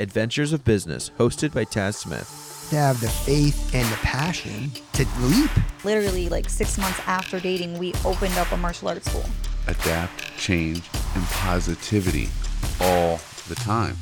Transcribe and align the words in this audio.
Adventures 0.00 0.52
of 0.52 0.64
Business, 0.64 1.10
hosted 1.18 1.52
by 1.52 1.64
Taz 1.64 1.94
Smith. 1.94 2.66
To 2.70 2.76
have 2.76 3.00
the 3.00 3.08
faith 3.08 3.74
and 3.74 3.86
the 3.88 3.96
passion 3.96 4.70
to 4.94 5.06
leap. 5.20 5.50
Literally, 5.84 6.28
like 6.28 6.48
six 6.48 6.78
months 6.78 7.00
after 7.06 7.38
dating, 7.38 7.78
we 7.78 7.92
opened 8.04 8.36
up 8.38 8.50
a 8.52 8.56
martial 8.56 8.88
arts 8.88 9.10
school. 9.10 9.24
Adapt, 9.68 10.36
change, 10.36 10.82
and 11.14 11.24
positivity 11.24 12.28
all 12.80 13.20
the 13.48 13.54
time. 13.56 13.96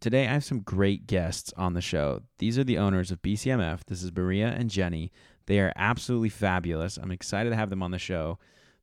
Today, 0.00 0.26
I 0.26 0.32
have 0.34 0.44
some 0.44 0.60
great 0.60 1.06
guests 1.06 1.52
on 1.56 1.74
the 1.74 1.80
show. 1.80 2.22
These 2.38 2.58
are 2.58 2.64
the 2.64 2.78
owners 2.78 3.10
of 3.10 3.22
BCMF. 3.22 3.84
This 3.86 4.02
is 4.02 4.14
Maria 4.14 4.48
and 4.48 4.70
Jenny. 4.70 5.10
They 5.46 5.60
are 5.60 5.72
absolutely 5.74 6.28
fabulous. 6.28 6.96
I'm 6.96 7.10
excited 7.10 7.50
to 7.50 7.56
have 7.56 7.70
them 7.70 7.82
on 7.82 7.92
the 7.92 7.98
show. 7.98 8.38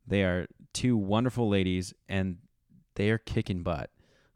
They 0.07 0.23
are 0.23 0.47
two 0.73 0.97
wonderful 0.97 1.47
ladies, 1.50 1.93
and 2.09 2.38
they 2.95 3.09
are 3.09 3.18
kicking 3.18 3.63
butt. 3.63 3.89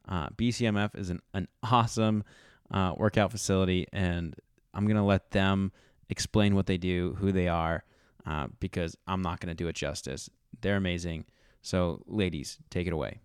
Uh, 0.07 0.29
BCMF 0.29 0.97
is 0.97 1.09
an, 1.09 1.21
an 1.33 1.47
awesome 1.63 2.23
uh, 2.71 2.93
workout 2.95 3.31
facility, 3.31 3.87
and 3.91 4.35
I'm 4.73 4.85
going 4.85 4.97
to 4.97 5.03
let 5.03 5.31
them 5.31 5.71
explain 6.09 6.55
what 6.55 6.65
they 6.65 6.77
do, 6.77 7.15
who 7.19 7.31
they 7.31 7.47
are, 7.47 7.83
uh, 8.25 8.47
because 8.59 8.95
I'm 9.07 9.21
not 9.21 9.39
going 9.39 9.49
to 9.49 9.55
do 9.55 9.67
it 9.67 9.75
justice. 9.75 10.29
They're 10.61 10.77
amazing. 10.77 11.25
So, 11.61 12.01
ladies, 12.07 12.57
take 12.69 12.87
it 12.87 12.93
away. 12.93 13.19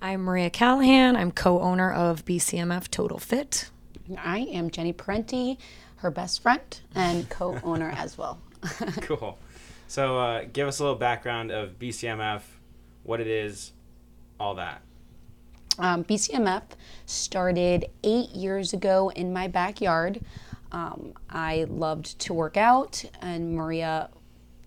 I'm 0.00 0.20
Maria 0.22 0.50
Callahan. 0.50 1.16
I'm 1.16 1.32
co 1.32 1.60
owner 1.60 1.90
of 1.90 2.24
BCMF 2.24 2.90
Total 2.90 3.18
Fit. 3.18 3.70
I 4.18 4.40
am 4.40 4.70
Jenny 4.70 4.92
Parenti, 4.92 5.58
her 5.96 6.10
best 6.10 6.42
friend 6.42 6.80
and 6.94 7.28
co 7.30 7.58
owner 7.64 7.90
as 7.96 8.18
well. 8.18 8.40
cool. 9.00 9.38
So, 9.88 10.18
uh, 10.18 10.44
give 10.52 10.68
us 10.68 10.78
a 10.78 10.82
little 10.82 10.98
background 10.98 11.50
of 11.50 11.78
BCMF, 11.78 12.42
what 13.02 13.20
it 13.20 13.26
is, 13.26 13.72
all 14.38 14.54
that. 14.56 14.82
Um, 15.78 16.04
BCMF 16.04 16.62
started 17.06 17.86
eight 18.04 18.30
years 18.30 18.72
ago 18.72 19.10
in 19.10 19.32
my 19.32 19.48
backyard. 19.48 20.20
Um, 20.70 21.14
I 21.28 21.66
loved 21.68 22.18
to 22.20 22.34
work 22.34 22.56
out, 22.56 23.04
and 23.20 23.54
Maria 23.54 24.10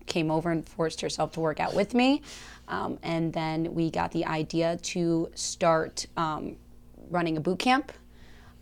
came 0.06 0.32
over 0.32 0.52
and 0.52 0.67
forced 0.67 1.02
herself 1.02 1.34
to 1.34 1.40
work 1.40 1.59
out 1.59 1.73
with 1.73 1.94
me. 1.94 2.22
Um, 2.67 3.00
and 3.04 3.32
then 3.32 3.73
we 3.73 3.90
got 3.90 4.12
the 4.12 4.26
idea 4.26 4.78
to 4.78 5.30
start 5.36 6.06
um, 6.17 6.58
running 7.10 7.38
a 7.38 7.42
boot 7.42 7.60
camp. 7.60 7.92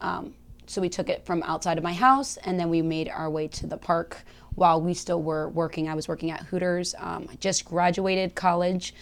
Um, 0.01 0.35
so 0.67 0.81
we 0.81 0.89
took 0.89 1.09
it 1.09 1.25
from 1.25 1.41
outside 1.43 1.77
of 1.77 1.83
my 1.83 1.93
house, 1.93 2.37
and 2.37 2.59
then 2.59 2.69
we 2.69 2.81
made 2.81 3.09
our 3.09 3.29
way 3.29 3.47
to 3.49 3.67
the 3.67 3.77
park 3.77 4.23
while 4.53 4.81
we 4.81 4.93
still 4.93 5.21
were 5.21 5.49
working. 5.49 5.89
I 5.89 5.95
was 5.95 6.07
working 6.07 6.31
at 6.31 6.41
Hooters. 6.41 6.95
Um, 6.97 7.27
I 7.31 7.35
just 7.35 7.65
graduated 7.65 8.35
college 8.35 8.93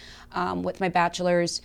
with 0.55 0.79
my 0.79 0.89
bachelor's, 0.89 1.61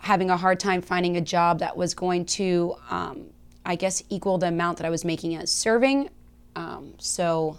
having 0.00 0.30
a 0.30 0.36
hard 0.36 0.60
time 0.60 0.80
finding 0.82 1.16
a 1.16 1.20
job 1.20 1.58
that 1.60 1.76
was 1.76 1.94
going 1.94 2.24
to, 2.24 2.74
um, 2.90 3.26
I 3.64 3.76
guess, 3.76 4.02
equal 4.08 4.38
the 4.38 4.48
amount 4.48 4.78
that 4.78 4.86
I 4.86 4.90
was 4.90 5.04
making 5.04 5.34
as 5.36 5.50
serving. 5.50 6.10
Um, 6.56 6.94
so 6.98 7.58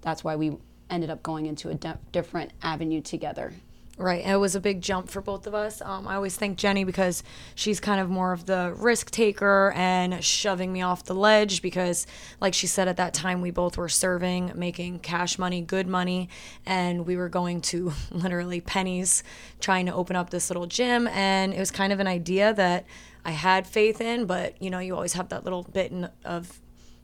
that's 0.00 0.22
why 0.22 0.36
we 0.36 0.56
ended 0.90 1.10
up 1.10 1.22
going 1.22 1.46
into 1.46 1.70
a 1.70 1.74
de- 1.74 1.98
different 2.12 2.52
avenue 2.62 3.00
together. 3.00 3.52
Right. 3.96 4.26
It 4.26 4.36
was 4.36 4.56
a 4.56 4.60
big 4.60 4.80
jump 4.80 5.08
for 5.08 5.20
both 5.20 5.46
of 5.46 5.54
us. 5.54 5.80
Um, 5.80 6.08
I 6.08 6.16
always 6.16 6.36
thank 6.36 6.58
Jenny 6.58 6.82
because 6.82 7.22
she's 7.54 7.78
kind 7.78 8.00
of 8.00 8.10
more 8.10 8.32
of 8.32 8.44
the 8.44 8.74
risk 8.76 9.12
taker 9.12 9.72
and 9.76 10.22
shoving 10.24 10.72
me 10.72 10.82
off 10.82 11.04
the 11.04 11.14
ledge 11.14 11.62
because, 11.62 12.04
like 12.40 12.54
she 12.54 12.66
said, 12.66 12.88
at 12.88 12.96
that 12.96 13.14
time 13.14 13.40
we 13.40 13.52
both 13.52 13.78
were 13.78 13.88
serving, 13.88 14.50
making 14.56 14.98
cash 14.98 15.38
money, 15.38 15.60
good 15.60 15.86
money, 15.86 16.28
and 16.66 17.06
we 17.06 17.16
were 17.16 17.28
going 17.28 17.60
to 17.60 17.92
literally 18.10 18.60
pennies 18.60 19.22
trying 19.60 19.86
to 19.86 19.94
open 19.94 20.16
up 20.16 20.30
this 20.30 20.50
little 20.50 20.66
gym. 20.66 21.06
And 21.06 21.54
it 21.54 21.60
was 21.60 21.70
kind 21.70 21.92
of 21.92 22.00
an 22.00 22.08
idea 22.08 22.52
that 22.52 22.86
I 23.24 23.30
had 23.30 23.64
faith 23.64 24.00
in, 24.00 24.26
but 24.26 24.60
you 24.60 24.70
know, 24.70 24.80
you 24.80 24.96
always 24.96 25.12
have 25.12 25.28
that 25.28 25.44
little 25.44 25.62
bit 25.62 25.92
in, 25.92 26.10
of, 26.24 26.60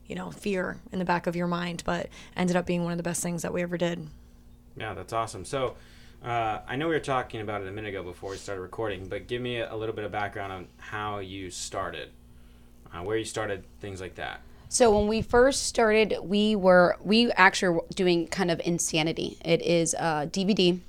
you 0.07 0.15
know, 0.15 0.29
fear 0.29 0.77
in 0.91 0.99
the 0.99 1.05
back 1.05 1.25
of 1.25 1.37
your 1.37 1.47
mind, 1.47 1.83
but 1.85 2.09
ended 2.35 2.57
up 2.57 2.65
being 2.65 2.83
one 2.83 2.91
of 2.91 2.97
the 2.97 3.03
best 3.03 3.23
things 3.23 3.43
that 3.43 3.53
we 3.53 3.61
ever 3.61 3.77
did. 3.77 4.09
Yeah, 4.75 4.93
that's 4.93 5.13
awesome. 5.13 5.45
So, 5.45 5.77
uh, 6.23 6.59
I 6.67 6.75
know 6.75 6.87
we 6.87 6.93
were 6.93 6.99
talking 6.99 7.41
about 7.41 7.61
it 7.61 7.67
a 7.67 7.71
minute 7.71 7.89
ago 7.89 8.03
before 8.03 8.31
we 8.31 8.37
started 8.37 8.61
recording, 8.61 9.07
but 9.07 9.27
give 9.27 9.41
me 9.41 9.57
a, 9.57 9.73
a 9.73 9.75
little 9.75 9.95
bit 9.95 10.05
of 10.05 10.11
background 10.11 10.51
on 10.51 10.67
how 10.77 11.19
you 11.19 11.49
started, 11.49 12.09
uh, 12.93 12.99
where 12.99 13.17
you 13.17 13.25
started, 13.25 13.63
things 13.79 13.99
like 13.99 14.15
that. 14.15 14.41
So 14.69 14.95
when 14.97 15.07
we 15.07 15.21
first 15.21 15.63
started, 15.63 16.15
we 16.23 16.55
were 16.55 16.95
we 17.03 17.31
actually 17.33 17.75
were 17.75 17.85
doing 17.93 18.27
kind 18.27 18.49
of 18.49 18.61
insanity. 18.63 19.37
It 19.43 19.61
is 19.63 19.93
a 19.95 20.29
DVD. 20.31 20.79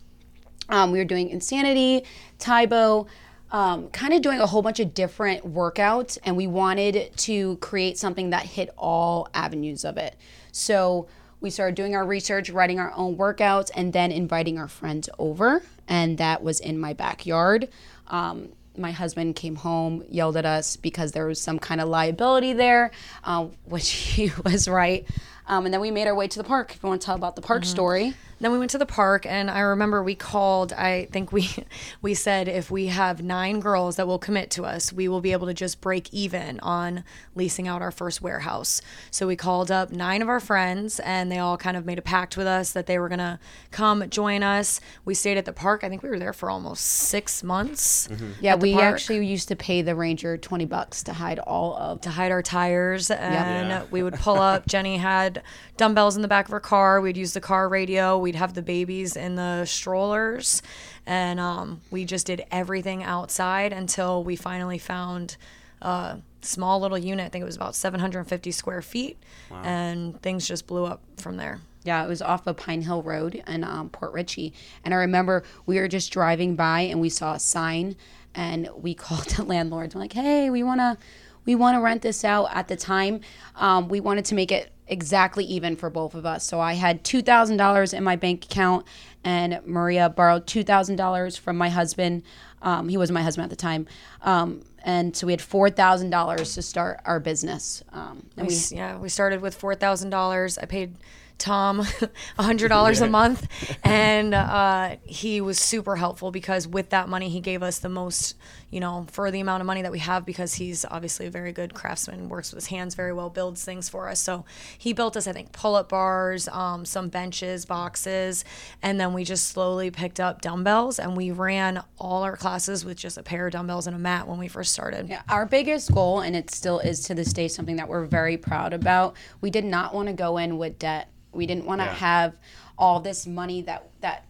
Um, 0.69 0.93
we 0.93 0.99
were 0.99 1.05
doing 1.05 1.31
insanity, 1.31 2.05
Tae 2.39 2.67
Bo, 2.67 3.09
um, 3.51 3.89
kind 3.89 4.15
of 4.15 4.23
doing 4.23 4.39
a 4.39 4.47
whole 4.47 4.63
bunch 4.63 4.81
of 4.81 4.95
different 4.95 5.53
workouts, 5.53 6.17
and 6.25 6.37
we 6.37 6.47
wanted 6.47 7.11
to 7.17 7.57
create 7.57 7.99
something 7.99 8.31
that 8.31 8.47
hit 8.47 8.71
all 8.79 9.29
avenues 9.35 9.85
of 9.85 9.97
it. 9.97 10.15
So 10.53 11.09
we 11.43 11.51
started 11.51 11.75
doing 11.75 11.95
our 11.95 12.07
research, 12.07 12.49
writing 12.49 12.79
our 12.79 12.93
own 12.95 13.17
workouts, 13.17 13.71
and 13.75 13.93
then 13.93 14.13
inviting 14.13 14.59
our 14.59 14.69
friends 14.69 15.11
over. 15.19 15.63
And 15.89 16.17
that 16.19 16.43
was 16.43 16.61
in 16.61 16.79
my 16.79 16.93
backyard. 16.93 17.69
Um, 18.07 18.51
my 18.77 18.93
husband 18.93 19.37
came 19.37 19.57
home, 19.57 20.05
yelled 20.09 20.37
at 20.37 20.47
us 20.47 20.77
because 20.77 21.13
there 21.13 21.27
was 21.27 21.41
some 21.41 21.59
kind 21.59 21.81
of 21.81 21.89
liability 21.89 22.53
there, 22.53 22.93
uh, 23.25 23.47
which 23.65 23.91
he 23.91 24.33
was 24.45 24.69
right. 24.69 25.07
Um, 25.47 25.65
and 25.65 25.75
then 25.75 25.81
we 25.81 25.91
made 25.91 26.07
our 26.07 26.15
way 26.15 26.29
to 26.29 26.39
the 26.39 26.45
park. 26.45 26.75
If 26.75 26.83
you 26.83 26.89
want 26.89 27.03
to 27.03 27.07
tell 27.07 27.17
about 27.17 27.37
the 27.37 27.43
park 27.43 27.65
story. 27.65 28.15
Then 28.43 28.53
we 28.53 28.59
went 28.59 28.73
to 28.73 28.79
the 28.79 28.85
park, 28.87 29.25
and 29.25 29.49
I 29.51 29.61
remember 29.61 30.03
we 30.03 30.15
called. 30.15 30.73
I 30.73 31.07
think 31.13 31.33
we 31.33 31.49
we 32.03 32.13
said 32.13 32.49
if 32.49 32.71
we 32.71 32.89
have 32.89 33.23
nine 33.23 33.61
girls 33.61 33.97
that 33.97 34.07
will 34.07 34.19
commit 34.19 34.51
to 34.51 34.65
us, 34.65 34.93
we 34.93 35.09
will 35.09 35.21
be 35.21 35.33
able 35.33 35.47
to 35.47 35.55
just 35.55 35.81
break 35.81 36.13
even 36.13 36.59
on 36.61 37.05
leasing 37.35 37.69
out 37.69 37.81
our 37.83 37.91
first 37.93 38.21
warehouse. 38.21 38.83
So 39.11 39.27
we 39.27 39.37
called 39.37 39.71
up 39.71 39.93
nine 39.93 40.23
of 40.23 40.29
our 40.29 40.41
friends, 40.41 40.99
and 41.01 41.31
they 41.33 41.39
all 41.39 41.57
kind 41.57 41.77
of 41.77 41.87
made 41.87 41.99
a 41.99 42.03
pact 42.03 42.37
with 42.37 42.47
us 42.49 42.73
that 42.73 42.87
they 42.87 42.99
were 42.99 43.09
gonna 43.09 43.39
come 43.71 44.11
join 44.11 44.43
us. 44.43 44.81
We 45.05 45.15
stayed 45.15 45.39
at 45.39 45.45
the 45.45 45.53
park. 45.53 45.85
I 45.85 45.89
think 45.89 46.03
we 46.03 46.09
were 46.09 46.19
there 46.19 46.33
for 46.33 46.51
almost 46.51 46.85
six 46.85 47.43
months. 47.43 48.09
Mm-hmm. 48.09 48.31
Yeah, 48.41 48.55
at 48.55 48.61
the 48.61 48.65
we 48.65 48.73
park. 48.75 48.85
actually 48.85 49.25
used 49.25 49.49
to 49.49 49.57
pay 49.57 49.83
the 49.83 49.95
ranger 49.95 50.37
20 50.37 50.65
bucks 50.67 51.05
to 51.05 51.13
hide 51.13 51.39
all 51.39 51.77
of 51.77 52.01
to 52.01 52.11
hide 52.11 52.33
our 52.33 52.43
tires 52.43 53.09
and 53.11 53.69
Yeah. 53.69 53.85
we 53.93 54.03
would 54.03 54.15
pull 54.15 54.39
up 54.41 54.67
jenny 54.73 54.97
had 54.97 55.43
dumbbells 55.77 56.17
in 56.17 56.23
the 56.23 56.29
back 56.29 56.47
of 56.47 56.51
her 56.51 56.61
car 56.61 57.01
we'd 57.01 57.17
use 57.17 57.33
the 57.35 57.41
car 57.41 57.69
radio 57.69 58.19
we'd 58.33 58.39
have 58.39 58.55
the 58.55 58.63
babies 58.63 59.15
in 59.15 59.35
the 59.35 59.67
strollers 59.67 60.63
and 61.07 61.39
um, 61.39 61.83
we 61.91 62.07
just 62.07 62.27
did 62.27 62.43
everything 62.51 63.03
outside 63.03 63.75
until 63.75 64.25
we 64.25 64.37
finally 64.37 64.79
found 64.79 65.37
a 65.83 66.17
small 66.41 66.81
little 66.81 66.97
unit 66.97 67.27
i 67.27 67.29
think 67.29 67.43
it 67.43 67.45
was 67.45 67.57
about 67.57 67.75
750 67.75 68.51
square 68.53 68.81
feet 68.81 69.19
and 69.65 70.21
things 70.23 70.49
just 70.49 70.67
blew 70.67 70.87
up 70.87 71.03
from 71.19 71.37
there 71.37 71.59
Yeah, 71.85 72.03
it 72.05 72.09
was 72.09 72.23
off 72.23 72.47
of 72.47 72.57
Pine 72.57 72.83
Hill 72.83 73.03
Road 73.03 73.43
in 73.47 73.65
um, 73.65 73.91
Port 73.91 74.13
Richey. 74.13 74.53
And 74.85 74.95
I 74.95 74.99
remember 74.99 75.43
we 75.67 75.79
were 75.81 75.89
just 75.89 76.13
driving 76.13 76.55
by 76.55 76.83
and 76.83 77.01
we 77.01 77.09
saw 77.11 77.35
a 77.35 77.41
sign 77.41 77.97
and 78.37 78.69
we 78.77 78.95
called 79.05 79.27
the 79.37 79.43
landlords. 79.43 79.95
We're 79.95 80.01
like, 80.03 80.13
hey, 80.13 80.49
we 80.49 80.63
want 80.63 80.81
to 80.81 80.97
we 81.45 81.55
want 81.55 81.77
to 81.77 81.81
rent 81.81 82.03
this 82.03 82.25
out 82.25 82.49
at 82.53 82.69
the 82.69 82.77
time. 82.77 83.21
Um, 83.57 83.89
we 83.89 84.01
wanted 84.01 84.25
to 84.27 84.35
make 84.35 84.53
it 84.53 84.73
exactly 84.87 85.45
even 85.45 85.77
for 85.77 85.91
both 85.91 86.15
of 86.15 86.27
us. 86.27 86.45
So 86.45 86.61
I 86.61 86.75
had 86.75 87.03
$2,000 87.05 87.95
in 87.95 88.05
my 88.05 88.17
bank 88.17 88.45
account 88.45 88.87
and 89.25 89.61
Maria 89.65 90.09
borrowed 90.09 90.47
$2,000 90.47 91.39
from 91.39 91.57
my 91.57 91.69
husband. 91.69 92.23
Um, 92.61 92.89
he 92.89 92.97
was 92.97 93.11
my 93.11 93.23
husband 93.23 93.45
at 93.45 93.51
the 93.51 93.57
time. 93.57 93.87
Um, 94.23 94.63
and 94.85 95.17
so 95.17 95.27
we 95.27 95.33
had 95.33 95.41
$4,000 95.41 96.55
to 96.55 96.63
start 96.63 97.01
our 97.05 97.21
business. 97.21 97.83
Um, 97.93 98.27
and 98.37 98.47
we, 98.47 98.55
we, 98.55 98.77
yeah, 98.77 98.99
we 98.99 99.09
started 99.09 99.41
with 99.41 99.55
four 99.55 99.75
thousand 99.75 100.11
dollars. 100.11 100.59
I 100.59 100.67
paid 100.67 100.97
Tom 101.39 101.81
a 102.39 102.43
hundred 102.43 102.69
dollars 102.69 103.01
a 103.01 103.09
month, 103.09 103.47
and 103.85 104.35
uh, 104.35 104.97
he 105.03 105.41
was 105.41 105.59
super 105.59 105.97
helpful 105.97 106.31
because 106.31 106.67
with 106.67 106.91
that 106.91 107.09
money, 107.09 107.29
he 107.29 107.41
gave 107.41 107.63
us 107.63 107.79
the 107.79 107.89
most, 107.89 108.37
you 108.71 108.81
know, 108.81 109.07
for 109.11 109.31
the 109.31 109.41
amount 109.41 109.61
of 109.61 109.67
money 109.67 109.83
that 109.83 109.93
we 109.93 109.99
have 109.99 110.25
because 110.25 110.55
he's 110.55 110.85
obviously 110.85 111.27
a 111.27 111.31
very 111.31 111.53
good 111.53 111.75
craftsman, 111.75 112.29
works 112.29 112.53
with 112.53 112.63
his 112.63 112.69
hands 112.69 112.95
very 112.95 113.13
well, 113.13 113.31
builds 113.31 113.65
things 113.65 113.89
for 113.89 114.09
us. 114.09 114.21
So 114.21 114.45
he 114.79 114.93
built 114.93 115.17
us, 115.17 115.27
I 115.27 115.33
think, 115.33 115.53
pull-up 115.53 115.89
bars, 115.89 116.49
um, 116.49 116.85
some 116.85 117.09
benches, 117.09 117.65
boxes, 117.65 118.45
and 118.83 119.01
then 119.01 119.13
we 119.13 119.25
just 119.25 119.49
slowly 119.49 119.91
picked 119.91 120.21
up 120.21 120.43
dumbbells, 120.43 120.99
and 120.99 121.17
we 121.17 121.31
ran 121.31 121.83
all 121.99 122.23
our 122.23 122.37
classes 122.37 122.85
with 122.85 122.97
just 122.97 123.19
a 123.19 123.23
pair 123.23 123.47
of 123.47 123.53
dumbbells 123.53 123.87
and 123.87 123.97
a 123.97 123.99
mat 123.99 124.27
when 124.29 124.39
we 124.39 124.49
first 124.49 124.73
started. 124.73 125.09
Yeah, 125.09 125.23
our 125.29 125.47
biggest 125.47 125.93
goal, 125.93 126.21
and 126.21 126.37
it 126.37 126.51
still 126.51 126.79
is 126.79 127.01
to 127.05 127.15
this 127.15 127.33
day 127.33 127.49
something 127.49 127.77
that 127.77 127.89
we're 127.89 128.05
very 128.05 128.37
proud 128.37 128.73
about. 128.73 129.17
We 129.41 129.51
did 129.51 129.65
not 129.65 129.95
want 129.95 130.09
to 130.09 130.15
go 130.15 130.39
in 130.39 130.59
with 130.59 130.79
debt. 130.79 131.09
We 131.33 131.47
didn't 131.47 131.67
want 131.67 131.81
to 131.81 131.87
have 131.87 132.35
all 132.79 133.01
this 133.01 133.27
money 133.27 133.63
that 133.63 133.89
that, 134.01 134.27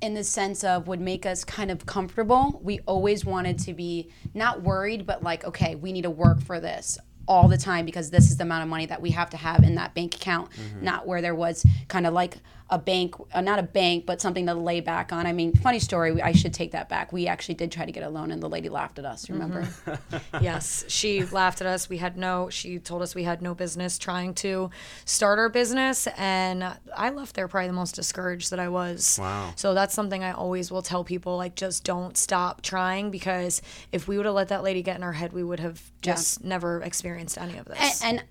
in 0.00 0.14
the 0.14 0.24
sense 0.24 0.64
of, 0.64 0.88
would 0.88 1.00
make 1.00 1.26
us 1.26 1.44
kind 1.44 1.70
of 1.70 1.86
comfortable. 1.86 2.60
We 2.62 2.80
always 2.86 3.24
wanted 3.24 3.58
to 3.60 3.74
be 3.74 4.10
not 4.34 4.62
worried, 4.62 5.06
but 5.06 5.22
like, 5.22 5.44
okay, 5.44 5.74
we 5.74 5.92
need 5.92 6.02
to 6.02 6.10
work 6.10 6.40
for 6.42 6.60
this 6.60 6.98
all 7.28 7.48
the 7.48 7.58
time 7.58 7.84
because 7.84 8.10
this 8.10 8.30
is 8.30 8.36
the 8.36 8.44
amount 8.44 8.62
of 8.62 8.68
money 8.68 8.86
that 8.86 9.02
we 9.02 9.10
have 9.10 9.30
to 9.30 9.36
have 9.36 9.64
in 9.64 9.74
that 9.74 9.94
bank 9.94 10.14
account. 10.14 10.50
Mm-hmm. 10.50 10.84
Not 10.84 11.06
where 11.06 11.20
there 11.20 11.34
was 11.34 11.64
kind 11.88 12.06
of 12.06 12.14
like 12.14 12.38
a 12.68 12.78
bank, 12.78 13.14
uh, 13.32 13.40
not 13.40 13.58
a 13.60 13.62
bank, 13.62 14.06
but 14.06 14.20
something 14.20 14.46
to 14.46 14.54
lay 14.54 14.80
back 14.80 15.12
on. 15.12 15.24
I 15.26 15.32
mean, 15.32 15.52
funny 15.54 15.78
story. 15.78 16.20
I 16.20 16.32
should 16.32 16.52
take 16.52 16.72
that 16.72 16.88
back. 16.88 17.12
We 17.12 17.28
actually 17.28 17.54
did 17.54 17.70
try 17.70 17.86
to 17.86 17.92
get 17.92 18.02
a 18.02 18.08
loan, 18.08 18.32
and 18.32 18.42
the 18.42 18.48
lady 18.48 18.68
laughed 18.68 18.98
at 18.98 19.04
us. 19.04 19.30
Remember? 19.30 19.68
yes, 20.40 20.84
she 20.88 21.24
laughed 21.26 21.60
at 21.60 21.66
us. 21.68 21.88
We 21.88 21.98
had 21.98 22.16
no. 22.16 22.50
She 22.50 22.78
told 22.80 23.02
us 23.02 23.14
we 23.14 23.22
had 23.22 23.40
no 23.40 23.54
business 23.54 23.98
trying 23.98 24.34
to 24.34 24.70
start 25.04 25.38
our 25.38 25.48
business, 25.48 26.08
and 26.16 26.64
I 26.96 27.10
left 27.10 27.36
there 27.36 27.46
probably 27.46 27.68
the 27.68 27.72
most 27.72 27.94
discouraged 27.94 28.50
that 28.50 28.58
I 28.58 28.68
was. 28.68 29.18
Wow. 29.20 29.52
So 29.54 29.72
that's 29.72 29.94
something 29.94 30.24
I 30.24 30.32
always 30.32 30.72
will 30.72 30.82
tell 30.82 31.04
people: 31.04 31.36
like, 31.36 31.54
just 31.54 31.84
don't 31.84 32.16
stop 32.16 32.62
trying 32.62 33.12
because 33.12 33.62
if 33.92 34.08
we 34.08 34.16
would 34.16 34.26
have 34.26 34.34
let 34.34 34.48
that 34.48 34.64
lady 34.64 34.82
get 34.82 34.96
in 34.96 35.04
our 35.04 35.12
head, 35.12 35.32
we 35.32 35.44
would 35.44 35.60
have 35.60 35.80
just 36.02 36.42
never 36.42 36.82
experienced 36.82 37.38
any 37.38 37.58
of 37.58 37.66
this. 37.66 38.02
and, 38.02 38.18
and 38.18 38.28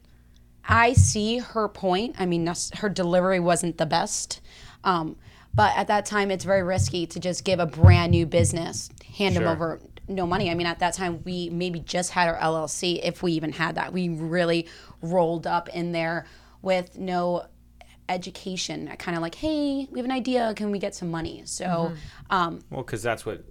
I 0.68 0.94
see 0.94 1.40
her 1.40 1.68
point. 1.68 2.16
I 2.20 2.26
mean, 2.26 2.52
her 2.78 2.90
delivery 2.90 3.40
wasn't 3.40 3.78
the 3.78 3.86
best. 3.86 4.42
Um, 4.84 5.16
but 5.54 5.76
at 5.78 5.88
that 5.88 6.06
time, 6.06 6.32
it's 6.32 6.44
very 6.44 6.64
risky 6.64 7.08
to 7.08 7.20
just 7.20 7.44
give 7.44 7.60
a 7.60 7.66
brand 7.66 8.12
new 8.12 8.26
business, 8.26 8.90
hand 9.18 9.36
them 9.36 9.48
over 9.48 9.80
no 10.08 10.28
money. 10.28 10.52
I 10.52 10.54
mean, 10.54 10.68
at 10.68 10.80
that 10.80 10.94
time, 10.94 11.22
we 11.24 11.50
maybe 11.50 11.80
just 11.80 12.12
had 12.12 12.28
our 12.28 12.38
LLC, 12.38 13.00
if 13.04 13.24
we 13.24 13.32
even 13.34 13.52
had 13.52 13.76
that. 13.76 13.94
We 13.94 14.10
really 14.10 14.68
rolled 15.02 15.48
up 15.48 15.70
in 15.70 15.92
there 15.94 16.26
with 16.62 16.98
no 16.98 17.46
education. 18.10 18.94
Kind 19.00 19.16
of 19.16 19.22
like, 19.22 19.36
hey, 19.36 19.88
we 19.90 20.00
have 20.00 20.06
an 20.06 20.12
idea. 20.12 20.54
Can 20.56 20.72
we 20.72 20.80
get 20.80 20.94
some 20.94 21.10
money? 21.10 21.44
So, 21.46 21.94
um, 22.30 22.62
Well, 22.70 22.84
because 22.84 23.02
that's 23.02 23.26
what 23.26 23.44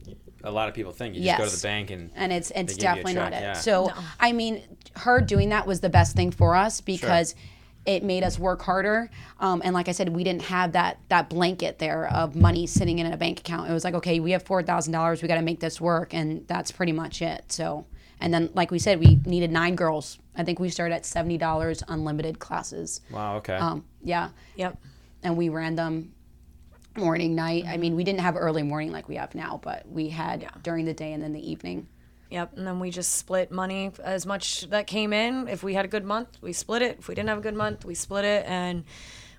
a 0.45 0.51
lot 0.51 0.69
of 0.69 0.75
people 0.75 0.93
think. 0.93 1.17
You 1.17 1.25
just 1.25 1.39
go 1.39 1.49
to 1.49 1.57
the 1.57 1.63
bank 1.63 1.91
and 1.91 2.11
and 2.15 2.33
it's 2.33 2.51
it's 2.53 2.75
give 2.75 2.83
definitely 2.83 3.15
not 3.15 3.33
check, 3.33 3.41
it. 3.41 3.45
yeah. 3.45 3.53
So 3.55 3.91
I 4.21 4.33
mean, 4.33 4.63
her 4.97 5.21
doing 5.21 5.49
that 5.49 5.67
was 5.67 5.81
the 5.81 5.89
best 5.89 6.15
thing 6.15 6.31
for 6.31 6.55
us 6.55 6.81
because 6.81 7.35
it 7.87 8.03
made 8.03 8.23
us 8.23 8.39
work 8.39 8.63
harder. 8.63 9.11
Um, 9.41 9.61
and 9.65 9.75
like 9.75 9.89
I 9.89 9.93
said, 9.93 10.09
we 10.11 10.25
didn't 10.25 10.43
have 10.43 10.73
that 10.73 10.99
that 11.09 11.29
blanket 11.29 11.79
there 11.79 12.07
of 12.07 12.37
money 12.37 12.67
sitting 12.67 12.99
in 12.99 13.07
a 13.07 13.17
bank 13.17 13.41
account. 13.41 13.69
It 13.69 13.73
was 13.73 13.85
like, 13.85 13.95
okay, 13.95 14.21
we 14.21 14.31
have 14.33 14.43
four 14.43 14.63
thousand 14.63 14.93
dollars. 14.93 15.23
We 15.23 15.29
got 15.29 15.37
to 15.37 15.43
make 15.43 15.61
this 15.61 15.81
work, 15.81 16.15
and 16.15 16.47
that's 16.47 16.71
pretty 16.71 16.93
much 16.93 17.23
it. 17.23 17.51
So. 17.51 17.87
And 18.21 18.33
then, 18.33 18.49
like 18.55 18.71
we 18.71 18.79
said, 18.79 19.01
we 19.01 19.19
needed 19.27 19.51
nine 19.51 19.75
girls. 19.75 20.19
I 20.37 20.45
think 20.45 20.59
we 20.59 20.71
started 20.71 20.95
at 20.95 21.05
seventy 21.05 21.37
dollars 21.37 21.83
unlimited 21.89 22.39
classes. 22.39 23.01
wow, 23.11 23.37
okay. 23.39 23.57
Um, 23.57 23.85
yeah, 24.03 24.31
yep. 24.55 24.79
and 25.25 25.37
we 25.37 25.49
ran 25.49 25.75
them 25.75 26.15
morning, 26.97 27.35
night. 27.35 27.65
I 27.67 27.77
mean, 27.77 27.91
mm-hmm. 27.91 27.97
we 27.97 28.05
didn't 28.05 28.21
have 28.21 28.37
early 28.37 28.63
morning 28.63 28.93
like 28.93 29.09
we 29.09 29.17
have 29.17 29.35
now, 29.35 29.61
but 29.63 29.89
we 29.89 30.09
had 30.09 30.49
during 30.63 30.85
the 30.85 30.95
day 30.95 31.13
and 31.13 31.23
then 31.23 31.33
the 31.33 31.51
evening. 31.51 31.89
Yep, 32.31 32.57
and 32.57 32.67
then 32.67 32.81
we 32.81 32.91
just 32.91 33.13
split 33.15 33.51
money 33.51 33.93
as 34.03 34.27
much 34.27 34.63
that 34.71 34.87
came 34.87 35.13
in. 35.13 35.47
If 35.47 35.63
we 35.63 35.75
had 35.75 35.85
a 35.85 35.89
good 35.89 36.05
month, 36.05 36.39
we 36.41 36.53
split 36.53 36.83
it. 36.83 36.99
If 36.99 37.09
we 37.09 37.15
didn't 37.15 37.29
have 37.29 37.39
a 37.39 37.43
good 37.43 37.55
month, 37.55 37.85
we 37.85 37.95
split 37.95 38.25
it, 38.25 38.45
and 38.47 38.85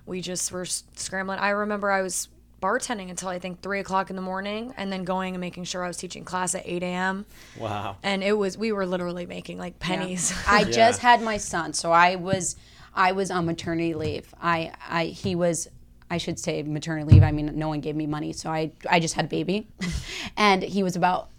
we 0.06 0.20
just 0.20 0.50
were 0.50 0.64
scrambling. 0.64 1.38
I 1.38 1.50
remember 1.50 1.90
I 1.90 2.02
was 2.02 2.28
bartending 2.62 3.10
until 3.10 3.28
I 3.28 3.38
think 3.38 3.60
three 3.60 3.80
o'clock 3.80 4.08
in 4.08 4.16
the 4.16 4.22
morning, 4.22 4.72
and 4.76 4.90
then 4.90 5.04
going 5.04 5.34
and 5.34 5.40
making 5.40 5.64
sure 5.64 5.84
I 5.84 5.88
was 5.88 5.96
teaching 5.96 6.24
class 6.24 6.54
at 6.54 6.62
eight 6.64 6.82
a.m. 6.82 7.26
wow. 7.58 7.96
And 8.02 8.22
it 8.22 8.32
was 8.32 8.56
we 8.56 8.72
were 8.72 8.86
literally 8.86 9.26
making 9.26 9.58
like 9.58 9.78
pennies. 9.78 10.32
I 10.46 10.64
just 10.64 11.00
had 11.00 11.20
my 11.22 11.36
son, 11.36 11.72
so 11.74 11.92
I 11.92 12.16
was 12.16 12.56
I 12.94 13.12
was 13.12 13.30
on 13.30 13.44
maternity 13.44 13.94
leave. 13.94 14.32
I 14.40 14.72
I 14.88 15.06
he 15.06 15.34
was 15.34 15.68
I 16.10 16.18
should 16.18 16.38
say 16.38 16.62
maternity 16.62 17.12
leave. 17.12 17.22
I 17.22 17.32
mean, 17.32 17.50
no 17.54 17.68
one 17.68 17.80
gave 17.80 17.96
me 17.96 18.06
money, 18.06 18.32
so 18.32 18.50
I 18.50 18.72
I 18.88 19.00
just 19.00 19.14
had 19.14 19.26
a 19.26 19.28
baby, 19.28 19.68
and 20.36 20.62
he 20.62 20.82
was 20.82 20.96
about 20.96 21.30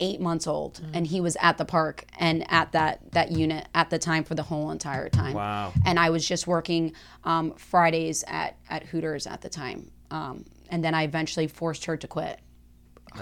eight 0.00 0.20
months 0.20 0.46
old, 0.46 0.80
and 0.92 1.06
he 1.06 1.20
was 1.20 1.36
at 1.40 1.58
the 1.58 1.64
park 1.64 2.04
and 2.18 2.50
at 2.50 2.72
that 2.72 3.12
that 3.12 3.32
unit 3.32 3.66
at 3.74 3.90
the 3.90 3.98
time 3.98 4.24
for 4.24 4.34
the 4.34 4.42
whole 4.42 4.70
entire 4.70 5.08
time. 5.08 5.34
Wow. 5.34 5.72
And 5.84 5.98
I 5.98 6.10
was 6.10 6.26
just 6.26 6.46
working 6.46 6.92
um, 7.24 7.52
Fridays 7.54 8.24
at 8.26 8.56
at 8.68 8.84
Hooters 8.84 9.26
at 9.26 9.40
the 9.40 9.48
time, 9.48 9.90
um, 10.10 10.44
and 10.68 10.84
then 10.84 10.94
I 10.94 11.04
eventually 11.04 11.46
forced 11.46 11.84
her 11.86 11.96
to 11.96 12.08
quit. 12.08 12.40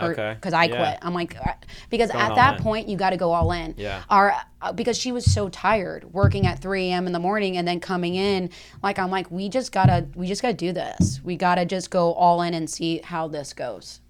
Okay. 0.01 0.35
Because 0.35 0.53
I 0.53 0.65
Yeah. 0.65 0.77
quit. 0.77 0.99
I'm 1.03 1.15
like, 1.15 1.37
uh, 1.45 1.53
because 1.91 2.11
Going 2.11 2.25
at 2.25 2.35
that 2.37 2.57
in. 2.59 2.63
point 2.63 2.89
you 2.89 2.97
got 2.97 3.11
to 3.11 3.17
go 3.17 3.33
all 3.33 3.53
in. 3.53 3.75
Yeah. 3.77 4.03
Our 4.09 4.35
uh, 4.61 4.73
because 4.73 4.97
she 4.99 5.13
was 5.13 5.25
so 5.31 5.49
tired 5.49 6.05
working 6.13 6.47
at 6.47 6.61
3 6.61 6.89
a.m. 6.91 7.07
in 7.07 7.13
the 7.13 7.19
morning 7.19 7.57
and 7.57 7.67
then 7.69 7.81
coming 7.81 8.15
in. 8.15 8.51
Like 8.83 8.99
I'm 8.99 9.11
like, 9.11 9.31
we 9.31 9.49
just 9.49 9.73
gotta 9.73 10.07
we 10.15 10.27
just 10.27 10.41
gotta 10.43 10.55
do 10.55 10.73
this. 10.73 11.21
We 11.23 11.37
gotta 11.37 11.65
just 11.67 11.91
go 11.91 12.13
all 12.15 12.43
in 12.43 12.55
and 12.55 12.69
see 12.71 12.99
how 13.05 13.29
this 13.29 13.53
goes. 13.53 14.01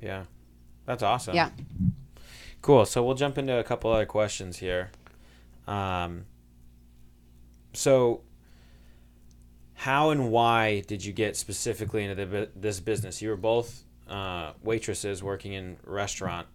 Yeah. 0.00 0.24
That's 0.86 1.02
awesome. 1.02 1.34
Yeah. 1.34 1.50
Cool. 2.62 2.84
So 2.86 3.02
we'll 3.02 3.14
jump 3.14 3.38
into 3.38 3.58
a 3.58 3.64
couple 3.64 3.90
other 3.92 4.06
questions 4.06 4.58
here. 4.58 4.90
Um, 5.66 6.26
so, 7.72 8.20
how 9.74 10.10
and 10.10 10.30
why 10.30 10.80
did 10.80 11.04
you 11.04 11.12
get 11.12 11.36
specifically 11.36 12.04
into 12.04 12.24
the, 12.24 12.50
this 12.54 12.80
business? 12.80 13.20
You 13.20 13.30
were 13.30 13.36
both 13.36 13.84
uh, 14.08 14.52
waitresses 14.62 15.22
working 15.22 15.52
in 15.52 15.76
restaurant. 15.84 16.46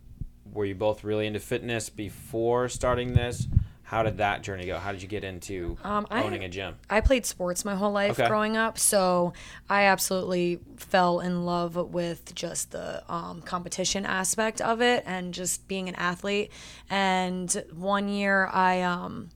Were 0.52 0.66
you 0.66 0.76
both 0.76 1.04
really 1.04 1.28
into 1.28 1.40
fitness 1.40 1.90
before 1.90 2.70
starting 2.70 3.14
this? 3.14 3.48
How 3.84 4.04
did 4.04 4.18
that 4.18 4.44
journey 4.44 4.66
go? 4.68 4.78
How 4.78 4.92
did 4.92 5.02
you 5.02 5.08
get 5.08 5.24
into 5.24 5.76
Um, 5.84 6.06
I- 6.12 6.22
owning 6.24 6.44
a 6.44 6.50
gym? 6.50 6.76
I 6.92 7.02
played 7.02 7.26
sports 7.26 7.66
my 7.66 7.74
whole 7.76 7.92
life 7.92 8.20
Okay. 8.20 8.28
growing 8.28 8.56
up, 8.56 8.78
so 8.78 9.34
I 9.68 9.84
absolutely 9.86 10.60
fell 10.78 11.20
in 11.22 11.44
love 11.46 11.76
with 11.76 12.36
just 12.36 12.70
the 12.72 13.04
um, 13.12 13.42
competition 13.42 14.06
aspect 14.06 14.62
of 14.62 14.80
it 14.82 15.04
and 15.08 15.34
just 15.34 15.68
being 15.68 15.90
an 15.90 15.96
athlete. 15.96 16.52
And 16.90 17.52
one 17.76 18.10
year, 18.10 18.48
I 18.54 18.82
um, 18.82 19.30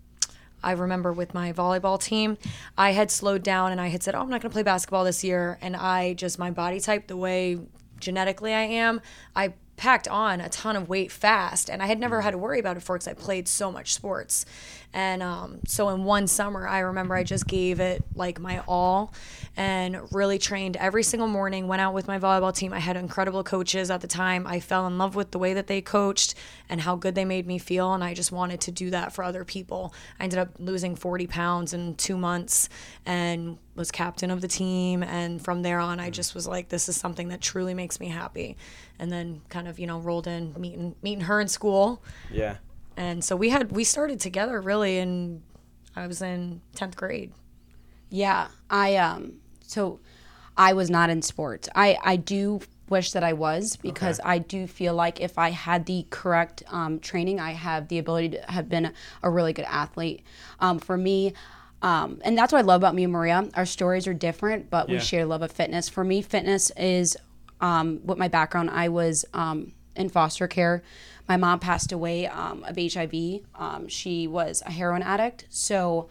I 0.64 0.72
remember 0.74 1.12
with 1.12 1.34
my 1.34 1.52
volleyball 1.52 2.00
team, 2.02 2.38
I 2.78 2.92
had 2.92 3.10
slowed 3.12 3.42
down 3.44 3.72
and 3.72 3.82
I 3.82 3.88
had 3.88 4.02
said, 4.04 4.14
"Oh, 4.16 4.20
I'm 4.22 4.30
not 4.30 4.42
going 4.42 4.52
to 4.52 4.54
play 4.54 4.64
basketball 4.64 5.04
this 5.04 5.24
year." 5.24 5.58
And 5.62 5.76
I 5.76 6.14
just 6.14 6.38
my 6.38 6.52
body 6.52 6.80
type, 6.80 7.08
the 7.08 7.18
way 7.18 7.58
genetically 8.04 8.54
I 8.54 8.62
am, 8.62 9.02
I 9.36 9.54
packed 9.76 10.08
on 10.08 10.40
a 10.40 10.50
ton 10.50 10.76
of 10.76 10.88
weight 10.88 11.12
fast 11.12 11.70
and 11.70 11.82
I 11.82 11.88
had 11.88 12.00
never 12.00 12.22
had 12.22 12.32
to 12.32 12.38
worry 12.38 12.60
about 12.60 12.74
it 12.74 12.82
before 12.82 12.98
because 12.98 13.08
I 13.08 13.14
played 13.14 13.48
so 13.48 13.72
much 13.72 13.94
sports. 13.94 14.46
And 14.94 15.24
um, 15.24 15.60
so 15.66 15.90
in 15.90 16.04
one 16.04 16.28
summer, 16.28 16.68
I 16.68 16.80
remember 16.80 17.16
I 17.16 17.24
just 17.24 17.48
gave 17.48 17.80
it 17.80 18.04
like 18.16 18.40
my 18.40 18.64
all 18.68 19.14
and 19.58 19.98
really 20.14 20.38
trained 20.38 20.78
every 20.78 21.04
single 21.04 21.28
morning, 21.28 21.68
went 21.68 21.82
out 21.82 21.94
with 21.94 22.08
my 22.08 22.20
volleyball 22.20 22.56
team. 22.56 22.74
I 22.74 22.80
had 22.80 22.96
incredible 22.96 23.44
coaches 23.44 23.90
at 23.90 24.02
the 24.02 24.08
time. 24.08 24.46
I 24.46 24.60
fell 24.60 24.86
in 24.88 24.98
love 24.98 25.16
with 25.16 25.32
the 25.32 25.40
way 25.40 25.54
that 25.54 25.68
they 25.68 25.82
coached 25.82 26.36
and 26.70 26.82
how 26.82 26.96
good 26.96 27.16
they 27.16 27.26
made 27.26 27.48
me 27.48 27.58
feel. 27.58 27.94
And 27.94 28.04
I 28.04 28.14
just 28.14 28.32
wanted 28.32 28.62
to 28.62 28.72
do 28.72 28.90
that 28.92 29.14
for 29.14 29.24
other 29.24 29.44
people. 29.44 29.94
I 30.20 30.24
ended 30.24 30.40
up 30.40 30.50
losing 30.60 30.96
40 30.96 31.28
pounds 31.28 31.74
in 31.74 31.96
two 31.96 32.18
months 32.18 32.70
and 33.06 33.58
was 33.76 33.92
captain 33.92 34.30
of 34.30 34.42
the 34.42 34.48
team. 34.48 35.02
And 35.02 35.44
from 35.44 35.64
there 35.64 35.80
on, 35.80 36.00
I 36.00 36.12
just 36.12 36.36
was 36.36 36.48
like, 36.48 36.70
this 36.70 36.88
is 36.88 36.96
something 36.96 37.30
that 37.30 37.42
truly 37.42 37.74
makes 37.74 38.00
me 38.00 38.10
happy. 38.10 38.58
And 39.00 39.12
then 39.12 39.42
kind 39.50 39.68
of, 39.68 39.80
you 39.80 39.88
know, 39.88 40.00
rolled 40.00 40.28
in 40.28 40.54
meeting, 40.58 40.96
meeting 41.02 41.26
her 41.26 41.40
in 41.40 41.48
school 41.48 42.02
Yeah. 42.32 42.58
And 42.98 43.24
so 43.24 43.36
we 43.36 43.50
had 43.50 43.72
we 43.72 43.84
started 43.84 44.20
together 44.20 44.60
really 44.62 44.98
in 44.98 45.42
I 45.96 46.08
was 46.08 46.22
in 46.22 46.62
10th 46.76 46.96
grade. 46.96 47.32
Yeah, 48.10 48.48
I 48.70 48.96
um 48.98 49.34
so 49.62 50.00
I 50.58 50.74
was 50.74 50.90
not 50.90 51.10
in 51.10 51.22
sports. 51.22 51.70
I 51.76 51.98
I 52.04 52.16
do 52.16 52.62
wish 52.90 53.12
that 53.14 53.24
I 53.24 53.34
was 53.34 53.76
because 53.78 54.20
I 54.24 54.38
do 54.38 54.68
feel 54.68 54.94
like 54.94 55.20
if 55.20 55.38
I 55.40 55.50
had 55.50 55.86
the 55.86 56.06
correct 56.12 56.62
um, 56.70 57.00
training, 57.00 57.40
I 57.40 57.52
have 57.54 57.88
the 57.88 57.98
ability 57.98 58.30
to 58.30 58.42
have 58.52 58.70
been 58.70 58.92
a, 59.24 59.30
really 59.30 59.54
good 59.54 59.66
athlete. 59.66 60.24
Um, 60.60 60.80
for 60.80 60.98
me. 60.98 61.34
Um, 61.82 62.22
and 62.24 62.38
that's 62.38 62.54
what 62.54 62.60
I 62.60 62.62
love 62.62 62.82
about 62.82 62.94
me 62.96 63.04
and 63.04 63.12
Maria. 63.12 63.50
Our 63.56 63.66
stories 63.66 64.06
are 64.08 64.14
different, 64.14 64.70
but 64.70 64.88
we 64.88 64.96
Yeah. 64.96 65.00
share 65.02 65.26
love 65.26 65.42
of 65.42 65.52
fitness. 65.52 65.90
For 65.90 66.04
me, 66.04 66.22
fitness 66.22 66.72
is 66.78 67.18
um, 67.62 68.00
with 68.06 68.18
my 68.18 68.28
background. 68.28 68.70
I 68.70 68.90
was 68.90 69.26
um, 69.34 69.74
in 69.96 70.10
foster 70.10 70.48
care. 70.48 70.84
My 71.28 71.38
mom 71.38 71.60
passed 71.60 71.92
away 71.92 72.28
um, 72.28 72.64
of 72.64 72.78
HIV. 72.78 73.42
Um, 73.56 73.88
she 73.88 74.28
was 74.28 74.62
a 74.66 74.72
heroin 74.72 75.02
addict. 75.02 75.46
So 75.50 76.10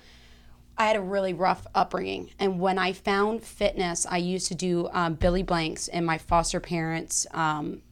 I 0.78 0.87
had 0.87 0.97
a 0.97 1.00
really 1.00 1.35
rough 1.35 1.66
upbringing. 1.75 2.31
And 2.38 2.59
when 2.59 2.78
I 2.78 2.92
found 2.92 3.42
fitness, 3.42 4.07
I 4.09 4.16
used 4.16 4.49
to 4.49 4.54
do 4.54 4.88
um, 4.92 5.14
Billy 5.14 5.42
Blanks 5.42 5.88
in 5.88 6.04
my 6.04 6.19
foster 6.19 6.61
parents' 6.61 7.26
um, 7.33 7.83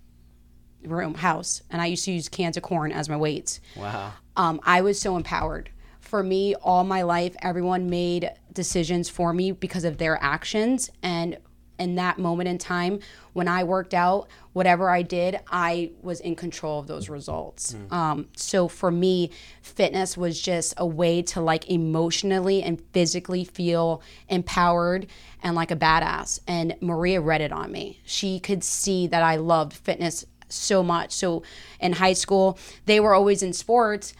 room 0.84 1.14
house. 1.14 1.62
And 1.70 1.82
I 1.82 1.86
used 1.86 2.04
to 2.06 2.12
use 2.12 2.28
cans 2.28 2.56
of 2.56 2.62
corn 2.62 2.90
as 2.90 3.08
my 3.08 3.16
weights. 3.16 3.60
Wow. 3.76 4.12
Um, 4.36 4.60
I 4.64 4.80
was 4.80 5.00
so 5.00 5.16
empowered. 5.16 5.70
For 6.00 6.22
me, 6.22 6.54
all 6.56 6.82
my 6.82 7.02
life, 7.02 7.36
everyone 7.42 7.90
made 7.90 8.30
decisions 8.52 9.08
for 9.08 9.32
me 9.32 9.52
because 9.52 9.84
of 9.84 9.98
their 9.98 10.18
actions. 10.22 10.90
And 11.02 11.36
in 11.80 11.96
that 11.96 12.18
moment 12.18 12.49
in 12.49 12.58
time, 12.58 13.00
when 13.32 13.49
I 13.49 13.64
worked 13.64 13.94
out, 13.94 14.28
whatever 14.52 14.90
I 14.90 15.02
did, 15.02 15.40
I 15.50 15.92
was 16.02 16.20
in 16.20 16.37
control 16.37 16.78
of 16.78 16.87
those 16.87 17.08
results. 17.08 17.75
Um, 17.90 18.28
so 18.37 18.68
for 18.68 18.90
me, 18.90 19.30
fitness 19.62 20.16
was 20.16 20.40
just 20.40 20.75
a 20.76 20.87
way 20.87 21.22
to 21.22 21.40
like 21.40 21.70
emotionally 21.70 22.62
and 22.62 22.80
physically 22.92 23.44
feel 23.44 24.02
empowered 24.28 25.06
and 25.42 25.56
like 25.56 25.70
a 25.70 25.76
badass. 25.76 26.40
And 26.46 26.76
Maria 26.80 27.20
read 27.20 27.40
it 27.40 27.52
on 27.52 27.72
me. 27.72 28.00
She 28.04 28.38
could 28.40 28.62
see 28.62 29.06
that 29.06 29.22
I 29.22 29.37
loved 29.37 29.72
fitness 29.72 30.26
so 30.49 30.82
much. 30.82 31.12
So 31.12 31.42
in 31.80 31.94
high 31.94 32.12
school, 32.12 32.58
they 32.87 33.00
were 33.00 33.14
always 33.14 33.42
in 33.42 33.52
sports. 33.52 34.12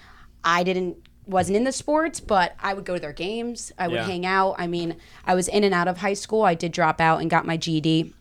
I 0.43 0.63
didn't 0.63 0.97
wasn't 1.31 1.57
in 1.57 1.65
the 1.65 1.73
sports, 1.73 2.21
but 2.21 2.55
I 2.61 2.75
would 2.75 2.85
go 2.85 2.95
to 2.95 3.01
their 3.01 3.13
games. 3.13 3.73
I 3.79 3.89
would 3.89 3.95
Yeah. 3.97 4.07
hang 4.07 4.27
out. 4.27 4.57
I 4.59 4.67
mean, 4.67 4.97
I 5.25 5.35
was 5.35 5.49
in 5.49 5.65
and 5.65 5.73
out 5.75 5.89
of 5.89 5.99
high 5.99 6.15
school. 6.15 6.43
I 6.43 6.55
did 6.55 6.73
drop 6.73 7.01
out 7.01 7.21
and 7.21 7.31
got 7.31 7.47
my 7.47 7.57
GED. 7.57 8.13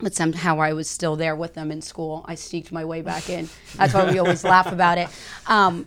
But 0.00 0.14
somehow 0.14 0.60
I 0.60 0.72
was 0.74 0.88
still 0.88 1.16
there 1.16 1.34
with 1.34 1.54
them 1.54 1.72
in 1.72 1.82
school. 1.82 2.24
I 2.28 2.36
sneaked 2.36 2.70
my 2.70 2.84
way 2.84 3.02
back 3.02 3.28
in. 3.28 3.48
That's 3.74 3.92
why 3.94 4.08
we 4.10 4.18
always 4.22 4.44
laugh 4.44 4.70
about 4.70 4.96
it. 4.96 5.08
Um, 5.48 5.86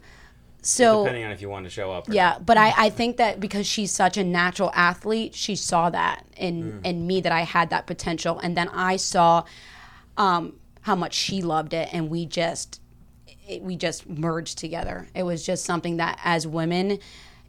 so 0.61 1.03
Depending 1.05 1.23
on 1.25 1.31
if 1.31 1.41
you 1.41 1.47
want 1.49 1.63
to 1.65 1.69
show 1.69 1.91
up. 1.93 2.07
Yeah, 2.09 2.37
but 2.45 2.57
I, 2.57 2.73
I 2.77 2.89
think 2.89 3.15
that 3.17 3.39
because 3.39 3.65
she's 3.65 3.89
such 3.89 4.17
a 4.17 4.23
natural 4.23 4.69
athlete, 4.75 5.33
she 5.33 5.55
saw 5.55 5.89
that 5.89 6.25
in 6.35 6.81
in 6.83 7.07
me 7.07 7.21
that 7.21 7.31
I 7.31 7.41
had 7.41 7.69
that 7.69 7.87
potential, 7.87 8.37
and 8.39 8.55
then 8.57 8.67
I 8.67 8.97
saw 8.97 9.45
um, 10.17 10.53
how 10.81 10.95
much 10.95 11.13
she 11.13 11.41
loved 11.41 11.73
it, 11.73 11.87
and 11.93 12.09
we 12.09 12.25
just 12.25 12.80
it, 13.51 13.61
we 13.61 13.75
just 13.75 14.07
merged 14.07 14.57
together. 14.57 15.07
It 15.13 15.23
was 15.23 15.45
just 15.45 15.65
something 15.65 15.97
that 15.97 16.19
as 16.23 16.47
women, 16.47 16.99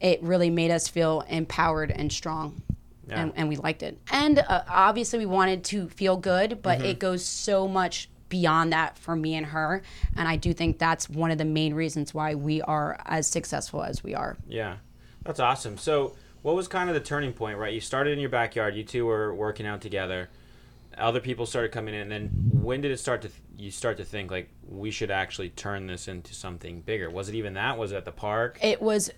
it 0.01 0.21
really 0.21 0.49
made 0.49 0.69
us 0.69 0.87
feel 0.87 1.21
empowered 1.29 1.91
and 1.91 2.11
strong. 2.11 2.61
And, 3.09 3.33
and 3.35 3.49
we 3.49 3.57
liked 3.57 3.83
it. 3.83 3.99
And 4.11 4.39
uh, 4.39 4.63
obviously, 4.67 5.19
we 5.19 5.25
wanted 5.25 5.63
to 5.65 5.89
feel 5.89 6.17
good, 6.17 6.61
but 6.61 6.81
it 6.81 6.99
goes 6.99 7.23
so 7.23 7.67
much 7.67 8.09
beyond 8.29 8.73
that 8.73 8.97
for 8.97 9.15
me 9.15 9.35
and 9.35 9.45
her. 9.45 9.83
And 10.15 10.27
I 10.27 10.37
do 10.37 10.53
think 10.53 10.79
that's 10.79 11.07
one 11.07 11.29
of 11.29 11.37
the 11.37 11.45
main 11.45 11.75
reasons 11.75 12.13
why 12.13 12.33
we 12.33 12.61
are 12.63 12.99
as 13.05 13.27
successful 13.27 13.83
as 13.83 14.03
we 14.03 14.15
are. 14.15 14.37
Yeah, 14.47 14.77
that's 15.23 15.39
awesome. 15.39 15.77
So, 15.77 16.15
what 16.41 16.55
was 16.55 16.67
kind 16.67 16.89
of 16.89 16.95
the 16.95 17.01
turning 17.01 17.33
point, 17.33 17.57
right? 17.57 17.73
You 17.73 17.81
started 17.81 18.13
in 18.13 18.19
your 18.19 18.29
backyard. 18.29 18.75
You 18.75 18.83
two 18.83 19.05
were 19.05 19.33
working 19.33 19.67
out 19.67 19.81
together. 19.81 20.29
Other 20.97 21.19
people 21.19 21.45
started 21.45 21.71
coming 21.71 21.93
in. 21.93 22.01
And 22.01 22.11
then, 22.11 22.29
when 22.51 22.81
did 22.81 22.91
it 22.91 22.97
start 22.99 23.21
to? 23.23 23.29
You 23.57 23.71
start 23.71 23.97
to 23.97 24.05
think 24.05 24.31
like 24.31 24.49
we 24.67 24.91
should 24.91 25.11
actually 25.11 25.49
turn 25.49 25.87
this 25.87 26.07
into 26.07 26.33
something 26.33 26.81
bigger. 26.81 27.09
Was 27.09 27.29
it 27.29 27.35
even 27.35 27.53
that? 27.53 27.77
Was 27.77 27.91
it 27.91 27.95
at 27.95 28.05
the 28.05 28.11
park? 28.11 28.57
it 28.61 28.81
was 28.81 29.11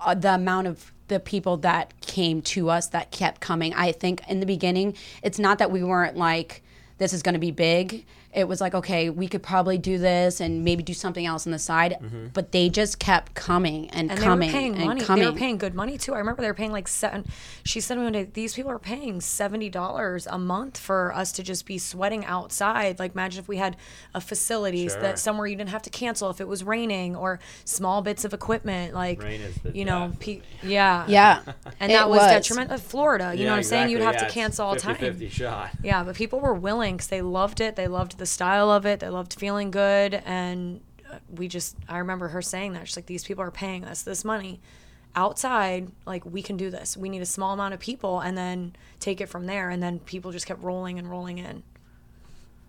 uh, 0.00 0.14
the 0.14 0.34
amount 0.34 0.66
of 0.66 0.92
the 1.08 1.18
people 1.18 1.56
that 1.58 1.98
came 2.00 2.42
to 2.42 2.70
us 2.70 2.88
that 2.88 3.10
kept 3.10 3.40
coming. 3.40 3.74
I 3.74 3.92
think 3.92 4.22
in 4.28 4.40
the 4.40 4.46
beginning, 4.46 4.94
it's 5.22 5.38
not 5.38 5.58
that 5.58 5.70
we 5.70 5.82
weren't 5.82 6.16
like, 6.16 6.62
this 6.98 7.12
is 7.12 7.22
going 7.22 7.32
to 7.32 7.38
be 7.38 7.50
big. 7.50 8.04
It 8.38 8.48
was 8.48 8.60
like, 8.60 8.74
okay, 8.74 9.10
we 9.10 9.28
could 9.28 9.42
probably 9.42 9.78
do 9.78 9.98
this 9.98 10.40
and 10.40 10.64
maybe 10.64 10.82
do 10.82 10.94
something 10.94 11.26
else 11.26 11.46
on 11.46 11.52
the 11.52 11.58
side. 11.58 11.96
Mm-hmm. 12.00 12.28
But 12.32 12.52
they 12.52 12.68
just 12.68 12.98
kept 12.98 13.34
coming 13.34 13.90
and, 13.90 14.10
and 14.10 14.20
coming 14.20 14.48
they 14.48 14.54
were 14.54 14.60
paying 14.60 14.74
and 14.76 14.84
money. 14.86 15.00
coming. 15.00 15.24
They 15.24 15.30
were 15.30 15.36
paying 15.36 15.58
good 15.58 15.74
money 15.74 15.98
too. 15.98 16.14
I 16.14 16.18
remember 16.18 16.42
they 16.42 16.48
were 16.48 16.54
paying 16.54 16.72
like 16.72 16.88
seven. 16.88 17.26
She 17.64 17.80
said 17.80 17.98
one 17.98 18.12
day, 18.12 18.24
these 18.24 18.54
people 18.54 18.70
are 18.70 18.78
paying 18.78 19.20
seventy 19.20 19.68
dollars 19.68 20.26
a 20.26 20.38
month 20.38 20.78
for 20.78 21.12
us 21.14 21.32
to 21.32 21.42
just 21.42 21.66
be 21.66 21.78
sweating 21.78 22.24
outside. 22.24 22.98
Like 22.98 23.12
imagine 23.14 23.40
if 23.40 23.48
we 23.48 23.56
had 23.56 23.76
a 24.14 24.20
facilities 24.20 24.92
Sure. 24.92 25.02
that 25.02 25.18
somewhere 25.18 25.46
you 25.46 25.56
didn't 25.56 25.70
have 25.70 25.82
to 25.82 25.90
cancel 25.90 26.30
if 26.30 26.40
it 26.40 26.48
was 26.48 26.62
raining 26.64 27.16
or 27.16 27.40
small 27.64 28.02
bits 28.02 28.24
of 28.24 28.32
equipment. 28.32 28.94
Like 28.94 29.22
Rain 29.22 29.40
is 29.40 29.56
the 29.56 29.72
you 29.76 29.84
know, 29.84 30.12
pe- 30.20 30.40
yeah, 30.62 31.04
yeah. 31.08 31.42
and 31.80 31.90
that 31.92 32.08
was, 32.08 32.18
was. 32.20 32.30
detriment 32.30 32.70
of 32.70 32.80
Florida. 32.82 33.34
You 33.34 33.44
know 33.44 33.50
what 33.50 33.56
I'm 33.58 33.62
saying? 33.64 33.90
You'd 33.90 34.00
have 34.02 34.14
exactly. 34.14 34.34
to 34.34 34.40
cancel 34.40 34.66
all 34.66 34.72
the 34.72 34.76
it's 34.76 34.84
time. 34.84 34.96
50-50 34.96 35.30
shot. 35.30 35.70
Yeah, 35.82 36.04
but 36.04 36.14
people 36.16 36.40
were 36.40 36.54
willing 36.54 36.96
because 36.96 37.08
they 37.08 37.22
loved 37.22 37.60
it. 37.60 37.76
They 37.76 37.88
loved 37.88 38.18
the 38.18 38.26
style 38.28 38.70
of 38.70 38.86
it. 38.86 39.00
They 39.00 39.08
loved 39.08 39.34
feeling 39.34 39.70
good, 39.70 40.14
and 40.24 40.80
uh, 41.10 41.18
we 41.36 41.48
just. 41.48 41.76
I 41.88 41.98
remember 41.98 42.28
her 42.28 42.42
saying 42.42 42.74
that 42.74 42.86
she's 42.86 42.96
like, 42.96 43.06
"These 43.06 43.24
people 43.24 43.42
are 43.42 43.50
paying 43.50 43.84
us 43.84 44.02
this 44.02 44.24
money 44.24 44.60
outside. 45.16 45.90
Like 46.06 46.24
we 46.24 46.42
can 46.42 46.56
do 46.56 46.70
this. 46.70 46.96
We 46.96 47.08
need 47.08 47.22
a 47.22 47.26
small 47.26 47.52
amount 47.54 47.74
of 47.74 47.80
people, 47.80 48.20
and 48.20 48.36
then 48.38 48.74
take 49.00 49.20
it 49.20 49.26
from 49.28 49.46
there." 49.46 49.70
And 49.70 49.82
then 49.82 49.98
people 50.00 50.30
just 50.32 50.46
kept 50.46 50.62
rolling 50.62 50.98
and 50.98 51.10
rolling 51.10 51.38
in. 51.38 51.62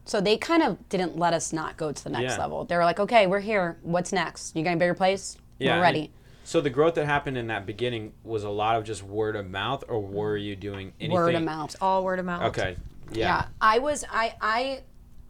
So 0.05 0.19
they 0.19 0.37
kind 0.37 0.63
of 0.63 0.89
didn't 0.89 1.17
let 1.17 1.33
us 1.33 1.53
not 1.53 1.77
go 1.77 1.91
to 1.91 2.03
the 2.03 2.09
next 2.09 2.33
Yeah. 2.33 2.39
level. 2.39 2.65
They 2.65 2.75
were 2.75 2.83
like, 2.83 2.99
okay, 2.99 3.27
we're 3.27 3.41
here. 3.41 3.77
What's 3.83 4.11
next? 4.11 4.55
You 4.55 4.63
got 4.63 4.73
a 4.73 4.77
bigger 4.77 4.95
place? 4.95 5.37
Yeah, 5.59 5.75
we're 5.75 5.83
ready. 5.83 6.11
So 6.43 6.61
the 6.61 6.71
growth 6.71 6.95
that 6.95 7.05
happened 7.05 7.37
in 7.37 7.45
that 7.47 7.67
beginning 7.67 8.13
was 8.23 8.43
a 8.43 8.49
lot 8.49 8.75
of 8.75 8.85
just 8.85 9.03
word 9.03 9.35
of 9.35 9.47
mouth, 9.47 9.83
or 9.87 9.99
were 10.01 10.35
you 10.35 10.55
doing 10.55 10.93
anything? 10.99 11.13
Word 11.13 11.35
of 11.35 11.43
mouth. 11.43 11.75
All 11.79 12.03
word 12.03 12.17
of 12.17 12.25
mouth. 12.25 12.41
Okay. 12.57 12.75
Yeah. 13.11 13.25
Yeah. 13.27 13.45
I 13.61 13.77
was 13.77 14.03
I 14.11 14.33
I 14.41 14.81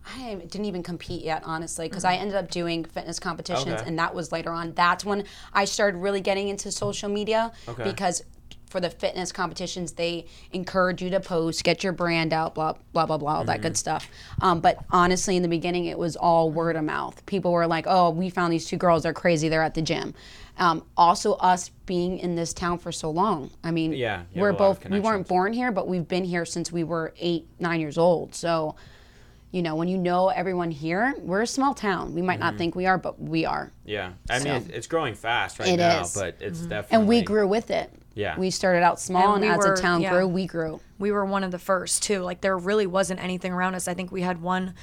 I 0.08 0.36
didn't 0.36 0.66
even 0.66 0.84
compete 0.84 1.24
yet, 1.24 1.44
honestly, 1.46 1.88
because 1.88 2.04
I 2.06 2.16
ended 2.16 2.36
up 2.36 2.50
doing 2.50 2.84
fitness 2.86 3.20
competitions, 3.20 3.66
Mm-hmm. 3.68 3.76
Okay. 3.82 3.88
and 3.88 4.00
that 4.00 4.16
was 4.16 4.32
later 4.32 4.52
on. 4.52 4.74
That's 4.74 5.06
when 5.06 5.24
I 5.54 5.66
started 5.66 5.98
really 6.00 6.22
getting 6.22 6.50
into 6.50 6.72
social 6.72 7.10
media 7.10 7.52
Okay. 7.68 7.84
because 7.84 8.24
for 8.70 8.80
the 8.80 8.90
fitness 8.90 9.32
competitions, 9.32 9.94
they 9.94 10.28
encourage 10.52 11.02
you 11.02 11.10
to 11.10 11.20
post, 11.20 11.64
get 11.64 11.84
your 11.84 11.92
brand 11.92 12.32
out, 12.34 12.54
blah 12.54 12.74
blah 12.94 13.06
blah 13.08 13.18
blah, 13.18 13.38
all 13.38 13.44
that 13.46 13.54
Mm-hmm. 13.58 13.64
good 13.64 13.78
stuff. 13.78 14.08
Um, 14.42 14.60
but 14.62 14.78
honestly, 14.92 15.36
in 15.36 15.42
the 15.42 15.48
beginning, 15.50 15.86
it 15.86 15.98
was 15.98 16.16
all 16.16 16.52
word 16.52 16.76
of 16.76 16.84
mouth. 16.84 17.26
People 17.26 17.52
were 17.52 17.66
like, 17.68 17.86
"Oh, 17.88 18.12
we 18.12 18.30
found 18.30 18.54
these 18.54 18.66
two 18.66 18.78
girls. 18.78 19.04
They're 19.04 19.14
crazy. 19.14 19.50
They're 19.50 19.64
at 19.64 19.74
the 19.74 19.82
gym." 19.82 20.14
Um, 20.58 20.84
also, 20.98 21.34
us 21.36 21.70
being 21.88 22.20
in 22.20 22.36
this 22.36 22.54
town 22.54 22.78
for 22.80 22.92
so 22.92 23.10
long. 23.10 23.50
I 23.64 23.72
mean, 23.72 23.94
Yeah, 23.94 24.24
we're 24.36 24.52
have 24.52 24.60
a 24.60 24.64
lot 24.64 24.70
of 24.72 24.80
both 24.82 24.92
we 24.92 25.00
weren't 25.00 25.28
born 25.28 25.54
here, 25.54 25.72
but 25.72 25.88
we've 25.88 26.08
been 26.08 26.26
here 26.26 26.46
since 26.46 26.72
we 26.72 26.84
were 26.84 27.14
eight, 27.20 27.48
nine 27.60 27.80
years 27.80 27.98
old. 27.98 28.36
So, 28.36 28.76
you 29.52 29.62
know, 29.64 29.76
when 29.76 29.88
you 29.88 29.98
know 29.98 30.30
everyone 30.30 30.70
here, 30.72 31.16
we're 31.20 31.42
a 31.42 31.48
small 31.48 31.74
town. 31.74 32.14
We 32.14 32.22
might 32.22 32.40
not 32.40 32.52
mm-hmm. 32.52 32.58
think 32.60 32.76
we 32.76 32.86
are, 32.86 32.98
but 32.98 33.20
we 33.20 33.46
are. 33.46 33.72
Yeah. 33.84 34.12
I 34.30 34.40
mean, 34.40 34.44
So- 34.44 34.56
it's, 34.56 34.68
it's 34.70 34.88
growing 34.88 35.16
fast 35.16 35.60
right 35.60 35.70
It 35.70 35.78
now, 35.78 36.02
is. 36.02 36.14
but 36.14 36.38
it's 36.40 36.60
mm-hmm. 36.60 36.70
definitely. 36.70 36.98
And 36.98 37.08
we 37.08 37.22
grew 37.24 37.48
with 37.48 37.72
it. 37.72 37.92
Yeah. 38.14 38.38
We 38.38 38.52
started 38.52 38.84
out 38.84 39.00
small, 39.00 39.36
And 39.36 39.44
and, 39.44 39.54
we 39.54 39.58
as 39.58 39.66
were- 39.66 39.76
the 39.76 39.82
town 39.82 40.02
yeah. 40.02 40.12
grew, 40.12 40.28
we 40.28 40.46
grew. 40.46 40.82
we 41.00 41.12
were 41.12 41.26
one 41.26 41.44
of 41.44 41.52
the 41.52 41.60
first 41.60 42.04
too. 42.04 42.20
Like 42.20 42.42
there 42.42 42.58
really 42.58 42.86
wasn't 42.86 43.24
anything 43.24 43.52
around 43.52 43.76
us. 43.76 43.88
I 43.88 43.94
think 43.94 44.12
we 44.12 44.22
had 44.22 44.42
one 44.42 44.76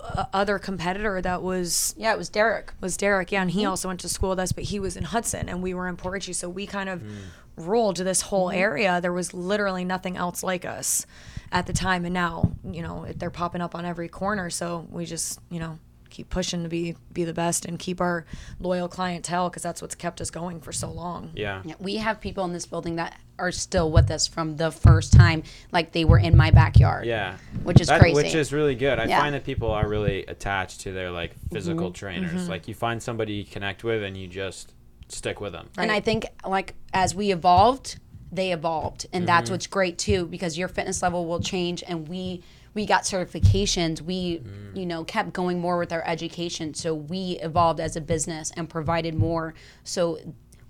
uh, 0.00 0.26
other 0.32 0.58
competitor 0.58 1.20
that 1.22 1.42
was 1.42 1.94
Yeah, 1.96 2.12
it 2.12 2.18
was 2.18 2.28
Derek. 2.28 2.74
was 2.80 2.96
Derek. 2.96 3.32
Yeah, 3.32 3.42
and 3.42 3.50
he 3.50 3.60
mm-hmm. 3.60 3.70
also 3.70 3.88
went 3.88 4.00
to 4.00 4.08
school 4.08 4.30
with 4.30 4.38
us, 4.38 4.52
but 4.52 4.64
he 4.64 4.78
was 4.78 4.96
in 4.96 5.04
Hudson 5.04 5.48
and 5.48 5.62
we 5.62 5.74
were 5.74 5.88
in 5.88 5.96
Port 5.96 6.12
Richey. 6.12 6.32
So 6.32 6.48
we 6.48 6.66
kind 6.66 6.88
of 6.88 7.00
mm. 7.00 7.16
Ruled 7.56 7.96
to 7.96 8.04
this 8.04 8.20
whole 8.22 8.50
area. 8.50 9.00
There 9.00 9.12
was 9.12 9.32
literally 9.34 9.84
nothing 9.84 10.16
else 10.16 10.42
like 10.42 10.64
us 10.64 11.06
at 11.52 11.66
the 11.66 11.72
time. 11.72 12.04
And 12.04 12.14
now, 12.14 12.52
you 12.64 12.82
know, 12.82 13.06
they're 13.16 13.30
popping 13.30 13.60
up 13.62 13.74
on 13.74 13.84
every 13.84 14.08
corner. 14.08 14.50
So 14.50 14.86
we 14.90 15.06
just, 15.06 15.40
you 15.50 15.60
know, 15.60 15.78
keep 16.10 16.30
pushing 16.30 16.62
to 16.62 16.68
be 16.68 16.96
be 17.12 17.24
the 17.24 17.34
best 17.34 17.66
and 17.66 17.78
keep 17.78 18.00
our 18.00 18.24
loyal 18.58 18.88
clientele 18.88 19.50
because 19.50 19.62
that's 19.62 19.82
what's 19.82 19.94
kept 19.94 20.20
us 20.20 20.30
going 20.30 20.60
for 20.60 20.72
so 20.72 20.90
long. 20.90 21.30
Yeah. 21.34 21.60
Yeah, 21.64 21.74
we 21.78 21.96
have 21.96 22.20
people 22.20 22.44
in 22.44 22.52
this 22.52 22.64
building 22.64 22.96
that 22.96 23.18
are 23.38 23.52
still 23.52 23.90
with 23.90 24.10
us 24.10 24.26
from 24.26 24.56
the 24.56 24.70
first 24.70 25.12
time, 25.12 25.42
like 25.72 25.92
they 25.92 26.06
were 26.06 26.18
in 26.18 26.34
my 26.34 26.50
backyard. 26.50 27.04
Yeah. 27.04 27.36
Which 27.64 27.80
is 27.82 27.88
That- 27.88 28.00
crazy. 28.00 28.14
Which 28.14 28.34
is 28.34 28.50
really 28.52 28.74
good. 28.74 28.98
I 28.98 29.04
Yeah. 29.06 29.20
find 29.20 29.34
that 29.34 29.44
people 29.44 29.70
are 29.70 29.86
really 29.86 30.24
attached 30.24 30.80
to 30.82 30.92
their 30.92 31.10
like 31.10 31.32
Mm-hmm. 31.34 31.54
physical 31.54 31.90
trainers. 31.90 32.48
Like 32.48 32.66
you 32.66 32.74
find 32.74 33.02
somebody 33.02 33.34
you 33.34 33.44
connect 33.44 33.84
with 33.84 34.02
and 34.02 34.16
you 34.16 34.26
just 34.26 34.72
stick 35.08 35.40
with 35.40 35.52
them. 35.52 35.68
And 35.78 35.90
I 35.92 36.00
think 36.00 36.26
like 36.46 36.74
as 36.92 37.14
we 37.14 37.30
evolved, 37.32 37.98
they 38.32 38.52
evolved, 38.52 39.06
and 39.12 39.22
Mm-hmm. 39.22 39.26
that's 39.26 39.50
what's 39.50 39.66
great 39.66 39.98
too 39.98 40.26
because 40.26 40.58
your 40.58 40.68
fitness 40.68 41.02
level 41.02 41.26
will 41.26 41.40
change, 41.40 41.82
and 41.86 42.08
we 42.08 42.42
we 42.74 42.84
got 42.84 43.04
certifications. 43.04 44.02
We 44.02 44.38
Mm. 44.38 44.76
you 44.76 44.86
know 44.86 45.04
kept 45.04 45.32
going 45.32 45.60
more 45.60 45.78
with 45.78 45.92
our 45.92 46.02
education, 46.06 46.74
so 46.74 46.94
we 46.94 47.38
evolved 47.42 47.80
as 47.80 47.96
a 47.96 48.00
business 48.00 48.52
and 48.56 48.68
provided 48.68 49.14
more. 49.14 49.54
So 49.84 50.18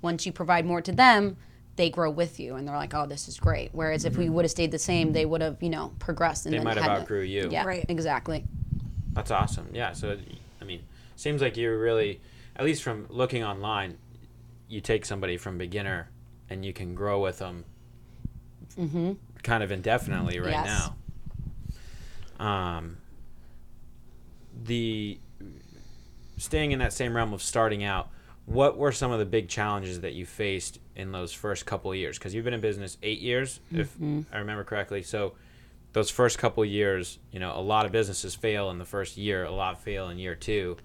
once 0.02 0.26
you 0.26 0.32
provide 0.32 0.64
more 0.66 0.80
to 0.82 0.92
them. 0.92 1.36
They 1.76 1.90
grow 1.90 2.10
with 2.10 2.40
you, 2.40 2.54
and 2.54 2.66
they're 2.66 2.74
like, 2.76 2.94
"Oh, 2.94 3.04
this 3.06 3.28
is 3.28 3.38
great." 3.38 3.68
Whereas 3.72 4.06
if 4.06 4.16
we 4.16 4.30
would 4.30 4.46
have 4.46 4.50
stayed 4.50 4.70
the 4.70 4.78
same, 4.78 5.12
they 5.12 5.26
would 5.26 5.42
have, 5.42 5.62
you 5.62 5.68
know, 5.68 5.92
progressed. 5.98 6.46
And 6.46 6.54
Mm-hmm. 6.54 6.64
They 6.64 6.70
then 6.70 6.74
might 6.76 6.82
have 6.82 6.90
had 6.90 6.96
to- 6.96 7.02
outgrew 7.02 7.20
you. 7.20 7.48
Yeah, 7.50 7.64
Right. 7.66 7.84
exactly. 7.86 8.46
That's 9.12 9.30
awesome. 9.30 9.68
Yeah. 9.74 9.92
So, 9.92 10.16
I 10.58 10.64
mean, 10.64 10.80
seems 11.16 11.42
like 11.42 11.58
you're 11.58 11.78
really, 11.78 12.22
at 12.56 12.64
least 12.64 12.82
from 12.82 13.04
looking 13.10 13.44
online, 13.44 13.98
you 14.68 14.80
take 14.80 15.04
somebody 15.04 15.36
from 15.36 15.58
beginner 15.58 16.10
and 16.50 16.64
you 16.64 16.72
can 16.72 16.94
grow 16.94 17.20
with 17.20 17.38
them 17.38 17.64
kind 19.42 19.62
of 19.62 19.70
indefinitely 19.70 20.38
right 20.38 20.50
Yes. 20.50 20.90
now. 22.38 22.44
Um, 22.44 22.96
the 24.64 25.18
staying 26.36 26.72
in 26.72 26.78
that 26.80 26.92
same 26.92 27.14
realm 27.16 27.32
of 27.32 27.42
starting 27.42 27.82
out, 27.84 28.08
what 28.44 28.76
were 28.76 28.92
some 28.92 29.10
of 29.12 29.18
the 29.18 29.24
big 29.24 29.48
challenges 29.48 30.00
that 30.02 30.12
you 30.12 30.24
faced 30.26 30.78
in 30.94 31.12
those 31.12 31.32
first 31.32 31.66
couple 31.66 31.90
of 31.90 31.96
years? 31.96 32.18
Because 32.18 32.34
you've 32.34 32.44
been 32.44 32.54
in 32.54 32.60
business 32.60 32.96
eight 33.02 33.20
years, 33.20 33.60
if 33.72 33.96
I 34.32 34.38
remember 34.38 34.62
correctly. 34.64 35.02
So, 35.02 35.32
those 35.92 36.10
first 36.10 36.38
couple 36.38 36.62
of 36.62 36.68
years, 36.68 37.18
you 37.32 37.40
know, 37.40 37.58
a 37.58 37.60
lot 37.62 37.86
of 37.86 37.92
businesses 37.92 38.34
fail 38.34 38.70
in 38.70 38.78
the 38.78 38.84
first 38.84 39.16
year, 39.16 39.44
a 39.44 39.50
lot 39.50 39.82
fail 39.82 40.10
in 40.10 40.18
year 40.18 40.34
two. 40.34 40.76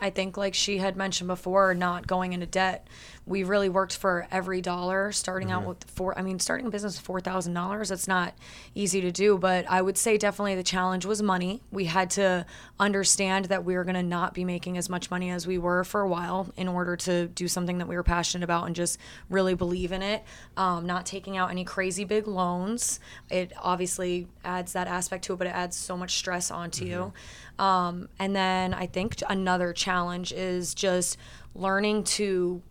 I 0.00 0.10
think, 0.10 0.36
like 0.36 0.54
she 0.54 0.78
had 0.78 0.96
mentioned 0.96 1.28
before, 1.28 1.74
not 1.74 2.06
going 2.06 2.32
into 2.32 2.46
debt. 2.46 2.86
We 3.26 3.44
really 3.44 3.68
worked 3.68 3.96
for 3.96 4.26
every 4.30 4.62
dollar, 4.62 5.12
starting 5.12 5.50
out 5.50 5.66
with 5.66 5.84
four. 5.84 6.18
I 6.18 6.22
mean, 6.22 6.38
starting 6.38 6.66
a 6.66 6.70
business 6.70 6.96
with 6.96 7.04
four 7.04 7.20
thousand 7.20 7.52
dollars. 7.52 7.90
That's 7.90 8.08
not 8.08 8.34
easy 8.74 9.02
to 9.02 9.12
do, 9.12 9.36
but 9.36 9.66
I 9.68 9.82
would 9.82 9.98
say 9.98 10.16
definitely 10.16 10.54
the 10.54 10.62
challenge 10.62 11.04
was 11.04 11.20
money. 11.20 11.60
We 11.70 11.84
had 11.84 12.08
to 12.12 12.46
understand 12.80 13.46
that 13.46 13.64
we 13.64 13.74
were 13.74 13.84
going 13.84 13.96
to 13.96 14.02
not 14.02 14.32
be 14.32 14.44
making 14.44 14.78
as 14.78 14.88
much 14.88 15.10
money 15.10 15.30
as 15.30 15.46
we 15.46 15.58
were 15.58 15.84
for 15.84 16.00
a 16.00 16.08
while 16.08 16.50
in 16.56 16.68
order 16.68 16.96
to 16.96 17.26
do 17.28 17.48
something 17.48 17.78
that 17.78 17.88
we 17.88 17.96
were 17.96 18.02
passionate 18.02 18.44
about 18.44 18.66
and 18.66 18.74
just 18.74 18.98
really 19.28 19.54
believe 19.54 19.92
in 19.92 20.00
it. 20.00 20.24
Um, 20.56 20.86
not 20.86 21.04
taking 21.04 21.36
out 21.36 21.50
any 21.50 21.64
crazy 21.64 22.04
big 22.04 22.26
loans. 22.26 22.98
It 23.30 23.52
obviously 23.60 24.26
adds 24.42 24.72
that 24.72 24.86
aspect 24.86 25.24
to 25.24 25.34
it, 25.34 25.36
but 25.36 25.48
it 25.48 25.54
adds 25.54 25.76
so 25.76 25.98
much 25.98 26.16
stress 26.16 26.50
onto 26.50 26.86
you. 26.86 27.12
Um, 27.58 28.08
and 28.18 28.34
then 28.36 28.72
I 28.74 28.86
think 28.86 29.16
another 29.28 29.72
challenge 29.72 30.32
is 30.32 30.74
just 30.74 31.16
learning 31.54 32.04
to 32.04 32.62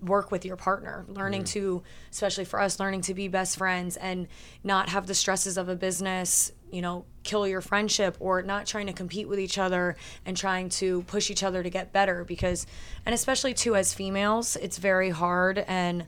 work 0.00 0.30
with 0.30 0.44
your 0.44 0.56
partner 0.56 1.04
learning 1.08 1.42
to 1.42 1.82
especially 2.12 2.44
for 2.44 2.60
us 2.60 2.78
learning 2.78 3.00
to 3.00 3.14
be 3.14 3.26
best 3.26 3.58
friends 3.58 3.96
and 3.96 4.28
not 4.62 4.88
have 4.88 5.06
the 5.08 5.14
stresses 5.14 5.58
of 5.58 5.68
a 5.68 5.74
business 5.74 6.52
you 6.70 6.80
know 6.80 7.04
kill 7.24 7.48
your 7.48 7.60
friendship 7.60 8.16
or 8.20 8.42
not 8.42 8.64
trying 8.64 8.86
to 8.86 8.92
compete 8.92 9.28
with 9.28 9.40
each 9.40 9.58
other 9.58 9.96
and 10.24 10.36
trying 10.36 10.68
to 10.68 11.02
push 11.02 11.30
each 11.30 11.42
other 11.42 11.62
to 11.64 11.70
get 11.70 11.92
better 11.92 12.24
because 12.24 12.64
and 13.06 13.14
especially 13.14 13.52
too 13.52 13.74
as 13.74 13.92
females 13.92 14.54
it's 14.56 14.78
very 14.78 15.10
hard 15.10 15.58
and 15.66 16.06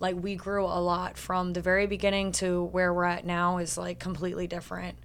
like 0.00 0.16
we 0.16 0.34
grew 0.34 0.64
a 0.64 0.80
lot 0.80 1.16
from 1.16 1.52
the 1.52 1.60
very 1.60 1.86
beginning 1.86 2.32
to 2.32 2.64
where 2.64 2.92
we're 2.92 3.04
at 3.04 3.24
now 3.24 3.58
is 3.58 3.78
like 3.78 4.00
completely 4.00 4.48
different 4.48 4.98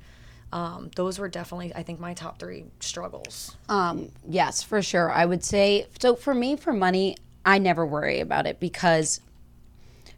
um, 0.60 0.90
those 0.96 1.18
were 1.20 1.28
definitely 1.40 1.70
i 1.76 1.82
think 1.84 2.00
my 2.00 2.14
top 2.14 2.38
three 2.40 2.64
struggles 2.80 3.56
Um, 3.70 4.10
yes, 4.40 4.62
for 4.64 4.82
sure. 4.82 5.10
I 5.12 5.26
would 5.26 5.44
say 5.44 5.88
so. 6.00 6.16
For 6.16 6.34
me, 6.44 6.56
for 6.56 6.72
money, 6.74 7.18
I 7.44 7.56
never 7.70 7.84
worry 7.86 8.20
about 8.28 8.46
it 8.46 8.60
because 8.60 9.20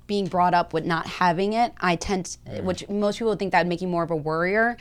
being 0.08 0.28
brought 0.28 0.54
up 0.54 0.74
with 0.74 0.86
not 0.86 1.06
having 1.08 1.54
it, 1.54 1.72
I 1.80 1.96
tend, 1.96 2.26
to, 2.26 2.62
which 2.62 2.88
most 2.90 3.18
people 3.18 3.30
would 3.32 3.40
think 3.40 3.52
that 3.54 3.62
would 3.62 3.68
make 3.74 3.82
you 3.82 3.88
more 3.88 4.04
of 4.04 4.12
a 4.12 4.16
worrier. 4.16 4.78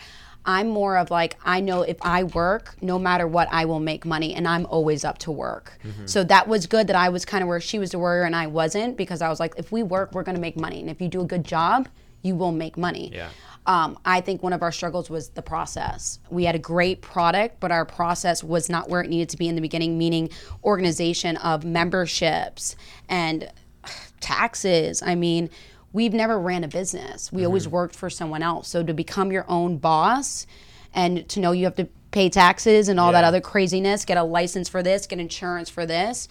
I'm 0.46 0.68
more 0.68 0.98
of 0.98 1.10
like 1.10 1.38
I 1.44 1.60
know 1.60 1.80
if 1.82 1.96
I 2.02 2.24
work, 2.24 2.76
no 2.82 2.98
matter 2.98 3.26
what, 3.26 3.48
I 3.50 3.64
will 3.64 3.80
make 3.80 4.04
money, 4.04 4.34
and 4.34 4.46
I'm 4.46 4.66
always 4.66 5.02
up 5.04 5.16
to 5.18 5.30
work. 5.32 5.78
So 6.04 6.22
that 6.24 6.48
was 6.48 6.66
good 6.66 6.86
that 6.88 6.96
I 6.96 7.08
was 7.08 7.24
kind 7.24 7.42
of 7.42 7.48
where 7.48 7.60
she 7.60 7.78
was 7.78 7.90
the 7.92 7.98
worrier 7.98 8.24
and 8.24 8.36
I 8.36 8.46
wasn't 8.48 8.96
because 8.98 9.22
I 9.22 9.28
was 9.30 9.40
like, 9.40 9.54
if 9.56 9.72
we 9.72 9.82
work, 9.82 10.12
we're 10.12 10.22
going 10.24 10.34
to 10.36 10.40
make 10.42 10.56
money, 10.56 10.80
and 10.80 10.90
if 10.90 11.00
you 11.00 11.08
do 11.08 11.22
a 11.22 11.26
good 11.34 11.44
job, 11.44 11.88
you 12.22 12.34
will 12.36 12.52
make 12.52 12.76
money. 12.76 13.10
Yeah. 13.14 13.28
Um, 13.66 13.98
I 14.04 14.20
think 14.20 14.42
one 14.42 14.52
of 14.52 14.62
our 14.62 14.72
struggles 14.72 15.08
was 15.08 15.30
the 15.30 15.42
process. 15.42 16.18
We 16.30 16.44
had 16.44 16.54
a 16.54 16.58
great 16.58 17.00
product, 17.00 17.60
but 17.60 17.72
our 17.72 17.86
process 17.86 18.44
was 18.44 18.68
not 18.68 18.90
where 18.90 19.00
it 19.00 19.08
needed 19.08 19.30
to 19.30 19.38
be 19.38 19.48
in 19.48 19.54
the 19.54 19.62
beginning, 19.62 19.96
meaning 19.96 20.28
organization 20.62 21.36
of 21.38 21.64
memberships 21.64 22.76
and 23.08 23.50
taxes. 24.20 25.02
I 25.02 25.14
mean, 25.14 25.48
we've 25.92 26.12
never 26.12 26.38
ran 26.38 26.64
a 26.64 26.68
business. 26.68 27.32
We 27.32 27.46
always 27.46 27.66
worked 27.66 27.94
for 27.94 28.10
someone 28.10 28.42
else. 28.42 28.68
So 28.68 28.82
to 28.82 28.92
become 28.92 29.32
your 29.32 29.46
own 29.48 29.78
boss 29.78 30.46
and 30.92 31.26
to 31.30 31.40
know 31.40 31.52
you 31.52 31.64
have 31.64 31.76
to 31.76 31.88
pay 32.10 32.28
taxes 32.28 32.88
and 32.88 33.00
all 33.00 33.12
that 33.12 33.24
other 33.24 33.40
craziness, 33.40 34.04
get 34.04 34.18
a 34.18 34.22
license 34.22 34.68
for 34.68 34.82
this, 34.82 35.06
get 35.06 35.18
insurance 35.18 35.70
for 35.70 35.86
this, 35.86 36.28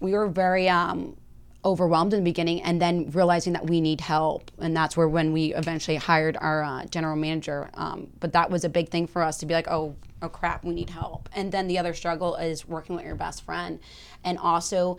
we 0.00 0.12
were 0.12 0.28
very 0.28 0.68
um, 0.68 1.16
overwhelmed 1.64 2.12
in 2.12 2.20
the 2.20 2.24
beginning 2.24 2.62
and 2.62 2.80
then 2.80 3.10
realizing 3.10 3.52
that 3.52 3.66
we 3.66 3.80
need 3.80 4.00
help. 4.00 4.50
And 4.58 4.76
that's 4.76 4.96
where 4.96 5.08
when 5.08 5.32
we 5.32 5.54
eventually 5.54 5.96
hired 5.96 6.36
our 6.40 6.62
uh, 6.62 6.84
general 6.86 7.16
manager 7.16 7.68
um, 7.74 8.08
but 8.20 8.32
that 8.32 8.50
was 8.50 8.64
a 8.64 8.68
big 8.68 8.88
thing 8.88 9.06
for 9.06 9.22
us 9.22 9.38
to 9.38 9.46
be 9.46 9.54
like 9.54 9.68
oh 9.68 9.96
oh 10.22 10.28
crap 10.28 10.64
we 10.64 10.74
need 10.74 10.90
help. 10.90 11.28
And 11.32 11.50
then 11.50 11.68
the 11.68 11.78
other 11.78 11.94
struggle 11.94 12.36
is 12.36 12.66
working 12.66 12.96
with 12.96 13.04
your 13.04 13.14
best 13.16 13.42
friend 13.44 13.80
and 14.24 14.38
also 14.38 14.98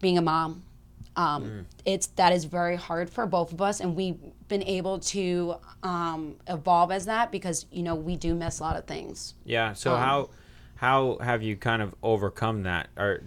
being 0.00 0.18
a 0.18 0.22
mom. 0.22 0.62
Um, 1.16 1.66
it's 1.84 2.06
that 2.08 2.32
is 2.32 2.44
very 2.44 2.76
hard 2.76 3.10
for 3.10 3.26
both 3.26 3.52
of 3.52 3.60
us 3.60 3.80
and 3.80 3.96
we've 3.96 4.20
been 4.46 4.62
able 4.62 5.00
to 5.00 5.56
um, 5.82 6.36
evolve 6.46 6.92
as 6.92 7.06
that 7.06 7.32
because 7.32 7.66
you 7.72 7.82
know 7.82 7.96
we 7.96 8.16
do 8.16 8.34
miss 8.34 8.60
a 8.60 8.62
lot 8.62 8.76
of 8.76 8.86
things. 8.86 9.34
Yeah. 9.44 9.72
So 9.72 9.96
how 9.96 10.30
how 10.76 11.18
have 11.20 11.42
you 11.42 11.56
kind 11.56 11.82
of 11.82 11.92
overcome 12.04 12.62
that, 12.62 12.88
or 12.96 13.22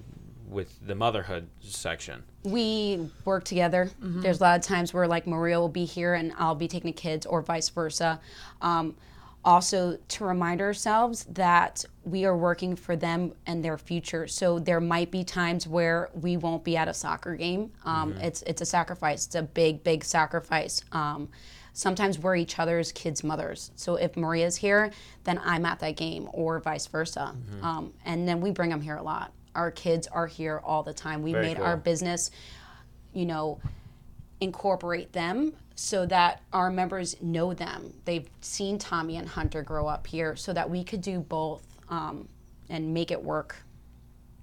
with 0.52 0.78
the 0.86 0.94
motherhood 0.96 1.48
section? 1.62 2.24
we 2.44 3.10
work 3.26 3.44
together. 3.44 3.90
There's 4.00 4.40
a 4.40 4.44
lot 4.44 4.60
of 4.60 4.66
times 4.66 4.94
where 4.94 5.08
like 5.08 5.26
Maria 5.28 5.60
will 5.60 5.70
be 5.70 5.86
here 5.86 6.14
and 6.16 6.34
I'll 6.38 6.56
be 6.56 6.68
taking 6.68 6.90
the 6.92 6.98
kids, 6.98 7.26
or 7.26 7.42
vice 7.42 7.70
versa. 7.70 8.20
Um, 8.62 8.96
also, 9.44 9.98
to 10.08 10.26
remind 10.26 10.62
ourselves 10.62 11.26
that 11.32 11.84
we 12.04 12.26
are 12.26 12.38
working 12.38 12.76
for 12.76 12.96
them 12.96 13.34
and 13.48 13.64
their 13.66 13.78
future. 13.78 14.28
So 14.28 14.60
there 14.60 14.80
might 14.80 15.10
be 15.10 15.24
times 15.24 15.68
where 15.68 16.10
we 16.14 16.38
won't 16.38 16.64
be 16.64 16.78
at 16.78 16.88
a 16.88 16.94
soccer 16.94 17.36
game. 17.36 17.72
Um, 17.86 18.14
It's 18.22 18.44
it's 18.44 18.62
a 18.62 18.66
sacrifice. 18.66 19.26
It's 19.26 19.36
a 19.36 19.42
big 19.44 19.84
big 19.84 20.04
sacrifice. 20.04 20.84
Um, 20.92 21.30
sometimes 21.74 22.20
we're 22.20 22.36
each 22.36 22.60
other's 22.60 22.92
kids' 22.92 23.24
mothers. 23.24 23.72
So 23.76 23.96
if 23.96 24.16
Maria's 24.16 24.58
here, 24.58 24.92
then 25.24 25.40
I'm 25.44 25.66
at 25.66 25.80
that 25.80 25.96
game, 25.96 26.28
or 26.34 26.60
vice 26.60 26.86
versa. 26.88 27.36
Um, 27.64 27.94
and 28.06 28.28
then 28.28 28.42
we 28.42 28.52
bring 28.52 28.70
them 28.70 28.82
here 28.82 28.98
a 28.98 29.04
lot. 29.04 29.32
Our 29.56 29.72
kids 29.72 30.08
are 30.08 30.28
here 30.28 30.62
all 30.64 30.84
the 30.84 30.94
time. 30.94 31.22
We 31.24 31.34
Very 31.34 31.48
made 31.48 31.60
our 31.60 31.76
business, 31.78 32.32
you 33.14 33.26
know, 33.26 33.60
incorporate 34.40 35.12
them 35.14 35.54
so 35.76 36.06
that 36.06 36.42
our 36.54 36.70
members 36.70 37.16
know 37.22 37.54
them. 37.54 37.94
They've 38.06 38.28
seen 38.42 38.78
Tommy 38.78 39.18
and 39.18 39.28
Hunter 39.28 39.62
grow 39.64 39.88
up 39.88 40.08
here, 40.08 40.36
so 40.36 40.54
that 40.54 40.70
we 40.70 40.84
could 40.84 41.02
do 41.02 41.20
both 41.20 41.64
um, 41.90 42.28
and 42.70 42.94
make 42.94 43.12
it 43.12 43.22
work 43.24 43.56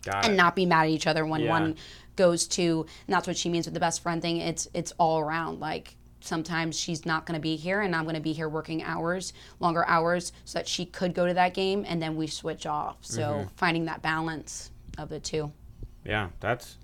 Got 0.05 0.25
and 0.25 0.35
it. 0.35 0.37
not 0.37 0.55
be 0.57 0.67
mad 0.67 0.85
at 0.85 0.91
each 0.91 1.07
other 1.07 1.25
when 1.27 1.43
Yeah. 1.43 1.51
one 1.51 1.77
goes 2.17 2.47
to. 2.49 2.87
And 3.07 3.15
that's 3.15 3.27
what 3.27 3.37
she 3.37 3.49
means 3.49 3.67
with 3.67 3.75
the 3.75 3.81
best 3.81 4.03
friend 4.03 4.21
thing. 4.21 4.39
It's 4.39 4.69
it's 4.75 4.93
all 4.99 5.19
around 5.21 5.61
like. 5.61 5.95
Sometimes 6.21 6.79
she's 6.79 7.07
not 7.07 7.27
going 7.27 7.37
to 7.39 7.41
be 7.41 7.55
here, 7.55 7.81
and 7.81 7.95
I'm 7.95 8.03
going 8.03 8.17
to 8.17 8.21
be 8.21 8.33
here 8.33 8.49
working 8.49 8.83
hours, 8.83 9.33
longer 9.61 9.85
hours, 9.87 10.33
so 10.45 10.59
that 10.59 10.67
she 10.67 10.85
could 10.85 11.15
go 11.15 11.29
to 11.29 11.35
that 11.35 11.55
game, 11.55 11.85
and 11.87 12.03
then 12.03 12.17
we 12.17 12.27
switch 12.27 12.67
off. 12.67 12.97
So 13.03 13.21
Mm-hmm. 13.23 13.49
finding 13.55 13.85
that 13.85 14.03
balance 14.03 14.73
of 14.99 15.09
the 15.09 15.21
two. 15.21 15.53
Yeah, 16.05 16.29
that's 16.41 16.77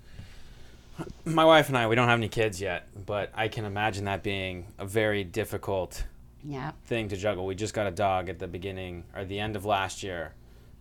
my 1.25 1.43
wife 1.45 1.67
and 1.67 1.77
I. 1.77 1.87
We 1.87 1.95
don't 1.95 2.07
have 2.07 2.17
any 2.19 2.29
kids 2.29 2.61
yet, 2.61 2.87
but 3.05 3.31
I 3.35 3.47
can 3.49 3.65
imagine 3.65 4.05
that 4.05 4.23
being 4.23 4.67
a 4.77 4.85
very 4.85 5.23
difficult 5.23 6.03
Yeah. 6.43 6.71
thing 6.85 7.09
to 7.09 7.17
juggle. 7.17 7.45
We 7.45 7.55
just 7.55 7.73
got 7.73 7.85
a 7.87 7.91
dog 7.91 8.29
at 8.29 8.39
the 8.39 8.47
beginning 8.47 9.03
or 9.15 9.25
the 9.25 9.39
end 9.39 9.55
of 9.55 9.65
last 9.65 10.03
year, 10.03 10.33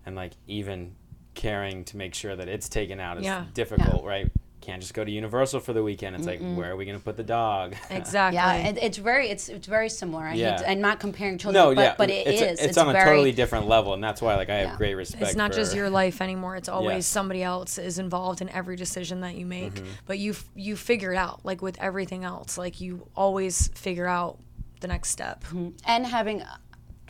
and 0.06 0.14
like 0.14 0.32
even 0.46 0.94
caring 1.34 1.84
to 1.86 1.96
make 1.96 2.14
sure 2.14 2.36
that 2.36 2.48
it's 2.48 2.68
taken 2.68 3.00
out 3.00 3.18
is 3.18 3.24
Yeah. 3.24 3.46
difficult, 3.54 4.04
right? 4.04 4.30
Can't 4.64 4.80
just 4.80 4.94
go 4.94 5.04
to 5.04 5.10
Universal 5.10 5.60
for 5.60 5.72
the 5.74 5.82
weekend. 5.82 6.16
It's 6.16 6.26
like, 6.26 6.40
where 6.40 6.70
are 6.70 6.76
we 6.76 6.86
going 6.86 6.96
to 6.98 7.04
put 7.04 7.16
the 7.18 7.22
dog? 7.22 7.74
exactly 7.90 8.36
Yeah, 8.36 8.68
it, 8.68 8.78
it's 8.80 8.96
very 8.96 9.28
it's 9.28 9.48
it's 9.50 9.66
very 9.66 9.90
similar. 9.90 10.24
I 10.24 10.34
Yeah. 10.34 10.52
hate 10.52 10.58
to, 10.60 10.70
I'm 10.70 10.80
not 10.80 11.00
comparing 11.00 11.36
children, 11.36 11.62
no, 11.62 11.74
but, 11.74 11.80
yeah, 11.82 11.94
but 11.98 12.08
it 12.10 12.26
it's, 12.26 12.60
is. 12.60 12.66
It's, 12.68 12.78
on 12.78 12.88
a 12.94 13.04
totally 13.04 13.32
different 13.32 13.68
level, 13.68 13.92
and 13.92 14.02
that's 14.02 14.22
why 14.22 14.36
like 14.36 14.48
I 14.48 14.54
have 14.60 14.78
great 14.78 14.94
respect. 14.94 15.22
it's 15.22 15.36
not 15.36 15.52
just 15.52 15.74
your 15.74 15.90
life 15.90 16.20
anymore 16.22 16.56
it's 16.56 16.68
always 16.68 16.94
Yes. 16.96 17.06
somebody 17.06 17.42
else 17.42 17.76
is 17.76 17.98
involved 17.98 18.40
in 18.40 18.48
every 18.48 18.76
decision 18.76 19.20
that 19.20 19.34
you 19.34 19.44
make 19.46 19.74
Mm-hmm. 19.74 19.86
but 20.06 20.18
you 20.18 20.32
f- 20.32 20.48
you 20.54 20.76
figure 20.76 21.12
it 21.12 21.16
out 21.16 21.44
like 21.44 21.60
with 21.62 21.76
everything 21.80 22.24
else 22.24 22.56
like 22.56 22.80
you 22.80 23.06
always 23.14 23.68
figure 23.68 24.06
out 24.06 24.38
the 24.80 24.88
next 24.88 25.10
step 25.10 25.44
and 25.86 26.06
having 26.06 26.42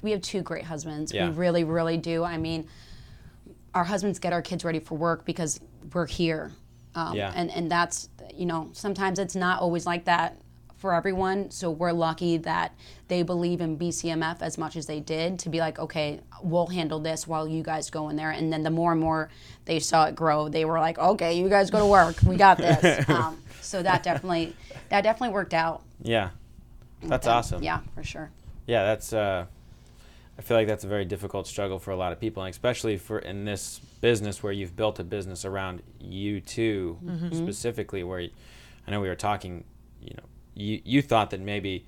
we 0.02 0.10
have 0.10 0.20
two 0.20 0.42
great 0.42 0.64
husbands. 0.64 1.12
Yeah. 1.12 1.28
We 1.30 1.34
really 1.36 1.64
really 1.64 1.96
do. 1.96 2.24
I 2.24 2.36
mean, 2.36 2.68
our 3.74 3.84
husbands 3.84 4.18
get 4.18 4.32
our 4.32 4.42
kids 4.42 4.64
ready 4.64 4.78
for 4.80 4.96
work 4.98 5.24
because 5.24 5.60
we're 5.92 6.06
here. 6.06 6.52
Um, 6.94 7.14
Yeah. 7.16 7.32
and 7.34 7.50
and 7.50 7.70
that's 7.70 8.08
you 8.34 8.46
know 8.46 8.70
sometimes 8.72 9.18
it's 9.18 9.34
not 9.36 9.60
always 9.60 9.86
like 9.86 10.04
that 10.04 10.38
for 10.76 10.92
everyone. 10.94 11.50
So 11.50 11.70
we're 11.70 11.92
lucky 11.92 12.36
that 12.38 12.74
they 13.08 13.22
believe 13.22 13.60
in 13.62 13.78
BCMF 13.78 14.42
as 14.42 14.58
much 14.58 14.76
as 14.76 14.84
they 14.86 15.00
did 15.00 15.38
to 15.38 15.48
be 15.48 15.58
like, 15.58 15.78
okay, 15.78 16.20
we'll 16.42 16.66
handle 16.66 16.98
this 17.00 17.26
while 17.26 17.48
you 17.48 17.62
guys 17.62 17.88
go 17.88 18.10
in 18.10 18.16
there. 18.16 18.30
And 18.30 18.52
then 18.52 18.62
the 18.64 18.70
more 18.70 18.92
and 18.92 19.00
more 19.00 19.30
they 19.64 19.80
saw 19.80 20.04
it 20.04 20.14
grow, 20.14 20.48
they 20.50 20.66
were 20.66 20.78
like, 20.78 20.98
okay, 20.98 21.38
you 21.38 21.48
guys 21.48 21.70
go 21.70 21.78
to 21.78 21.86
work. 21.86 22.16
We 22.26 22.36
got 22.36 22.58
this. 22.58 23.08
um, 23.08 23.40
so 23.62 23.82
that 23.82 24.02
definitely 24.02 24.54
that 24.90 25.02
definitely 25.02 25.32
worked 25.32 25.54
out. 25.54 25.82
yeah, 26.02 26.30
that's 27.02 27.26
awesome. 27.26 27.62
Yeah, 27.62 27.80
for 27.94 28.02
sure. 28.02 28.30
yeah 28.66 28.84
that's 28.84 29.12
uh 29.12 29.46
i 30.38 30.42
feel 30.42 30.56
like 30.56 30.66
that's 30.66 30.84
a 30.84 30.88
very 30.88 31.04
difficult 31.04 31.46
struggle 31.46 31.78
for 31.78 31.90
a 31.90 31.96
lot 31.96 32.12
of 32.12 32.20
people 32.20 32.42
and 32.42 32.50
especially 32.50 32.96
for 32.96 33.18
in 33.20 33.44
this 33.44 33.80
business 34.00 34.42
where 34.42 34.52
you've 34.52 34.76
built 34.76 34.98
a 34.98 35.04
business 35.04 35.44
around 35.44 35.82
you 36.00 36.40
2 36.40 36.98
mm-hmm. 37.02 37.14
mm-hmm. 37.14 37.34
specifically 37.34 38.04
where 38.04 38.20
you, 38.20 38.30
i 38.86 38.90
know 38.90 39.00
we 39.00 39.08
were 39.08 39.14
talking 39.14 39.64
you 40.00 40.14
know 40.16 40.24
you 40.54 40.80
you 40.84 41.02
thought 41.02 41.30
that 41.30 41.40
maybe 41.40 41.86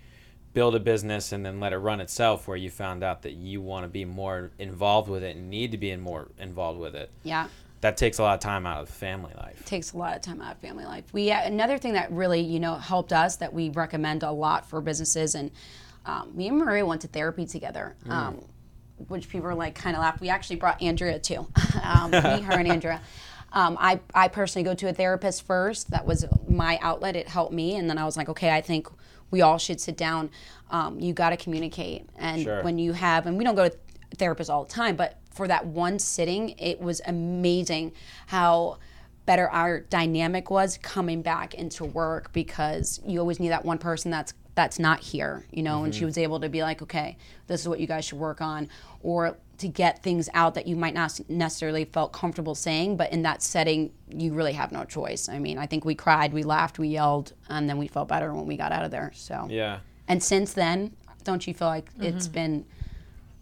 build 0.55 0.75
a 0.75 0.81
business 0.81 1.33
and 1.33 1.45
then 1.45 1.61
let 1.61 1.75
it 1.75 1.79
run 1.79 2.01
itself 2.01 2.49
where 2.49 2.57
you 2.57 2.71
found 2.71 3.05
out 3.05 3.21
that 3.23 3.33
you 3.33 3.61
want 3.61 3.85
to 3.85 3.89
be 3.89 4.07
more 4.07 4.51
involved 4.59 5.11
with 5.11 5.23
it 5.23 5.37
and 5.37 5.51
need 5.51 5.71
to 5.71 5.77
be 5.77 5.91
in 5.91 6.01
more 6.01 6.29
involved 6.39 6.81
with 6.81 6.95
it 6.95 7.11
Yeah. 7.25 7.49
that 7.83 7.99
takes 7.99 8.19
a 8.19 8.23
lot 8.23 8.35
of 8.35 8.41
time 8.41 8.67
out 8.67 8.81
of 8.81 8.89
family 8.89 9.35
life 9.37 9.63
takes 9.67 9.93
a 9.93 9.99
lot 9.99 10.17
of 10.17 10.23
time 10.23 10.41
out 10.41 10.53
of 10.53 10.59
family 10.59 10.85
life. 10.85 11.05
We 11.13 11.31
another 11.31 11.77
thing 11.77 11.93
that 11.93 12.11
really 12.11 12.41
you 12.41 12.61
know 12.61 12.77
helped 12.77 13.13
us 13.13 13.37
that 13.37 13.53
we 13.53 13.69
recommend 13.71 14.23
a 14.23 14.31
lot 14.31 14.65
for 14.65 14.81
businesses 14.81 15.35
and 15.35 15.51
um, 16.07 16.37
me 16.37 16.49
and 16.49 16.57
Maria 16.59 16.87
went 16.87 17.03
to 17.03 17.09
therapy 17.09 17.45
together, 17.47 17.97
um, 18.09 18.42
which 19.09 19.29
people 19.29 19.49
are 19.49 19.55
like 19.55 19.75
kind 19.75 19.95
of 19.97 20.01
laugh. 20.01 20.21
We 20.21 20.29
actually 20.31 20.57
brought 20.57 20.81
Andrea 20.81 21.19
too, 21.19 21.47
um, 21.83 22.11
me, 22.11 22.19
her, 22.40 22.53
and 22.59 22.69
Andrea. 22.69 23.01
Um, 23.53 23.77
I 23.81 24.01
I 24.14 24.29
personally 24.29 24.64
go 24.64 24.75
to 24.75 24.88
a 24.88 24.92
therapist 24.92 25.42
first. 25.47 25.90
That 25.90 26.07
was 26.07 26.25
my 26.49 26.79
outlet. 26.81 27.16
It 27.16 27.29
helped 27.29 27.53
me, 27.53 27.77
and 27.77 27.88
then 27.90 27.99
I 27.99 28.05
was 28.05 28.16
like, 28.16 28.29
okay, 28.29 28.51
I 28.51 28.61
think 28.61 28.88
we 29.31 29.42
all 29.42 29.59
should 29.59 29.81
sit 29.81 29.97
down. 29.97 30.31
Um, 30.71 31.01
you 31.01 31.12
got 31.12 31.31
to 31.31 31.37
communicate, 31.37 32.09
and 32.16 32.42
Sure. 32.42 32.62
when 32.62 32.79
you 32.79 32.92
have, 32.92 33.27
and 33.27 33.37
we 33.37 33.45
don't 33.45 33.55
go 33.55 33.69
to 33.69 33.77
therapists 34.16 34.51
all 34.51 34.64
the 34.64 34.73
time, 34.73 34.97
but 34.97 35.19
for 35.33 35.47
that 35.49 35.66
one 35.66 35.99
sitting, 35.99 36.51
it 36.59 36.81
was 36.81 37.01
amazing 37.07 37.92
how 38.29 38.79
better 39.27 39.51
our 39.51 39.81
dynamic 39.81 40.51
was 40.51 40.79
coming 40.79 41.21
back 41.21 41.53
into 41.55 41.85
work 41.85 42.33
because 42.33 43.01
you 43.05 43.19
always 43.19 43.40
need 43.40 43.49
that 43.49 43.64
one 43.64 43.77
person 43.77 44.11
that's 44.11 44.33
that's 44.57 44.79
not 44.79 45.01
here, 45.01 45.45
you 45.53 45.62
know, 45.62 45.85
and 45.85 45.95
she 45.95 46.01
mm-hmm. 46.01 46.07
was 46.07 46.19
able 46.19 46.40
to 46.40 46.49
be 46.49 46.62
like, 46.62 46.81
okay, 46.83 47.19
this 47.47 47.61
is 47.61 47.69
what 47.69 47.79
you 47.79 47.87
guys 47.87 48.07
should 48.07 48.19
work 48.19 48.40
on. 48.40 48.69
Or 49.03 49.37
to 49.59 49.69
get 49.69 50.03
things 50.03 50.31
out 50.33 50.55
that 50.55 50.66
you 50.66 50.75
might 50.75 50.95
not 50.95 51.21
necessarily 51.29 51.85
felt 51.85 52.12
comfortable 52.14 52.55
saying, 52.55 52.97
but 52.97 53.12
in 53.12 53.23
that 53.23 53.42
setting, 53.42 53.92
you 54.09 54.33
really 54.33 54.55
have 54.55 54.73
no 54.73 54.85
choice. 54.85 55.29
I 55.29 55.38
mean, 55.38 55.59
I 55.59 55.66
think 55.66 55.85
we 55.85 55.95
cried, 55.95 56.33
we 56.33 56.42
laughed, 56.42 56.79
we 56.79 56.88
yelled, 56.88 57.35
and 57.51 57.69
then 57.69 57.77
we 57.77 57.87
felt 57.87 58.09
better 58.09 58.33
when 58.35 58.47
we 58.47 58.57
got 58.57 58.73
out 58.73 58.83
of 58.83 58.90
there. 58.90 59.12
So 59.14 59.47
Yeah. 59.51 59.81
and 60.09 60.23
since 60.23 60.55
then, 60.55 60.97
don't 61.23 61.47
you 61.47 61.53
feel 61.53 61.69
like 61.69 61.90
it's 62.01 62.27
mm-hmm. 62.27 62.35
been 62.35 62.66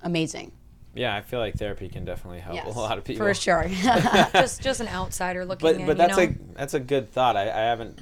amazing? 0.02 0.50
Yeah, 0.94 1.14
I 1.14 1.22
feel 1.22 1.38
like 1.38 1.54
therapy 1.54 1.88
can 1.88 2.04
definitely 2.04 2.40
help 2.40 2.56
Yes, 2.56 2.74
a 2.74 2.78
lot 2.78 2.98
of 2.98 3.04
people. 3.04 3.24
for 3.24 3.34
sure. 3.34 3.66
just 4.32 4.62
just 4.62 4.80
an 4.80 4.88
outsider 4.88 5.44
looking 5.44 5.66
But 5.66 5.76
in. 5.76 5.86
but 5.86 5.92
you 5.92 5.94
that's 5.94 6.16
know? 6.16 6.22
a 6.24 6.56
that's 6.56 6.74
a 6.74 6.80
good 6.80 7.10
thought. 7.10 7.36
I, 7.36 7.42
I 7.42 7.62
haven't 7.62 8.00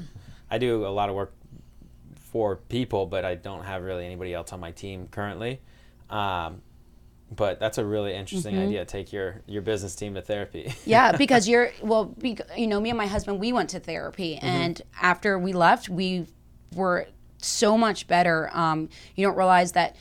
I 0.50 0.58
do 0.58 0.86
a 0.86 0.88
lot 0.88 1.08
of 1.08 1.14
work 1.14 1.32
for 2.32 2.56
people, 2.56 3.06
but 3.06 3.24
I 3.24 3.34
don't 3.36 3.62
have 3.64 3.82
really 3.84 4.04
anybody 4.06 4.34
else 4.34 4.52
on 4.52 4.58
my 4.60 4.72
team 4.72 5.06
currently. 5.10 5.60
Um, 6.10 6.62
but 7.34 7.60
that's 7.60 7.78
a 7.78 7.84
really 7.84 8.14
interesting 8.14 8.54
Mm-hmm. 8.56 8.64
idea. 8.64 8.84
Take 8.84 9.12
your 9.12 9.42
your 9.46 9.62
business 9.62 9.94
team 9.94 10.14
to 10.14 10.22
therapy. 10.22 10.74
yeah, 10.86 11.12
because 11.16 11.48
you're 11.48 11.70
well, 11.82 12.06
be, 12.06 12.36
you 12.56 12.66
know, 12.66 12.80
me 12.80 12.90
and 12.90 12.98
my 12.98 13.06
husband, 13.06 13.38
we 13.38 13.52
went 13.52 13.70
to 13.70 13.80
therapy, 13.80 14.36
and 14.36 14.82
after 15.00 15.38
we 15.38 15.52
left, 15.52 15.88
we 15.88 16.26
were 16.74 17.06
so 17.38 17.78
much 17.78 18.06
better. 18.06 18.50
Um, 18.52 18.88
you 19.14 19.26
don't 19.26 19.36
realize 19.36 19.72
that 19.72 19.96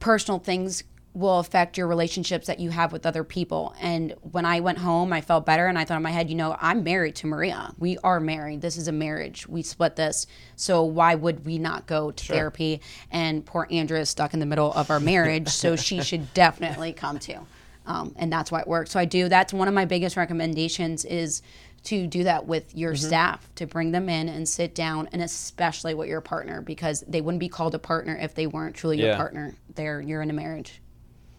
personal 0.00 0.38
things 0.38 0.82
will 1.12 1.40
affect 1.40 1.76
your 1.76 1.86
relationships 1.86 2.46
that 2.46 2.60
you 2.60 2.70
have 2.70 2.92
with 2.92 3.04
other 3.04 3.24
people. 3.24 3.74
And 3.80 4.14
when 4.22 4.44
I 4.44 4.60
went 4.60 4.78
home, 4.78 5.12
I 5.12 5.20
felt 5.20 5.44
better, 5.44 5.66
and 5.66 5.78
I 5.78 5.84
thought 5.84 5.96
in 5.96 6.02
my 6.02 6.10
head, 6.10 6.30
you 6.30 6.36
know, 6.36 6.56
I'm 6.60 6.84
married 6.84 7.16
to 7.16 7.26
Maria. 7.26 7.74
We 7.78 7.98
are 7.98 8.20
married. 8.20 8.60
This 8.60 8.76
is 8.76 8.86
a 8.86 8.92
marriage. 8.92 9.48
We 9.48 9.62
split 9.62 9.96
this, 9.96 10.26
so 10.56 10.84
why 10.84 11.16
would 11.16 11.44
we 11.44 11.58
not 11.58 11.86
go 11.86 12.12
to 12.12 12.24
therapy? 12.24 12.80
And 13.10 13.44
poor 13.44 13.66
Andrea 13.70 14.02
is 14.02 14.10
stuck 14.10 14.34
in 14.34 14.40
the 14.40 14.46
middle 14.46 14.72
of 14.72 14.90
our 14.90 15.00
marriage, 15.00 15.48
so 15.48 15.74
she 15.76 16.02
should 16.02 16.32
definitely 16.32 16.92
come 16.92 17.18
to 17.20 17.40
um, 17.86 18.14
and 18.16 18.32
that's 18.32 18.52
why 18.52 18.60
it 18.60 18.68
works. 18.68 18.92
So 18.92 19.00
I 19.00 19.04
do. 19.04 19.28
That's 19.28 19.52
one 19.52 19.66
of 19.68 19.74
my 19.74 19.84
biggest 19.84 20.16
recommendations 20.16 21.04
is 21.04 21.42
to 21.84 22.06
do 22.06 22.24
that 22.24 22.46
with 22.46 22.76
your 22.76 22.92
Mm-hmm. 22.92 23.06
staff 23.06 23.50
to 23.56 23.66
bring 23.66 23.90
them 23.90 24.08
in 24.08 24.28
and 24.28 24.48
sit 24.48 24.74
down, 24.74 25.08
and 25.12 25.22
especially 25.22 25.94
with 25.94 26.08
your 26.08 26.20
partner 26.20 26.60
because 26.60 27.02
they 27.08 27.20
wouldn't 27.20 27.40
be 27.40 27.48
called 27.48 27.74
a 27.74 27.78
partner 27.78 28.16
if 28.20 28.34
they 28.34 28.46
weren't 28.46 28.76
truly 28.76 29.00
your 29.00 29.16
partner. 29.16 29.54
They're 29.74 30.00
you're 30.00 30.22
in 30.22 30.30
a 30.30 30.34
marriage 30.34 30.80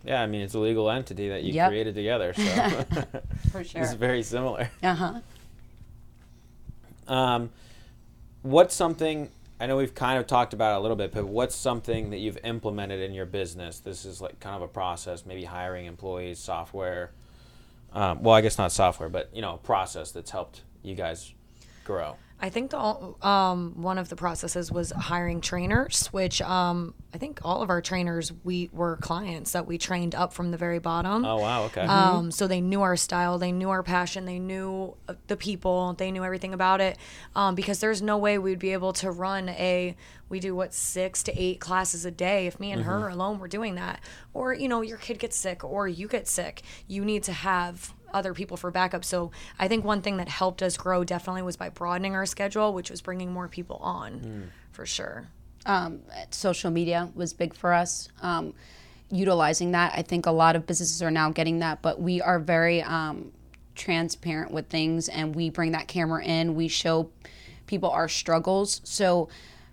yeah, 0.03 0.21
I 0.21 0.27
mean 0.27 0.41
it's 0.41 0.53
a 0.53 0.59
legal 0.59 0.89
entity 0.89 1.29
that 1.29 1.43
you 1.43 1.53
Yep. 1.53 1.69
created 1.69 1.95
together, 1.95 2.33
so 2.33 2.43
for 3.51 3.63
sure. 3.63 3.81
it's 3.81 3.93
very 3.93 4.23
similar. 4.23 4.69
Uh 4.83 4.93
huh. 4.95 5.19
Um, 7.07 7.49
what's 8.41 8.73
something 8.75 9.29
I 9.59 9.67
know 9.67 9.77
we've 9.77 9.93
kind 9.93 10.17
of 10.17 10.25
talked 10.25 10.53
about 10.53 10.73
it 10.73 10.77
a 10.79 10.81
little 10.81 10.97
bit, 10.97 11.13
but 11.13 11.25
what's 11.27 11.55
something 11.55 12.09
that 12.09 12.17
you've 12.17 12.39
implemented 12.43 12.99
in 12.99 13.13
your 13.13 13.27
business? 13.27 13.77
This 13.77 14.05
is 14.05 14.19
like 14.19 14.39
kind 14.39 14.55
of 14.55 14.63
a 14.63 14.67
process, 14.67 15.23
maybe 15.23 15.43
hiring 15.43 15.85
employees, 15.85 16.39
software. 16.39 17.11
Um, 17.93 18.23
well, 18.23 18.33
I 18.33 18.41
guess 18.41 18.57
not 18.57 18.71
software, 18.71 19.09
but 19.09 19.29
you 19.35 19.41
know, 19.41 19.53
a 19.53 19.57
process 19.57 20.11
that's 20.11 20.31
helped 20.31 20.61
you 20.81 20.95
guys 20.95 21.31
grow. 21.85 22.15
I 22.41 22.49
think 22.49 22.71
the 22.71 22.79
um, 23.21 23.73
one 23.75 23.99
of 23.99 24.09
the 24.09 24.15
processes 24.15 24.71
was 24.71 24.91
hiring 24.91 25.41
trainers, 25.41 26.07
which 26.07 26.41
um, 26.41 26.95
I 27.13 27.19
think 27.19 27.39
all 27.43 27.61
of 27.61 27.69
our 27.69 27.81
trainers 27.81 28.33
we 28.43 28.69
were 28.73 28.97
clients 28.97 29.51
that 29.51 29.67
we 29.67 29.77
trained 29.77 30.15
up 30.15 30.33
from 30.33 30.49
the 30.49 30.57
very 30.57 30.79
bottom. 30.79 31.23
Oh 31.23 31.37
wow, 31.37 31.63
okay. 31.65 31.81
Um, 31.81 32.31
so 32.31 32.47
they 32.47 32.59
knew 32.59 32.81
our 32.81 32.97
style, 32.97 33.37
they 33.37 33.51
knew 33.51 33.69
our 33.69 33.83
passion, 33.83 34.25
they 34.25 34.39
knew 34.39 34.95
uh, 35.07 35.13
the 35.27 35.37
people, 35.37 35.93
they 35.93 36.11
knew 36.11 36.23
everything 36.23 36.53
about 36.53 36.81
it. 36.81 36.97
Um, 37.35 37.53
because 37.53 37.79
there's 37.79 38.01
no 38.01 38.17
way 38.17 38.39
we'd 38.39 38.57
be 38.57 38.73
able 38.73 38.93
to 38.93 39.11
run 39.11 39.49
a, 39.49 39.95
we 40.29 40.39
do 40.39 40.55
what, 40.55 40.73
six 40.73 41.21
to 41.23 41.41
eight 41.41 41.59
classes 41.59 42.05
a 42.05 42.11
day 42.11 42.47
if 42.47 42.59
me 42.59 42.71
and 42.71 42.83
her 42.83 43.07
alone 43.07 43.37
were 43.37 43.47
doing 43.47 43.75
that. 43.75 43.99
Or, 44.33 44.53
you 44.53 44.67
know, 44.67 44.81
your 44.81 44.97
kid 44.97 45.19
gets 45.19 45.35
sick 45.35 45.63
or 45.63 45.87
you 45.87 46.07
get 46.07 46.27
sick. 46.27 46.63
You 46.87 47.05
need 47.05 47.23
to 47.23 47.33
have 47.33 47.93
other 48.13 48.33
people 48.33 48.57
for 48.57 48.71
backup. 48.71 49.03
So 49.03 49.31
I 49.59 49.67
think 49.67 49.83
one 49.85 50.01
thing 50.01 50.17
that 50.17 50.29
helped 50.29 50.61
us 50.61 50.77
grow 50.77 51.03
definitely 51.03 51.41
was 51.41 51.57
by 51.57 51.69
broadening 51.69 52.15
our 52.15 52.25
schedule, 52.25 52.73
which 52.73 52.89
was 52.89 53.01
bringing 53.01 53.31
more 53.31 53.47
people 53.47 53.77
on 53.77 54.51
for 54.71 54.85
sure. 54.85 55.27
um, 55.65 56.01
social 56.31 56.71
media 56.71 57.09
was 57.15 57.33
big 57.33 57.53
for 57.53 57.73
us. 57.73 58.07
Um, 58.21 58.53
utilizing 59.09 59.71
that, 59.71 59.93
I 59.95 60.01
think 60.01 60.25
a 60.25 60.31
lot 60.31 60.55
of 60.55 60.65
businesses 60.65 61.01
are 61.03 61.11
now 61.11 61.29
getting 61.31 61.59
that, 61.59 61.81
but 61.81 62.01
we 62.01 62.21
are 62.21 62.39
very 62.39 62.81
um, 62.81 63.31
transparent 63.75 64.51
with 64.51 64.67
things, 64.69 65.09
and 65.09 65.35
we 65.35 65.49
bring 65.49 65.73
that 65.73 65.87
camera 65.87 66.23
in. 66.23 66.55
We 66.55 66.67
show 66.67 67.09
people 67.67 67.89
our 67.89 68.07
struggles, 68.07 68.81
so 68.83 69.29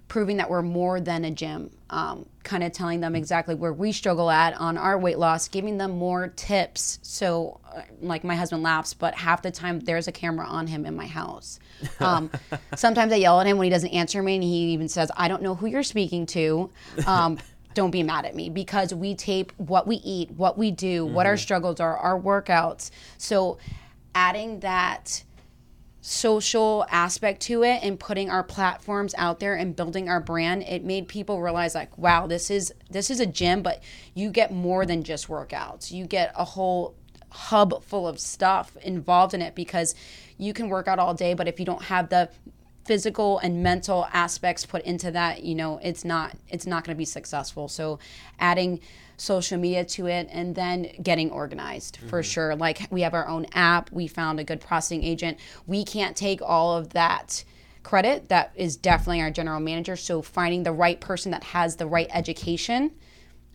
proving 0.09 0.39
that 0.39 0.51
we're 0.51 0.63
more 0.63 1.01
than 1.01 1.25
a 1.25 1.31
gym. 1.31 1.71
Um, 1.91 2.27
kind 2.49 2.65
of 2.65 2.73
telling 2.73 3.01
them 3.01 3.15
exactly 3.15 3.55
where 3.55 3.73
we 3.73 3.93
struggle 3.93 4.31
at 4.31 4.55
on 4.55 4.79
our 4.79 4.99
weight 4.99 5.19
loss, 5.19 5.47
giving 5.49 5.77
them 5.77 5.93
more 5.93 6.29
tips. 6.29 6.99
So, 7.03 7.61
uh, 7.71 7.83
like 8.01 8.25
my 8.25 8.35
husband 8.35 8.63
laughs, 8.63 8.95
but 8.95 9.15
half 9.15 9.43
the 9.43 9.51
time 9.51 9.81
there's 9.81 10.09
a 10.09 10.13
camera 10.13 10.47
on 10.47 10.67
him 10.67 10.87
in 10.87 10.97
my 10.97 11.07
house. 11.07 11.61
Um, 12.01 12.31
sometimes 12.75 13.13
I 13.13 13.17
yell 13.17 13.41
at 13.41 13.47
him 13.47 13.59
when 13.59 13.65
he 13.65 13.71
doesn't 13.71 13.91
answer 13.91 14.23
me, 14.23 14.37
and 14.37 14.43
he 14.43 14.73
even 14.73 14.89
says, 14.89 15.11
"I 15.17 15.29
don't 15.29 15.43
know 15.43 15.55
who 15.55 15.67
you're 15.67 15.83
speaking 15.83 16.25
to." 16.27 16.71
Um, 17.07 17.39
don't 17.75 17.91
be 17.91 18.03
mad 18.03 18.25
at 18.25 18.35
me 18.35 18.49
because 18.49 18.95
we 18.95 19.15
tape 19.15 19.53
what 19.59 19.87
we 19.87 19.97
eat, 19.97 20.31
what 20.33 20.59
we 20.59 20.71
do, 20.71 21.05
what 21.05 21.27
our 21.27 21.37
struggles 21.37 21.79
are, 21.79 21.97
our 21.99 22.19
workouts. 22.19 22.91
So, 23.19 23.59
adding 24.15 24.61
that 24.61 25.23
social 26.01 26.87
aspect 26.91 27.41
to 27.43 27.65
it 27.65 27.81
and 27.83 27.99
putting 27.99 28.31
our 28.31 28.45
platforms 28.45 29.15
out 29.19 29.41
there 29.41 29.55
and 29.55 29.75
building 29.75 30.09
our 30.09 30.21
brand 30.21 30.63
it 30.63 30.85
made 30.85 31.09
people 31.09 31.43
realize 31.43 31.75
like 31.75 31.97
wow 31.99 32.27
this 32.27 32.51
is 32.51 32.73
this 32.89 33.11
is 33.11 33.19
a 33.19 33.27
gym 33.27 33.63
but 33.63 33.83
you 34.15 34.31
get 34.31 34.53
more 34.53 34.85
than 34.85 35.03
just 35.03 35.29
workouts. 35.29 35.93
You 35.93 36.05
get 36.05 36.33
a 36.37 36.45
whole 36.45 36.95
hub 37.31 37.85
full 37.85 38.09
of 38.09 38.19
stuff 38.19 38.77
involved 38.79 39.35
in 39.35 39.43
it 39.43 39.55
because 39.55 39.95
you 40.39 40.53
can 40.53 40.69
work 40.69 40.89
out 40.89 40.99
all 40.99 41.15
day 41.15 41.35
but 41.35 41.47
if 41.47 41.61
you 41.61 41.67
don't 41.67 41.83
have 41.83 42.09
the 42.09 42.29
physical 42.89 43.39
and 43.41 43.63
mental 43.63 44.09
aspects 44.15 44.65
put 44.65 44.83
into 44.85 45.11
that 45.11 45.43
you 45.43 45.55
know 45.55 45.79
it's 45.83 46.07
not 46.07 46.35
it's 46.49 46.67
not 46.67 46.85
going 46.85 46.97
to 46.97 46.99
be 46.99 47.05
successful 47.05 47.69
so 47.69 47.99
adding 48.41 48.81
social 49.19 49.59
media 49.59 49.85
to 49.85 50.07
it 50.07 50.27
and 50.33 50.55
then 50.55 50.91
getting 51.03 51.31
organized 51.31 51.99
for 52.09 52.23
mm-hmm. 52.23 52.31
sure 52.31 52.57
like 52.57 52.89
we 52.91 53.03
have 53.03 53.13
our 53.13 53.29
own 53.29 53.45
app 53.53 53.93
we 53.93 54.07
found 54.07 54.41
a 54.41 54.45
good 54.45 54.59
processing 54.59 55.05
agent 55.05 55.37
we 55.67 55.85
can't 55.85 56.17
take 56.17 56.41
all 56.41 56.79
of 56.79 56.89
that 56.95 57.45
credit 57.83 58.31
that 58.31 58.53
is 58.55 58.75
definitely 58.75 59.21
our 59.21 59.31
general 59.31 59.61
manager 59.61 59.95
so 59.95 60.23
finding 60.23 60.63
the 60.63 60.73
right 60.73 60.99
person 60.99 61.31
that 61.31 61.45
has 61.45 61.77
the 61.77 61.87
right 61.87 62.09
education 62.11 62.91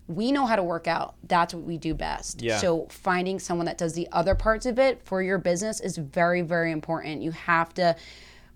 we 0.07 0.33
know 0.33 0.45
how 0.45 0.57
to 0.57 0.63
work 0.63 0.85
out. 0.85 1.15
That's 1.23 1.53
what 1.53 1.63
we 1.63 1.77
do 1.77 1.93
best. 1.93 2.41
Yeah. 2.41 2.57
So 2.57 2.87
finding 2.89 3.39
someone 3.39 3.67
that 3.67 3.77
does 3.77 3.93
the 3.93 4.09
other 4.11 4.35
parts 4.35 4.65
of 4.65 4.77
it 4.77 5.01
for 5.05 5.23
your 5.23 5.37
business 5.37 5.79
is 5.79 5.95
very, 5.97 6.41
very 6.41 6.73
important. 6.73 7.21
You 7.21 7.31
have 7.31 7.73
to 7.75 7.95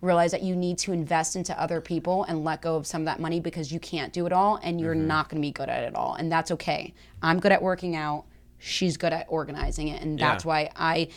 realize 0.02 0.32
that 0.32 0.44
you 0.44 0.56
need 0.56 0.78
to 0.78 0.92
invest 0.94 1.36
into 1.36 1.60
other 1.60 1.82
people 1.82 2.24
and 2.26 2.44
let 2.44 2.62
go 2.62 2.76
of 2.76 2.86
some 2.86 3.02
of 3.02 3.06
that 3.06 3.20
money 3.20 3.40
because 3.40 3.72
you 3.72 3.80
can't 3.80 4.14
do 4.14 4.26
it 4.26 4.34
all 4.34 4.60
and 4.62 4.80
you're 4.80 4.94
mm-hmm. 4.96 5.08
not 5.08 5.30
going 5.30 5.42
to 5.42 5.46
be 5.46 5.52
good 5.52 5.70
at 5.70 5.84
it 5.84 5.96
all. 5.96 6.14
And 6.16 6.32
that's 6.32 6.52
okay. 6.52 6.94
I'm 7.22 7.40
good 7.40 7.52
at 7.52 7.62
working 7.62 7.96
out. 7.96 8.26
She's 8.60 8.98
good 8.98 9.14
at 9.14 9.26
organizing 9.30 9.88
it. 9.88 10.02
And 10.02 10.20
that's 10.20 10.46
Yeah. 10.46 10.50
why 10.50 10.70
I 10.76 11.08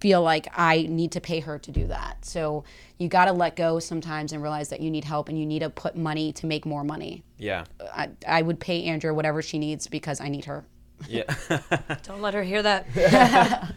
feel 0.00 0.22
like 0.22 0.46
I 0.56 0.86
need 0.88 1.12
to 1.12 1.20
pay 1.20 1.40
her 1.40 1.58
to 1.58 1.72
do 1.72 1.86
that. 1.88 2.24
So 2.24 2.64
you 2.98 3.08
got 3.08 3.24
to 3.24 3.32
let 3.32 3.56
go 3.56 3.78
sometimes 3.78 4.32
and 4.32 4.42
realize 4.42 4.68
that 4.68 4.80
you 4.80 4.90
need 4.90 5.04
help 5.04 5.28
and 5.28 5.38
you 5.38 5.46
need 5.46 5.60
to 5.60 5.70
put 5.70 5.96
money 5.96 6.32
to 6.34 6.46
make 6.46 6.64
more 6.64 6.84
money. 6.84 7.24
yeah, 7.36 7.64
I, 7.92 8.10
I 8.26 8.42
would 8.42 8.60
pay 8.60 8.84
Andrea 8.84 9.12
whatever 9.12 9.42
she 9.42 9.58
needs 9.58 9.86
because 9.88 10.20
I 10.20 10.28
need 10.28 10.44
her. 10.44 10.64
yeah, 11.08 11.24
Don't 12.02 12.20
let 12.20 12.34
her 12.34 12.42
hear 12.42 12.62
that. 12.62 12.86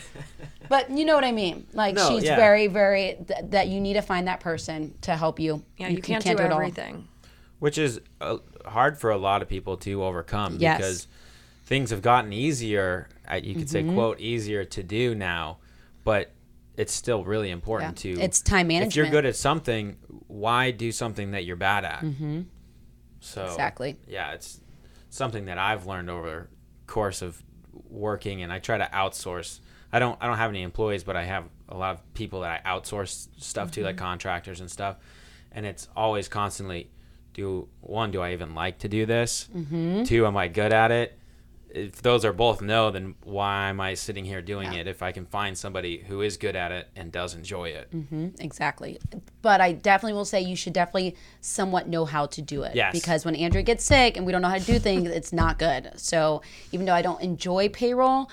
But 0.72 0.90
you 0.90 1.04
know 1.04 1.14
what 1.14 1.24
I 1.24 1.32
mean. 1.32 1.66
Like 1.74 1.96
No, 1.96 2.08
she's 2.08 2.24
yeah. 2.24 2.36
very, 2.36 2.66
very 2.66 3.18
th- 3.28 3.50
that 3.50 3.68
you 3.68 3.78
need 3.78 3.92
to 3.94 4.00
find 4.00 4.26
that 4.26 4.40
person 4.40 4.94
to 5.02 5.14
help 5.16 5.38
you. 5.38 5.62
Yeah, 5.76 5.88
you, 5.88 6.00
can't, 6.00 6.24
do 6.24 6.34
do, 6.34 6.42
it 6.42 6.50
all. 6.50 6.58
everything. 6.58 7.08
which 7.58 7.76
is 7.76 8.00
uh, 8.22 8.38
hard 8.64 8.96
for 8.98 9.10
a 9.10 9.18
lot 9.18 9.42
of 9.42 9.48
people 9.48 9.76
to 9.76 10.02
overcome 10.02 10.56
Yes. 10.58 10.78
because 10.78 11.08
things 11.66 11.90
have 11.90 12.00
gotten 12.00 12.32
easier. 12.32 13.08
uh, 13.30 13.34
You 13.34 13.54
could 13.54 13.68
Mm-hmm. 13.68 13.90
say 13.90 13.94
quote 13.94 14.18
easier 14.20 14.64
to 14.64 14.82
do 14.82 15.14
now, 15.14 15.58
but 16.04 16.32
it's 16.78 16.94
still 16.94 17.22
really 17.22 17.50
important 17.50 18.02
Yeah. 18.02 18.14
to. 18.16 18.20
It's 18.22 18.40
time 18.40 18.68
management. 18.68 18.92
If 18.92 18.96
you're 18.96 19.10
good 19.10 19.26
at 19.26 19.36
something, 19.36 19.96
why 20.26 20.70
do 20.70 20.90
something 20.90 21.32
that 21.32 21.44
you're 21.44 21.56
bad 21.56 21.84
at? 21.84 22.00
Mm-hmm. 22.00 22.40
So 23.20 23.44
Exactly. 23.44 23.98
Yeah, 24.08 24.32
it's 24.32 24.58
something 25.10 25.44
that 25.44 25.58
I've 25.58 25.84
learned 25.84 26.08
over 26.08 26.48
course 26.86 27.20
of 27.20 27.42
working, 27.90 28.42
and 28.42 28.50
I 28.50 28.58
try 28.58 28.78
to 28.78 28.88
outsource. 28.94 29.60
I 29.92 29.98
don't. 29.98 30.16
I 30.20 30.26
don't 30.26 30.38
have 30.38 30.50
any 30.50 30.62
employees, 30.62 31.04
but 31.04 31.16
I 31.16 31.24
have 31.24 31.44
a 31.68 31.76
lot 31.76 31.94
of 31.94 32.14
people 32.14 32.40
that 32.40 32.62
I 32.64 32.68
outsource 32.78 33.28
stuff 33.38 33.70
to, 33.72 33.80
Mm-hmm. 33.80 33.86
like 33.86 33.96
contractors 33.96 34.60
and 34.60 34.70
stuff. 34.70 34.96
And 35.52 35.66
it's 35.66 35.88
always 35.96 36.28
constantly, 36.28 36.90
do 37.34 37.68
one, 37.80 38.10
do 38.10 38.20
I 38.22 38.32
even 38.32 38.54
like 38.54 38.78
to 38.80 38.88
do 38.88 39.04
this? 39.06 39.48
Mm-hmm. 39.54 40.04
Two, 40.04 40.26
am 40.26 40.36
I 40.36 40.48
good 40.48 40.72
at 40.72 40.90
it? 40.90 41.18
if 41.74 42.02
those 42.02 42.22
are 42.26 42.34
both 42.34 42.60
no, 42.60 42.90
then 42.90 43.14
why 43.24 43.70
am 43.70 43.80
I 43.80 43.94
sitting 43.94 44.26
here 44.26 44.42
doing 44.42 44.74
it 44.74 44.86
if 44.86 45.02
I 45.02 45.10
can 45.10 45.24
find 45.24 45.56
somebody 45.56 46.04
who 46.06 46.20
is 46.20 46.36
good 46.36 46.54
at 46.54 46.70
it 46.70 46.86
and 46.94 47.10
does 47.10 47.34
enjoy 47.34 47.70
it? 47.70 47.88
Exactly. 48.40 48.98
But 49.40 49.62
I 49.62 49.72
definitely 49.72 50.12
will 50.12 50.26
say 50.26 50.42
you 50.42 50.54
should 50.54 50.74
definitely 50.74 51.16
somewhat 51.40 51.88
know 51.88 52.04
how 52.04 52.26
to 52.26 52.42
do 52.42 52.62
it. 52.64 52.74
Yes. 52.76 52.92
Because 52.92 53.24
when 53.24 53.34
Andrea 53.34 53.62
gets 53.62 53.84
sick 53.84 54.18
and 54.18 54.26
we 54.26 54.32
don't 54.32 54.42
know 54.42 54.50
how 54.50 54.58
to 54.58 54.64
do 54.66 54.78
things, 54.78 55.08
it's 55.08 55.32
not 55.32 55.58
good. 55.58 55.92
So 55.96 56.42
even 56.72 56.84
though 56.84 56.92
I 56.92 57.00
don't 57.00 57.22
enjoy 57.22 57.70
payroll, 57.70 58.28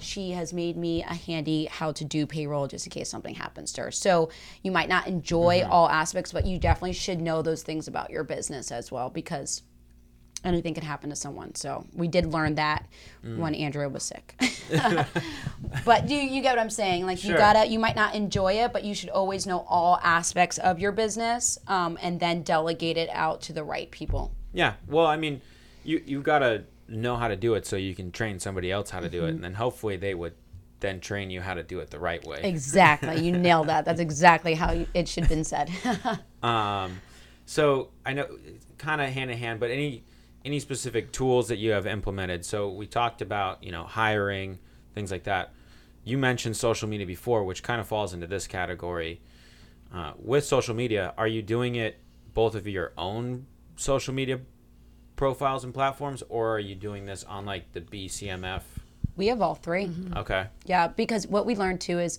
she 0.00 0.32
has 0.32 0.52
made 0.52 0.76
me 0.76 1.02
a 1.02 1.14
handy 1.14 1.66
how 1.66 1.92
to 1.92 2.04
do 2.04 2.26
payroll 2.26 2.66
just 2.66 2.86
in 2.86 2.90
case 2.90 3.08
something 3.08 3.34
happens 3.34 3.72
to 3.72 3.82
her. 3.82 3.90
So 3.90 4.30
you 4.62 4.70
might 4.70 4.88
not 4.88 5.06
enjoy 5.06 5.66
all 5.68 5.88
aspects, 5.88 6.32
but 6.32 6.46
you 6.46 6.58
definitely 6.58 6.92
should 6.92 7.20
know 7.20 7.42
those 7.42 7.62
things 7.62 7.88
about 7.88 8.10
your 8.10 8.24
business 8.24 8.70
as 8.70 8.90
well 8.90 9.10
because 9.10 9.62
anything 10.44 10.74
can 10.74 10.84
happen 10.84 11.10
to 11.10 11.16
someone. 11.16 11.54
So 11.54 11.86
we 11.94 12.08
did 12.08 12.26
learn 12.26 12.54
that 12.56 12.86
when 13.36 13.54
Andrea 13.54 13.88
was 13.88 14.02
sick. 14.04 14.34
but 15.84 16.08
you 16.08 16.18
you 16.18 16.42
get 16.42 16.52
what 16.52 16.58
I'm 16.60 16.70
saying? 16.70 17.06
Like 17.06 17.24
you 17.24 17.34
gotta 17.34 17.66
you 17.66 17.78
might 17.78 17.96
not 17.96 18.14
enjoy 18.14 18.54
it, 18.54 18.72
but 18.72 18.84
you 18.84 18.94
should 18.94 19.10
always 19.10 19.46
know 19.46 19.64
all 19.68 19.98
aspects 20.02 20.58
of 20.58 20.78
your 20.78 20.92
business, 20.92 21.58
um, 21.66 21.98
and 22.02 22.20
then 22.20 22.42
delegate 22.42 22.96
it 22.96 23.08
out 23.12 23.40
to 23.42 23.52
the 23.52 23.64
right 23.64 23.90
people. 23.90 24.32
Yeah. 24.52 24.74
Well, 24.86 25.06
I 25.06 25.16
mean, 25.16 25.40
you 25.84 26.02
you 26.06 26.20
gotta 26.22 26.64
know 26.88 27.16
how 27.16 27.28
to 27.28 27.36
do 27.36 27.54
it 27.54 27.66
so 27.66 27.76
you 27.76 27.94
can 27.94 28.10
train 28.10 28.38
somebody 28.38 28.72
else 28.72 28.90
how 28.90 29.00
to 29.00 29.08
do 29.08 29.24
it, 29.24 29.30
and 29.30 29.44
then 29.44 29.54
hopefully 29.54 29.96
they 29.96 30.14
would 30.14 30.34
then 30.80 31.00
train 31.00 31.30
you 31.30 31.40
how 31.40 31.54
to 31.54 31.62
do 31.62 31.80
it 31.80 31.90
the 31.90 31.98
right 31.98 32.24
way. 32.24 32.40
Exactly, 32.42 33.20
you 33.20 33.32
nailed 33.38 33.68
that. 33.68 33.84
That's 33.84 34.00
exactly 34.00 34.54
how 34.54 34.72
you, 34.72 34.86
it 34.94 35.08
should 35.08 35.24
have 35.24 35.30
been 35.30 35.44
said. 35.44 35.70
Um, 36.40 37.00
so 37.46 37.88
I 38.06 38.12
know 38.12 38.28
kind 38.76 39.00
of 39.00 39.10
hand 39.10 39.32
in 39.32 39.38
hand, 39.38 39.58
but 39.58 39.72
any 39.72 40.04
any 40.44 40.60
specific 40.60 41.10
tools 41.10 41.48
that 41.48 41.56
you 41.56 41.72
have 41.72 41.84
implemented? 41.84 42.44
So 42.44 42.68
we 42.70 42.86
talked 42.86 43.22
about 43.22 43.64
you 43.64 43.72
know 43.72 43.82
hiring 43.82 44.60
things 44.94 45.10
like 45.10 45.24
that. 45.24 45.52
You 46.04 46.16
mentioned 46.16 46.56
social 46.56 46.88
media 46.88 47.08
before, 47.08 47.42
which 47.42 47.64
kind 47.64 47.80
of 47.80 47.88
falls 47.88 48.14
into 48.14 48.28
this 48.28 48.46
category. 48.46 49.20
Uh, 49.92 50.12
with 50.16 50.44
social 50.44 50.76
media, 50.76 51.12
are 51.18 51.26
you 51.26 51.42
doing 51.42 51.74
it 51.74 51.98
both 52.34 52.54
of 52.54 52.68
your 52.68 52.92
own 52.96 53.46
social 53.74 54.14
media 54.14 54.38
profiles 55.18 55.64
and 55.64 55.74
platforms, 55.74 56.22
or 56.30 56.54
are 56.54 56.58
you 56.60 56.74
doing 56.74 57.04
this 57.04 57.24
on 57.24 57.44
like 57.44 57.72
the 57.74 57.82
BCMF? 57.82 58.62
we 59.18 59.26
have 59.26 59.42
all 59.42 59.56
3 59.56 59.90
Okay. 60.16 60.46
Yeah, 60.64 60.88
because 60.88 61.26
what 61.26 61.44
we 61.44 61.56
learned 61.56 61.80
too 61.82 61.98
is 61.98 62.18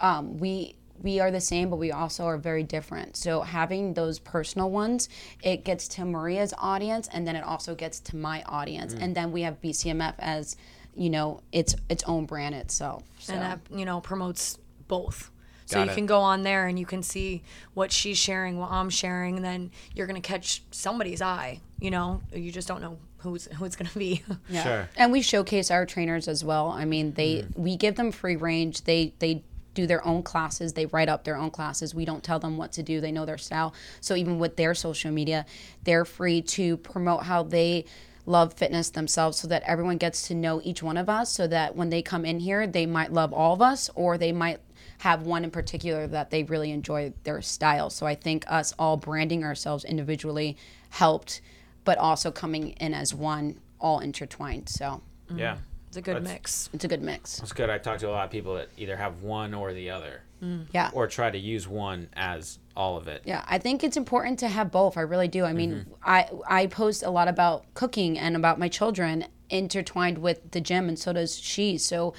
um, 0.00 0.38
we 0.38 0.76
we 1.02 1.18
are 1.18 1.32
the 1.32 1.40
same, 1.40 1.70
but 1.70 1.76
we 1.76 1.90
also 1.90 2.24
are 2.24 2.38
very 2.38 2.62
different. 2.62 3.16
So 3.16 3.40
having 3.40 3.94
those 3.94 4.20
personal 4.20 4.70
ones, 4.70 5.08
it 5.42 5.64
gets 5.64 5.88
to 5.88 6.04
Maria's 6.04 6.54
audience, 6.56 7.08
and 7.12 7.26
then 7.26 7.34
it 7.34 7.42
also 7.42 7.74
gets 7.74 7.98
to 8.00 8.16
my 8.16 8.44
audience, 8.44 8.94
and 8.94 9.14
then 9.14 9.32
we 9.32 9.42
have 9.42 9.60
BCMF 9.60 10.14
as 10.18 10.56
you 10.94 11.10
know 11.10 11.40
its 11.50 11.74
its 11.88 12.04
own 12.04 12.26
brand 12.26 12.54
itself. 12.54 13.02
So. 13.18 13.32
and 13.32 13.42
that 13.42 13.60
you 13.74 13.84
know 13.84 14.00
promotes 14.00 14.58
both 14.86 15.30
so 15.66 15.78
Got 15.78 15.86
you 15.86 15.92
it. 15.92 15.94
can 15.94 16.06
go 16.06 16.20
on 16.20 16.42
there 16.42 16.66
and 16.66 16.78
you 16.78 16.86
can 16.86 17.02
see 17.02 17.42
what 17.74 17.90
she's 17.90 18.18
sharing 18.18 18.58
what 18.58 18.70
i'm 18.70 18.90
sharing 18.90 19.36
and 19.36 19.44
then 19.44 19.70
you're 19.94 20.06
gonna 20.06 20.20
catch 20.20 20.62
somebody's 20.70 21.22
eye 21.22 21.60
you 21.80 21.90
know 21.90 22.20
you 22.32 22.50
just 22.52 22.68
don't 22.68 22.80
know 22.82 22.98
who's 23.24 23.46
who 23.46 23.64
it's 23.64 23.74
gonna 23.74 23.90
be 23.96 24.22
Yeah. 24.48 24.62
Sure. 24.62 24.88
And 24.96 25.10
we 25.10 25.22
showcase 25.22 25.70
our 25.70 25.86
trainers 25.86 26.28
as 26.28 26.44
well. 26.44 26.68
I 26.68 26.84
mean, 26.84 27.14
they 27.14 27.36
mm-hmm. 27.36 27.62
we 27.62 27.76
give 27.76 27.96
them 27.96 28.12
free 28.12 28.36
range. 28.36 28.84
They 28.84 29.14
they 29.18 29.42
do 29.72 29.86
their 29.86 30.06
own 30.06 30.22
classes. 30.22 30.74
They 30.74 30.86
write 30.86 31.08
up 31.08 31.24
their 31.24 31.36
own 31.36 31.50
classes. 31.50 31.94
We 31.94 32.04
don't 32.04 32.22
tell 32.22 32.38
them 32.38 32.56
what 32.56 32.70
to 32.72 32.82
do. 32.82 33.00
They 33.00 33.10
know 33.10 33.24
their 33.24 33.38
style. 33.38 33.74
So 34.00 34.14
even 34.14 34.38
with 34.38 34.56
their 34.56 34.74
social 34.74 35.10
media, 35.10 35.46
they're 35.82 36.04
free 36.04 36.42
to 36.42 36.76
promote 36.76 37.24
how 37.24 37.42
they 37.42 37.86
love 38.26 38.54
fitness 38.54 38.90
themselves 38.90 39.38
so 39.38 39.48
that 39.48 39.62
everyone 39.64 39.98
gets 39.98 40.28
to 40.28 40.34
know 40.34 40.60
each 40.62 40.82
one 40.82 40.96
of 40.96 41.08
us 41.08 41.32
so 41.32 41.46
that 41.48 41.74
when 41.74 41.90
they 41.90 42.02
come 42.02 42.24
in 42.24 42.38
here, 42.40 42.66
they 42.66 42.86
might 42.86 43.12
love 43.12 43.32
all 43.32 43.52
of 43.52 43.60
us 43.60 43.90
or 43.94 44.16
they 44.16 44.32
might 44.32 44.60
have 45.04 45.26
one 45.26 45.44
in 45.44 45.50
particular 45.50 46.06
that 46.06 46.30
they 46.30 46.44
really 46.44 46.70
enjoy 46.70 47.12
their 47.24 47.42
style. 47.42 47.90
So 47.90 48.06
I 48.06 48.14
think 48.14 48.46
us 48.48 48.72
all 48.78 48.96
branding 48.96 49.44
ourselves 49.44 49.84
individually 49.84 50.56
helped, 50.88 51.42
but 51.84 51.98
also 51.98 52.30
coming 52.30 52.70
in 52.80 52.94
as 52.94 53.12
one, 53.12 53.60
all 53.78 54.00
intertwined. 54.00 54.70
So 54.70 55.02
mm-hmm. 55.28 55.38
Yeah. 55.38 55.58
it's 55.88 55.98
a 55.98 56.00
good 56.00 56.16
That's- 56.16 56.32
mix 56.32 56.70
it's 56.72 56.86
a 56.86 56.88
good 56.88 57.02
mix. 57.02 57.38
It's 57.40 57.52
good. 57.52 57.68
I 57.68 57.76
talked 57.76 58.00
to 58.00 58.08
a 58.08 58.12
lot 58.12 58.24
of 58.24 58.30
people 58.30 58.54
that 58.54 58.70
either 58.78 58.96
have 58.96 59.22
one 59.22 59.52
or 59.52 59.74
the 59.74 59.90
other, 59.90 60.22
mm. 60.42 60.64
Yeah. 60.72 60.90
or 60.94 61.06
try 61.06 61.30
to 61.30 61.38
use 61.38 61.68
one 61.68 62.08
as 62.14 62.58
all 62.74 62.96
of 62.96 63.06
it. 63.06 63.20
Yeah, 63.26 63.44
I 63.46 63.58
think 63.58 63.84
it's 63.84 63.98
important 63.98 64.38
to 64.38 64.48
have 64.48 64.72
both. 64.72 64.96
I 64.96 65.02
really 65.02 65.28
do. 65.28 65.44
I 65.44 65.52
mean, 65.52 65.72
mm-hmm. 65.72 65.92
I 66.02 66.30
I 66.48 66.66
post 66.66 67.02
a 67.02 67.10
lot 67.10 67.28
about 67.28 67.66
cooking 67.74 68.18
and 68.18 68.36
about 68.36 68.58
my 68.58 68.68
children 68.68 69.26
intertwined 69.50 70.16
with 70.16 70.50
the 70.52 70.62
gym, 70.62 70.88
and 70.88 70.98
so 70.98 71.12
does 71.12 71.38
she. 71.38 71.76
So 71.76 72.14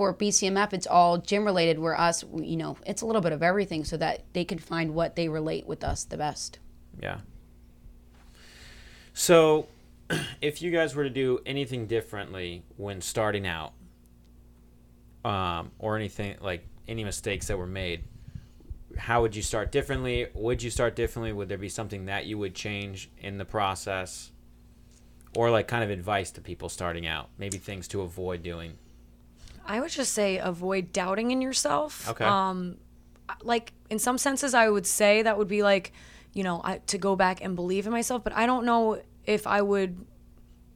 for 0.00 0.14
BCMF, 0.14 0.72
it's 0.72 0.86
all 0.86 1.18
gym 1.18 1.44
related. 1.44 1.78
Where 1.78 2.00
us, 2.00 2.24
you 2.34 2.56
know, 2.56 2.78
it's 2.86 3.02
a 3.02 3.06
little 3.06 3.20
bit 3.20 3.32
of 3.32 3.42
everything, 3.42 3.84
so 3.84 3.98
that 3.98 4.24
they 4.32 4.46
can 4.46 4.58
find 4.58 4.94
what 4.94 5.14
they 5.14 5.28
relate 5.28 5.66
with 5.66 5.84
us 5.84 6.04
the 6.04 6.16
best. 6.16 6.58
Yeah. 7.02 7.18
So, 9.12 9.66
if 10.40 10.62
you 10.62 10.70
guys 10.70 10.94
were 10.94 11.04
to 11.04 11.10
do 11.10 11.40
anything 11.44 11.86
differently 11.86 12.62
when 12.78 13.02
starting 13.02 13.46
out, 13.46 13.74
um, 15.22 15.70
or 15.78 15.96
anything 15.96 16.38
like 16.40 16.66
any 16.88 17.04
mistakes 17.04 17.48
that 17.48 17.58
were 17.58 17.66
made, 17.66 18.02
how 18.96 19.20
would 19.20 19.36
you 19.36 19.42
start 19.42 19.70
differently? 19.70 20.28
Would 20.32 20.62
you 20.62 20.70
start 20.70 20.96
differently? 20.96 21.34
Would 21.34 21.50
there 21.50 21.58
be 21.58 21.68
something 21.68 22.06
that 22.06 22.24
you 22.24 22.38
would 22.38 22.54
change 22.54 23.10
in 23.18 23.36
the 23.36 23.44
process? 23.44 24.32
Or 25.36 25.50
like 25.50 25.68
kind 25.68 25.84
of 25.84 25.90
advice 25.90 26.30
to 26.30 26.40
people 26.40 26.70
starting 26.70 27.06
out, 27.06 27.28
maybe 27.36 27.58
things 27.58 27.86
to 27.88 28.00
avoid 28.00 28.42
doing. 28.42 28.78
I 29.70 29.80
would 29.80 29.90
just 29.90 30.12
say 30.12 30.36
avoid 30.38 30.92
doubting 30.92 31.30
in 31.30 31.40
yourself. 31.40 32.08
Okay. 32.10 32.24
um 32.24 32.76
like 33.42 33.72
in 33.88 33.98
some 33.98 34.18
senses 34.18 34.54
i 34.54 34.68
would 34.68 34.86
say 34.86 35.22
that 35.22 35.38
would 35.38 35.48
be 35.48 35.62
like 35.62 35.92
you 36.32 36.42
know 36.42 36.60
I, 36.64 36.78
to 36.92 36.98
go 36.98 37.14
back 37.16 37.42
and 37.44 37.54
believe 37.54 37.86
in 37.86 37.92
myself 37.92 38.24
but 38.24 38.32
i 38.34 38.44
don't 38.46 38.64
know 38.66 39.00
if 39.24 39.46
i 39.46 39.62
would 39.62 40.04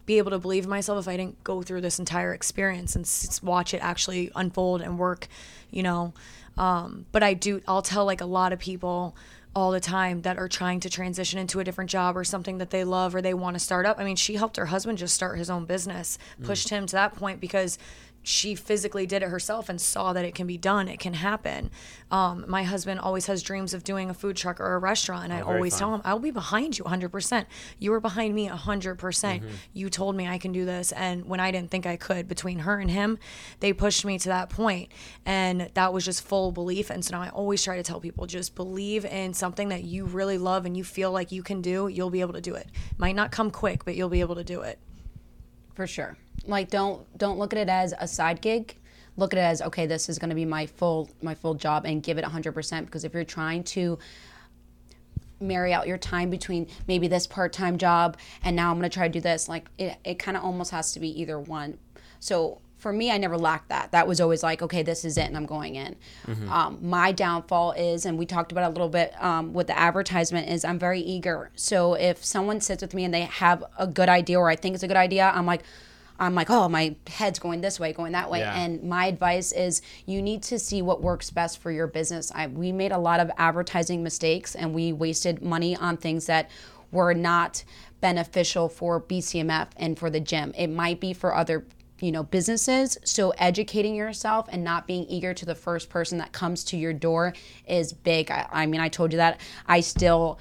be 0.07 0.19
able 0.19 0.31
to 0.31 0.39
believe 0.39 0.65
in 0.65 0.71
myself 0.71 0.99
if 1.01 1.09
i 1.09 1.17
didn't 1.17 1.43
go 1.43 1.63
through 1.63 1.81
this 1.81 1.99
entire 1.99 2.33
experience 2.33 2.95
and 2.95 3.05
s- 3.05 3.43
watch 3.43 3.75
it 3.75 3.79
actually 3.79 4.31
unfold 4.37 4.81
and 4.83 4.99
work 4.99 5.27
you 5.71 5.83
know? 5.83 6.15
Um, 6.57 7.07
but 7.11 7.23
i 7.25 7.35
do 7.35 7.61
i'll 7.67 7.83
tell 7.83 8.05
like 8.05 8.21
a 8.21 8.27
lot 8.27 8.53
of 8.53 8.59
people 8.61 9.17
all 9.57 9.71
the 9.71 9.81
time 9.81 10.23
that 10.23 10.37
are 10.37 10.49
trying 10.49 10.81
to 10.81 10.91
transition 10.91 11.39
into 11.39 11.61
a 11.61 11.65
different 11.65 11.89
job 11.91 12.17
or 12.17 12.25
something 12.25 12.59
that 12.59 12.71
they 12.71 12.83
love 12.85 13.15
or 13.15 13.23
they 13.23 13.35
want 13.35 13.55
to 13.55 13.61
start 13.61 13.87
up. 13.87 13.99
I 14.01 14.05
mean 14.05 14.17
she 14.17 14.35
helped 14.35 14.57
her 14.57 14.67
husband 14.67 14.99
just 14.99 15.15
start 15.15 15.39
his 15.39 15.49
own 15.49 15.65
business 15.65 16.19
pushed 16.43 16.69
him 16.71 16.87
to 16.87 16.93
that 16.97 17.15
point 17.15 17.41
because 17.41 17.79
she 18.27 18.55
physically 18.57 19.07
did 19.07 19.23
it 19.23 19.29
herself 19.29 19.69
and 19.69 19.81
saw 19.81 20.13
that 20.13 20.25
it 20.25 20.35
can 20.35 20.47
be 20.47 20.57
done 20.59 20.89
it 20.89 20.99
can 20.99 21.15
happen. 21.15 21.71
Um, 22.11 22.45
my 22.49 22.63
husband 22.65 22.99
always 23.01 23.27
has 23.27 23.43
dreams 23.43 23.75
of 23.75 23.85
doing 23.85 24.09
a 24.11 24.15
food 24.15 24.37
truck 24.37 24.61
or 24.61 24.75
a 24.75 24.79
restaurant 24.79 25.25
and 25.25 25.33
i 25.33 25.41
Oh, 25.41 25.45
very 25.45 25.57
always 25.57 25.73
fun. 25.75 25.79
tell 25.81 25.95
him 25.97 26.01
i'll 26.05 26.19
be 26.19 26.31
behind 26.31 26.79
you 26.79 26.85
100% 26.85 27.45
you 27.79 27.91
were 27.91 28.01
behind 28.01 28.35
me 28.35 28.49
100%. 28.49 28.97
Mm-hmm. 28.99 29.47
you 29.73 29.91
told 29.91 30.17
me 30.17 30.27
i 30.27 30.39
can 30.39 30.53
do 30.53 30.65
this 30.65 30.93
and 30.93 31.27
when 31.27 31.39
i 31.41 31.51
didn't 31.51 31.71
think 31.71 31.87
i 31.87 31.97
could 31.97 32.27
between 32.29 32.61
her 32.61 32.79
and 32.79 32.91
him 32.91 33.19
they 33.61 33.73
pushed 33.73 34.05
me 34.05 34.19
to 34.19 34.29
that 34.29 34.49
point 34.49 34.91
and 35.27 35.71
that 35.75 35.93
was 35.93 36.05
just 36.05 36.23
full 36.25 36.51
belief 36.53 36.89
and 36.91 37.05
so 37.05 37.17
now 37.17 37.23
i 37.23 37.29
always 37.31 37.63
try 37.63 37.77
to 37.77 37.83
tell 37.83 38.01
people 38.01 38.27
just 38.27 38.55
believe 38.55 39.05
in 39.05 39.35
something 39.35 39.69
that 39.69 39.85
you 39.85 40.05
really 40.07 40.39
love 40.39 40.65
and 40.67 40.77
you 40.77 40.85
feel 40.85 41.11
like 41.13 41.31
you 41.33 41.43
can 41.43 41.61
do 41.61 41.89
you'll 41.89 42.11
be 42.11 42.21
able 42.21 42.33
to 42.33 42.41
do 42.41 42.55
it. 42.55 42.69
Might 42.97 43.15
not 43.17 43.31
come 43.33 43.51
quick 43.51 43.85
but 43.85 43.95
you'll 43.97 44.09
be 44.09 44.21
able 44.21 44.37
to 44.37 44.45
do 44.45 44.61
it 44.63 44.79
For 45.75 45.87
sure. 45.87 46.17
Like 46.47 46.71
don't 46.71 47.07
don't 47.19 47.39
look 47.39 47.53
at 47.53 47.59
it 47.59 47.69
as 47.69 47.95
a 47.99 48.07
side 48.07 48.41
gig. 48.41 48.77
Look 49.17 49.33
at 49.33 49.39
it 49.39 49.43
as 49.43 49.63
okay, 49.63 49.87
this 49.87 50.09
is 50.09 50.19
going 50.19 50.31
to 50.31 50.35
be 50.35 50.45
my 50.45 50.67
full 50.67 51.11
my 51.23 51.35
full 51.35 51.55
job 51.55 51.85
and 51.85 52.03
give 52.03 52.19
it 52.19 52.25
100% 52.25 52.85
because 52.85 53.05
if 53.05 53.15
you're 53.15 53.25
trying 53.25 53.65
to 53.65 53.99
marry 55.41 55.73
out 55.73 55.87
your 55.87 55.99
time 55.99 56.31
between 56.31 56.67
maybe 56.87 57.09
this 57.09 57.27
part-time 57.27 57.77
job 57.77 58.17
and 58.43 58.57
now 58.57 58.71
I'm 58.71 58.79
going 58.79 58.89
to 58.89 58.95
try 58.95 59.09
to 59.09 59.13
do 59.13 59.21
this, 59.21 59.49
like 59.49 59.69
it 59.79 59.97
it 60.05 60.19
kind 60.19 60.37
of 60.37 60.45
almost 60.45 60.71
has 60.71 60.93
to 60.93 61.01
be 61.01 61.21
either 61.21 61.39
one. 61.39 61.79
So 62.21 62.61
for 62.85 62.93
me, 62.93 63.11
I 63.11 63.17
never 63.17 63.39
lacked 63.39 63.71
that. 63.71 63.93
That 63.93 64.07
was 64.07 64.21
always 64.21 64.43
like, 64.43 64.61
okay, 64.61 64.83
this 64.83 65.07
is 65.07 65.17
it, 65.17 65.23
and 65.23 65.39
I'm 65.39 65.47
going 65.47 65.77
in. 65.77 65.97
Um, 66.51 66.79
my 66.83 67.13
downfall 67.13 67.73
is, 67.73 68.05
and 68.05 68.19
we 68.19 68.27
talked 68.27 68.53
about 68.53 68.65
it 68.65 68.67
a 68.67 68.69
little 68.73 68.91
bit 68.91 69.15
um, 69.25 69.55
with 69.55 69.69
the 69.69 69.79
advertisement, 69.79 70.51
is 70.51 70.67
I'm 70.67 70.79
very 70.79 71.01
eager. 71.01 71.51
So 71.57 71.95
if 71.95 72.23
someone 72.23 72.61
sits 72.61 72.83
with 72.83 72.93
me 72.93 73.07
and 73.07 73.15
they 73.15 73.23
have 73.23 73.65
a 73.79 73.87
good 73.87 74.11
idea, 74.11 74.39
or 74.39 74.51
I 74.51 74.57
think 74.57 74.75
it's 74.75 74.85
a 74.85 74.87
good 74.87 74.99
idea, 74.99 75.33
I'm 75.35 75.47
like, 75.47 75.63
I'm 76.19 76.35
like, 76.35 76.51
oh, 76.51 76.69
my 76.69 76.95
head's 77.07 77.39
going 77.39 77.63
this 77.63 77.81
way, 77.81 77.95
going 77.95 78.13
that 78.13 78.31
way. 78.31 78.41
Yeah. 78.41 78.55
And 78.55 78.83
my 78.83 79.07
advice 79.07 79.53
is 79.53 79.81
you 80.05 80.21
need 80.21 80.43
to 80.43 80.59
see 80.59 80.83
what 80.83 81.01
works 81.01 81.31
best 81.31 81.61
for 81.61 81.71
your 81.71 81.87
business. 81.87 82.31
I, 82.35 82.49
we 82.49 82.71
made 82.71 82.93
a 82.93 82.99
lot 82.99 83.19
of 83.19 83.31
advertising 83.39 84.03
mistakes 84.03 84.55
and 84.55 84.75
we 84.75 84.93
wasted 84.93 85.43
money 85.43 85.75
on 85.75 85.97
things 85.97 86.27
that 86.27 86.51
were 86.93 87.15
not 87.15 87.65
beneficial 88.03 88.69
for 88.69 89.01
BCMF 89.01 89.69
and 89.79 89.99
for 89.99 90.11
the 90.11 90.21
gym. 90.21 90.53
It 90.55 90.67
might 90.67 91.01
be 91.01 91.15
for 91.15 91.35
other 91.35 91.65
you 92.01 92.13
know 92.13 92.23
businesses. 92.23 92.99
So 93.05 93.31
educating 93.39 93.95
yourself 93.95 94.49
and 94.51 94.65
not 94.65 94.87
being 94.87 95.05
eager 95.05 95.35
to 95.35 95.47
the 95.47 95.55
first 95.55 95.89
person 95.89 96.19
that 96.19 96.33
comes 96.33 96.65
to 96.65 96.77
your 96.77 96.93
door 96.93 97.35
is 97.67 97.93
big. 97.93 98.31
I, 98.31 98.49
I 98.51 98.67
mean 98.67 98.81
i 98.81 98.89
told 98.89 99.13
you 99.13 99.19
that. 99.19 99.41
I 99.67 99.81
still 99.81 100.39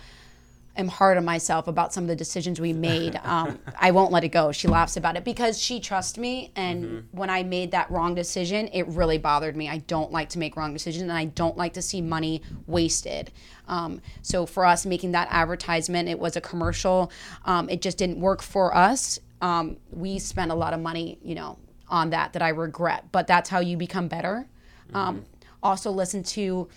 am 0.76 0.88
hard 0.88 1.18
on 1.18 1.26
myself 1.26 1.68
about 1.68 1.94
some 1.94 2.04
of 2.04 2.08
the 2.08 2.16
decisions 2.16 2.60
we 2.60 2.74
made. 2.74 3.20
Um, 3.34 3.58
I 3.80 3.92
won't 3.92 4.12
let 4.12 4.24
it 4.24 4.30
go. 4.30 4.52
She 4.52 4.68
laughs 4.68 4.96
about 4.96 5.16
it 5.16 5.24
because 5.24 5.60
she 5.60 5.80
trusts 5.80 6.18
me. 6.18 6.52
And 6.56 7.08
when 7.12 7.30
I 7.30 7.42
made 7.42 7.72
that 7.72 7.90
wrong 7.90 8.14
decision, 8.16 8.70
it 8.74 8.84
really 8.90 9.18
bothered 9.18 9.56
me. 9.56 9.70
I 9.70 9.78
don't 9.80 10.12
like 10.12 10.30
to 10.30 10.40
make 10.40 10.56
wrong 10.56 10.74
decisions 10.74 11.04
and 11.04 11.12
I 11.12 11.26
don't 11.26 11.58
like 11.58 11.74
to 11.74 11.82
see 11.82 12.02
money 12.02 12.42
wasted. 12.68 13.32
Um, 13.68 14.02
so 14.22 14.46
for 14.46 14.66
us 14.66 14.86
making 14.86 15.14
that 15.14 15.30
advertisement, 15.32 16.10
it 16.10 16.20
was 16.20 16.36
a 16.36 16.42
commercial. 16.42 17.12
Um, 17.46 17.70
it 17.70 17.82
just 17.82 17.98
didn't 17.98 18.20
work 18.20 18.42
for 18.42 18.76
us. 18.76 19.20
Um, 19.42 19.78
we 19.90 20.20
spent 20.20 20.52
a 20.52 20.56
lot 20.56 20.74
of 20.74 20.80
money, 20.82 21.18
you 21.24 21.34
know, 21.34 21.58
on 21.88 22.10
that 22.12 22.34
that 22.34 22.42
I 22.42 22.50
regret. 22.50 23.06
But 23.12 23.26
that's 23.26 23.50
how 23.50 23.60
you 23.60 23.78
become 23.78 24.08
better. 24.08 24.48
Um, 24.94 25.26
also, 25.64 25.92
listen 25.92 26.24
to 26.24 26.68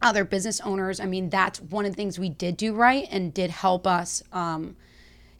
other 0.00 0.24
business 0.24 0.60
owners. 0.60 1.00
I 1.00 1.06
mean, 1.06 1.30
that's 1.30 1.60
one 1.60 1.84
of 1.84 1.92
the 1.92 1.96
things 1.96 2.18
we 2.18 2.28
did 2.28 2.56
do 2.56 2.74
right 2.74 3.06
and 3.10 3.32
did 3.32 3.50
help 3.50 3.86
us 3.86 4.22
um, 4.32 4.76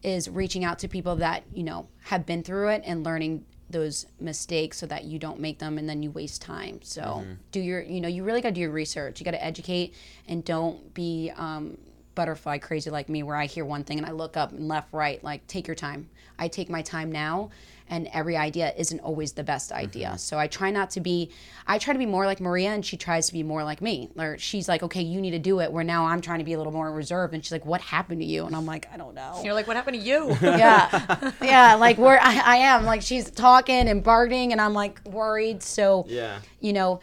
is 0.03 0.29
reaching 0.29 0.64
out 0.64 0.79
to 0.81 0.88
people 0.88 1.16
that 1.16 1.44
you 1.53 1.62
know 1.62 1.88
have 2.05 2.27
been 2.27 2.42
through 2.42 2.68
it 2.68 2.83
and 2.85 3.05
learning 3.05 3.44
those 3.71 4.07
mistakes 4.18 4.79
so 4.79 4.87
that 4.87 5.05
you 5.05 5.18
don't 5.18 5.38
make 5.38 5.59
them 5.59 5.79
and 5.79 5.88
then 5.88 6.03
you 6.03 6.11
waste 6.11 6.40
time. 6.40 6.81
So 6.83 7.25
do 7.53 7.61
your, 7.61 7.83
you 7.83 8.01
know, 8.01 8.09
you 8.09 8.25
really 8.25 8.40
got 8.40 8.49
to 8.51 8.55
do 8.55 8.62
your 8.62 8.71
research. 8.71 9.21
You 9.21 9.25
got 9.25 9.33
to 9.33 9.44
educate 9.44 9.94
and 10.27 10.44
don't 10.44 10.94
be 10.94 11.31
um, 11.37 11.77
butterfly 12.14 12.59
crazy 12.59 12.90
like 12.90 13.09
me, 13.09 13.23
where 13.23 13.37
I 13.37 13.47
hear 13.47 13.64
one 13.64 13.85
thing 13.85 13.99
and 13.99 14.07
I 14.07 14.12
look 14.12 14.37
up 14.37 14.53
and 14.53 14.68
left, 14.68 14.92
right. 14.92 15.23
Like 15.23 15.47
take 15.47 15.66
your 15.66 15.75
time. 15.75 16.09
I 16.38 16.49
take 16.49 16.71
my 16.71 16.83
time 16.83 17.12
now 17.12 17.51
and 17.90 18.09
every 18.12 18.37
idea 18.37 18.72
isn't 18.77 19.01
always 19.01 19.33
the 19.33 19.44
best 19.44 19.72
idea. 19.72 20.09
Mm-hmm. 20.09 20.16
So 20.16 20.38
I 20.38 20.46
try 20.46 20.70
not 20.70 20.90
to 20.90 21.01
be 21.01 21.31
I 21.66 21.79
try 21.79 21.92
to 21.92 21.98
be 21.98 22.07
more 22.07 22.24
like 22.27 22.40
Maria 22.40 22.70
and 22.70 22.85
she 22.85 22.96
tries 22.96 23.27
to 23.27 23.33
be 23.33 23.42
more 23.42 23.62
like 23.64 23.83
me. 23.83 24.11
Or 24.16 24.38
she's 24.38 24.68
like, 24.68 24.83
"Okay, 24.83 25.03
you 25.03 25.20
need 25.20 25.33
to 25.33 25.38
do 25.38 25.61
it." 25.61 25.70
Where 25.72 25.85
now 25.85 26.07
I'm 26.07 26.20
trying 26.20 26.38
to 26.38 26.44
be 26.44 26.55
a 26.55 26.59
little 26.59 26.72
more 26.72 26.90
reserved 26.92 27.35
and 27.35 27.44
she's 27.44 27.53
like, 27.53 27.66
"What 27.66 27.81
happened 27.81 28.20
to 28.20 28.27
you?" 28.27 28.46
And 28.46 28.57
I'm 28.57 28.66
like, 28.66 28.88
"I 28.92 28.96
don't 28.96 29.14
know." 29.14 29.40
You're 29.44 29.55
like, 29.55 29.66
what 29.66 29.77
happened 29.77 30.01
to 30.01 30.03
you? 30.07 30.37
yeah. 30.42 31.33
Yeah, 31.42 31.74
like 31.74 31.98
where 31.98 32.18
I, 32.22 32.40
I 32.44 32.57
am 32.57 32.85
like 32.85 33.03
she's 33.03 33.31
talking 33.31 33.88
and 33.88 34.03
barking 34.03 34.53
and 34.53 34.61
I'm 34.61 34.74
like 34.74 35.01
worried. 35.07 35.62
So 35.62 36.05
Yeah. 36.09 36.40
you 36.61 36.72
know, 36.72 37.01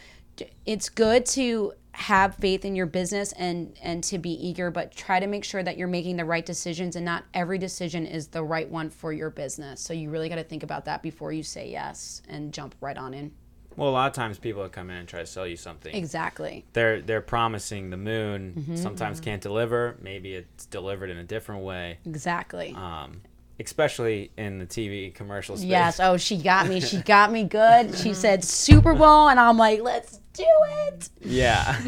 it's 0.65 0.89
good 0.89 1.25
to 1.27 1.73
have 1.95 2.35
faith 2.35 2.65
in 2.65 2.75
your 2.75 2.85
business 2.85 3.31
and 3.33 3.77
and 3.81 4.03
to 4.03 4.17
be 4.17 4.31
eager 4.31 4.69
but 4.69 4.91
try 4.95 5.19
to 5.19 5.27
make 5.27 5.43
sure 5.43 5.63
that 5.63 5.77
you're 5.77 5.87
making 5.87 6.17
the 6.17 6.25
right 6.25 6.45
decisions 6.45 6.95
and 6.95 7.05
not 7.05 7.23
every 7.33 7.57
decision 7.57 8.05
is 8.05 8.27
the 8.27 8.43
right 8.43 8.69
one 8.69 8.89
for 8.89 9.13
your 9.13 9.29
business 9.29 9.79
so 9.81 9.93
you 9.93 10.09
really 10.09 10.27
got 10.29 10.35
to 10.35 10.43
think 10.43 10.61
about 10.63 10.85
that 10.85 11.01
before 11.01 11.31
you 11.31 11.41
say 11.43 11.69
yes 11.69 12.21
and 12.27 12.53
jump 12.53 12.75
right 12.81 12.97
on 12.97 13.13
in 13.13 13.31
Well, 13.77 13.89
a 13.89 13.91
lot 13.91 14.07
of 14.07 14.13
times 14.13 14.37
people 14.39 14.63
that 14.63 14.71
come 14.71 14.89
in 14.89 14.97
and 14.97 15.07
try 15.07 15.19
to 15.21 15.25
sell 15.25 15.47
you 15.47 15.57
something. 15.57 15.93
exactly 15.95 16.65
They're 16.73 17.01
they're 17.01 17.21
promising 17.21 17.89
the 17.89 17.97
moon. 17.97 18.53
Mm-hmm. 18.57 18.75
Sometimes 18.77 19.19
can't 19.19 19.41
deliver. 19.41 19.97
Maybe 20.01 20.33
it's 20.35 20.65
delivered 20.65 21.09
in 21.09 21.17
a 21.17 21.23
different 21.23 21.63
way. 21.63 21.99
exactly 22.05 22.73
Um, 22.75 23.21
especially 23.59 24.31
in 24.37 24.59
the 24.59 24.65
TV 24.65 25.13
commercial 25.13 25.55
space. 25.57 25.67
yes 25.67 25.99
oh 25.99 26.17
she 26.17 26.37
got 26.37 26.67
me 26.67 26.79
she 26.81 26.97
got 27.01 27.31
me 27.31 27.43
good 27.43 27.95
she 27.95 28.13
said 28.13 28.43
super 28.43 28.93
bowl 28.93 29.29
and 29.29 29.39
i'm 29.39 29.57
like 29.57 29.81
let's 29.81 30.19
do 30.33 30.45
it 30.87 31.09
Yeah. 31.21 31.79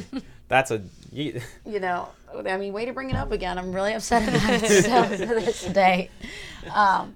That's 0.47 0.71
a. 0.71 0.82
You, 1.12 1.41
you 1.65 1.80
know 1.80 2.08
i 2.47 2.58
mean 2.58 2.71
way 2.73 2.86
to 2.86 2.93
bring 2.93 3.10
it 3.10 3.15
up 3.15 3.32
again 3.32 3.58
i'm 3.58 3.73
really 3.73 3.93
upset 3.93 4.23
about 4.27 4.62
it 4.63 4.84
so, 4.84 5.01
this 5.39 5.63
day 5.65 6.10
um, 6.73 7.15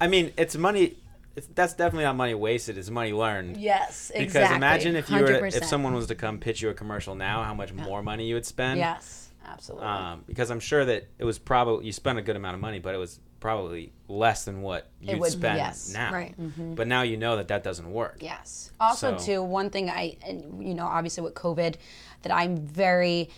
I 0.00 0.08
mean, 0.08 0.32
it's 0.36 0.56
money. 0.56 0.96
It's, 1.36 1.46
that's 1.54 1.72
definitely 1.74 2.04
not 2.04 2.16
money 2.16 2.34
wasted. 2.34 2.76
It's 2.76 2.90
money 2.90 3.12
learned. 3.12 3.56
yes 3.56 4.10
exactly 4.14 4.26
Because 4.40 4.56
imagine 4.56 4.96
if 4.96 5.08
you 5.10 5.20
were 5.20 5.26
100%. 5.28 5.56
if 5.56 5.64
someone 5.64 5.94
was 5.94 6.06
to 6.08 6.14
come 6.14 6.38
pitch 6.38 6.60
you 6.62 6.68
a 6.68 6.74
commercial 6.74 7.14
now, 7.14 7.42
how 7.42 7.54
much 7.54 7.72
more 7.72 8.02
money 8.02 8.26
you 8.26 8.34
would 8.34 8.44
spend. 8.46 8.78
yes 8.78 9.30
absolutely 9.46 9.86
Um, 9.88 10.22
because 10.26 10.50
I'm 10.50 10.60
sure 10.60 10.84
that 10.84 11.06
it 11.18 11.24
was 11.24 11.38
probably 11.38 11.86
you 11.86 11.92
spent 11.92 12.18
a 12.18 12.22
good 12.22 12.36
amount 12.36 12.54
of 12.54 12.60
money, 12.60 12.78
but 12.78 12.94
it 12.94 12.98
was 12.98 13.18
probably 13.48 13.92
less 14.08 14.46
than 14.46 14.62
what 14.62 14.86
you'd 15.02 15.20
would- 15.20 15.30
spend 15.30 15.58
yes. 15.58 15.92
now. 15.92 16.10
Right. 16.10 16.34
But 16.74 16.88
now 16.88 17.02
you 17.02 17.18
know 17.18 17.36
that 17.36 17.48
that 17.48 17.62
doesn't 17.62 17.92
work. 17.92 18.16
Yes. 18.20 18.72
Also, 18.80 19.18
So- 19.18 19.24
too, 19.26 19.42
one 19.42 19.68
thing 19.68 19.90
I, 19.90 20.16
and, 20.26 20.66
you 20.66 20.72
know, 20.72 20.86
obviously 20.86 21.22
with 21.22 21.34
COVID, 21.34 21.74
that 22.22 22.32
I'm 22.32 22.56
very 22.56 23.28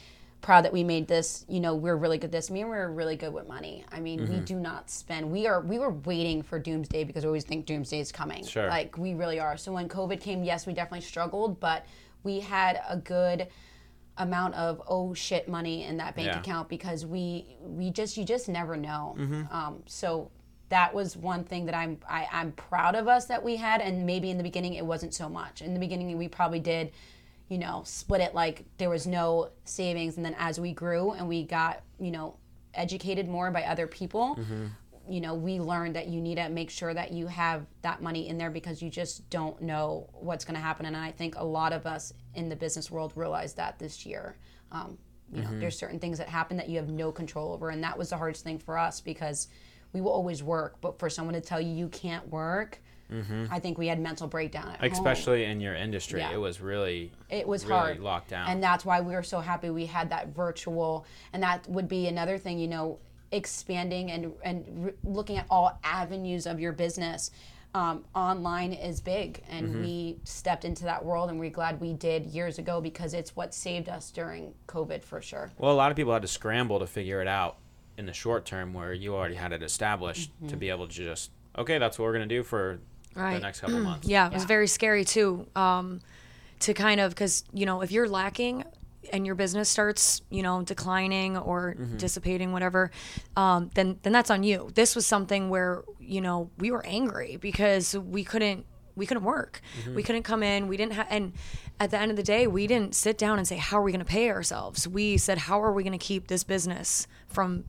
proud 0.42 0.64
that 0.64 0.72
we 0.72 0.84
made 0.84 1.08
this. 1.08 1.44
You 1.48 1.58
know, 1.58 1.74
we're 1.74 1.96
really 1.96 2.18
good 2.18 2.26
at 2.26 2.30
this. 2.30 2.52
Me 2.52 2.60
and 2.60 2.70
we're 2.70 2.88
really 2.88 3.16
good 3.16 3.32
with 3.32 3.48
money. 3.48 3.84
I 3.90 3.98
mean, 3.98 4.20
Mm-hmm. 4.20 4.32
we 4.32 4.38
do 4.42 4.54
not 4.54 4.90
spend. 4.90 5.28
We 5.32 5.48
are. 5.48 5.60
We 5.60 5.80
were 5.80 5.90
waiting 5.90 6.40
for 6.40 6.60
doomsday 6.60 7.02
because 7.02 7.24
we 7.24 7.26
always 7.26 7.42
think 7.42 7.66
doomsday 7.66 7.98
is 7.98 8.12
coming. 8.12 8.44
Sure. 8.46 8.68
Like 8.68 8.96
we 8.96 9.14
really 9.14 9.40
are. 9.40 9.56
So 9.56 9.72
when 9.72 9.88
COVID 9.88 10.20
came, 10.20 10.44
yes, 10.44 10.68
we 10.68 10.72
definitely 10.72 11.00
struggled, 11.00 11.58
but 11.58 11.84
we 12.22 12.38
had 12.38 12.80
a 12.88 12.96
good 12.96 13.48
amount 14.18 14.54
of 14.54 14.80
oh 14.88 15.12
shit 15.14 15.48
money 15.48 15.84
in 15.84 15.96
that 15.98 16.16
bank 16.16 16.28
Yeah. 16.28 16.40
account 16.40 16.68
because 16.68 17.04
we 17.04 17.56
we 17.60 17.90
just 17.90 18.16
you 18.16 18.24
just 18.24 18.48
never 18.48 18.76
know. 18.76 19.14
Mm-hmm. 19.18 19.42
Um, 19.54 19.82
so 19.86 20.30
that 20.68 20.92
was 20.94 21.16
one 21.16 21.44
thing 21.44 21.66
that 21.66 21.74
I'm 21.74 21.98
I, 22.08 22.26
I'm 22.32 22.52
proud 22.52 22.94
of 22.94 23.08
us 23.08 23.26
that 23.26 23.42
we 23.44 23.56
had, 23.56 23.80
and 23.80 24.04
maybe 24.06 24.30
in 24.30 24.36
the 24.36 24.42
beginning 24.42 24.74
it 24.74 24.84
wasn't 24.86 25.14
so 25.14 25.28
much. 25.28 25.62
In 25.62 25.74
the 25.74 25.80
beginning 25.80 26.16
we 26.18 26.28
probably 26.28 26.60
did, 26.60 26.92
you 27.48 27.58
know, 27.58 27.82
split 27.84 28.20
it 28.20 28.34
like 28.34 28.64
there 28.78 28.90
was 28.90 29.06
no 29.06 29.50
savings, 29.64 30.16
and 30.16 30.24
then 30.24 30.34
as 30.38 30.58
we 30.58 30.72
grew 30.72 31.12
and 31.12 31.28
we 31.28 31.42
got 31.44 31.82
you 32.00 32.10
know 32.10 32.36
educated 32.74 33.28
more 33.28 33.50
by 33.50 33.62
other 33.64 33.86
people. 33.86 34.38
You 35.08 35.20
know, 35.20 35.34
we 35.34 35.60
learned 35.60 35.94
that 35.94 36.08
you 36.08 36.20
need 36.20 36.34
to 36.34 36.48
make 36.48 36.68
sure 36.68 36.92
that 36.92 37.12
you 37.12 37.28
have 37.28 37.64
that 37.82 38.02
money 38.02 38.28
in 38.28 38.38
there 38.38 38.50
because 38.50 38.82
you 38.82 38.90
just 38.90 39.30
don't 39.30 39.62
know 39.62 40.10
what's 40.12 40.44
going 40.44 40.56
to 40.56 40.60
happen. 40.60 40.84
And 40.84 40.96
I 40.96 41.12
think 41.12 41.36
a 41.36 41.44
lot 41.44 41.72
of 41.72 41.86
us 41.86 42.12
in 42.36 42.48
the 42.48 42.56
business 42.56 42.90
world 42.90 43.12
realized 43.16 43.56
that 43.56 43.78
this 43.78 44.06
year. 44.06 44.36
Um, 44.70 44.98
you 45.32 45.42
know, 45.42 45.58
there's 45.58 45.76
certain 45.76 45.98
things 45.98 46.18
that 46.18 46.28
happen 46.28 46.56
that 46.58 46.68
you 46.68 46.76
have 46.76 46.88
no 46.88 47.10
control 47.10 47.52
over, 47.52 47.70
and 47.70 47.82
that 47.82 47.98
was 47.98 48.10
the 48.10 48.16
hardest 48.16 48.44
thing 48.44 48.58
for 48.60 48.78
us 48.78 49.00
because 49.00 49.48
we 49.92 50.00
will 50.00 50.12
always 50.12 50.40
work, 50.42 50.76
but 50.80 51.00
for 51.00 51.10
someone 51.10 51.34
to 51.34 51.40
tell 51.40 51.60
you 51.60 51.72
you 51.72 51.88
can't 51.88 52.28
work, 52.28 52.80
I 53.50 53.60
think 53.60 53.78
we 53.78 53.86
had 53.86 53.98
mental 54.00 54.26
breakdown 54.28 54.68
at 54.68 54.80
home. 54.80 54.90
Especially 54.92 55.44
in 55.44 55.60
your 55.60 55.74
industry, 55.76 56.20
Yeah. 56.20 56.32
it 56.32 56.36
was 56.40 56.60
really 56.60 57.12
It 57.30 57.46
was 57.46 57.64
really 57.64 57.76
hard. 57.78 58.00
locked 58.00 58.30
down. 58.30 58.48
And 58.48 58.62
that's 58.62 58.84
why 58.84 59.00
we 59.00 59.14
were 59.14 59.22
so 59.22 59.40
happy 59.40 59.70
we 59.70 59.86
had 59.86 60.10
that 60.10 60.28
virtual. 60.28 61.06
And 61.32 61.40
that 61.44 61.68
would 61.68 61.86
be 61.88 62.08
another 62.08 62.36
thing, 62.36 62.58
you 62.58 62.66
know, 62.68 62.98
expanding 63.32 64.10
and, 64.10 64.32
and 64.44 64.64
re- 64.86 64.92
looking 65.04 65.36
at 65.38 65.46
all 65.50 65.78
avenues 65.84 66.46
of 66.46 66.58
your 66.60 66.72
business. 66.72 67.30
Um, 67.76 68.04
online 68.14 68.72
is 68.72 69.02
big, 69.02 69.42
and 69.50 69.66
Mm-hmm. 69.68 69.82
we 69.82 70.16
stepped 70.24 70.64
into 70.64 70.84
that 70.84 71.04
world, 71.04 71.28
and 71.28 71.38
we're 71.38 71.50
glad 71.50 71.78
we 71.78 71.92
did 71.92 72.24
years 72.26 72.58
ago 72.58 72.80
because 72.80 73.12
it's 73.12 73.36
what 73.36 73.52
saved 73.52 73.88
us 73.90 74.10
during 74.10 74.54
COVID 74.66 75.02
for 75.04 75.20
sure. 75.20 75.50
well, 75.58 75.72
a 75.72 75.74
lot 75.74 75.90
of 75.90 75.96
people 75.96 76.12
had 76.14 76.22
to 76.22 76.28
scramble 76.28 76.78
to 76.78 76.86
figure 76.86 77.20
it 77.20 77.28
out 77.28 77.58
in 77.98 78.06
the 78.06 78.14
short 78.14 78.46
term, 78.46 78.72
where 78.72 78.94
you 78.94 79.14
already 79.14 79.34
had 79.34 79.52
it 79.52 79.62
established 79.62 80.30
Mm-hmm. 80.36 80.48
to 80.48 80.56
be 80.56 80.70
able 80.70 80.86
to 80.88 80.94
just 80.94 81.30
okay, 81.58 81.76
that's 81.78 81.98
what 81.98 82.06
we're 82.06 82.12
gonna 82.14 82.26
do 82.26 82.42
for 82.42 82.78
the 83.14 83.38
next 83.40 83.60
couple 83.60 83.78
months. 83.90 84.08
Yeah, 84.08 84.26
it 84.28 84.32
was 84.32 84.44
very 84.44 84.68
scary 84.68 85.04
too. 85.04 85.46
Um, 85.54 86.00
to 86.60 86.72
kind 86.72 87.00
of 87.00 87.10
because 87.10 87.44
you 87.52 87.66
know 87.66 87.82
if 87.82 87.92
you're 87.92 88.08
lacking 88.08 88.64
and 89.12 89.26
your 89.26 89.34
business 89.34 89.68
starts 89.68 90.22
you 90.30 90.42
know 90.42 90.62
declining 90.62 91.36
or 91.36 91.74
dissipating 91.96 92.52
whatever 92.52 92.90
um, 93.36 93.70
then 93.74 93.98
then 94.02 94.12
that's 94.12 94.30
on 94.30 94.42
you. 94.42 94.70
This 94.74 94.94
was 94.96 95.06
something 95.06 95.48
where 95.50 95.82
you 96.00 96.20
know 96.20 96.50
we 96.58 96.70
were 96.70 96.84
angry 96.86 97.36
because 97.36 97.96
we 97.96 98.24
couldn't 98.24 98.66
we 98.94 99.04
couldn't 99.04 99.24
work. 99.24 99.60
We 99.94 100.02
couldn't 100.02 100.22
come 100.22 100.42
in. 100.42 100.68
We 100.68 100.76
didn't 100.78 100.94
have 100.94 101.06
and 101.10 101.32
at 101.78 101.90
the 101.90 101.98
end 101.98 102.10
of 102.10 102.16
the 102.16 102.22
day 102.22 102.46
we 102.46 102.66
didn't 102.66 102.94
sit 102.94 103.18
down 103.18 103.38
and 103.38 103.46
say 103.46 103.56
how 103.56 103.78
are 103.78 103.82
we 103.82 103.92
going 103.92 104.04
to 104.04 104.10
pay 104.10 104.30
ourselves? 104.30 104.88
We 104.88 105.18
said 105.18 105.38
how 105.38 105.62
are 105.62 105.72
we 105.72 105.82
going 105.82 105.98
to 105.98 105.98
keep 105.98 106.28
this 106.28 106.44
business 106.44 107.06
from 107.26 107.64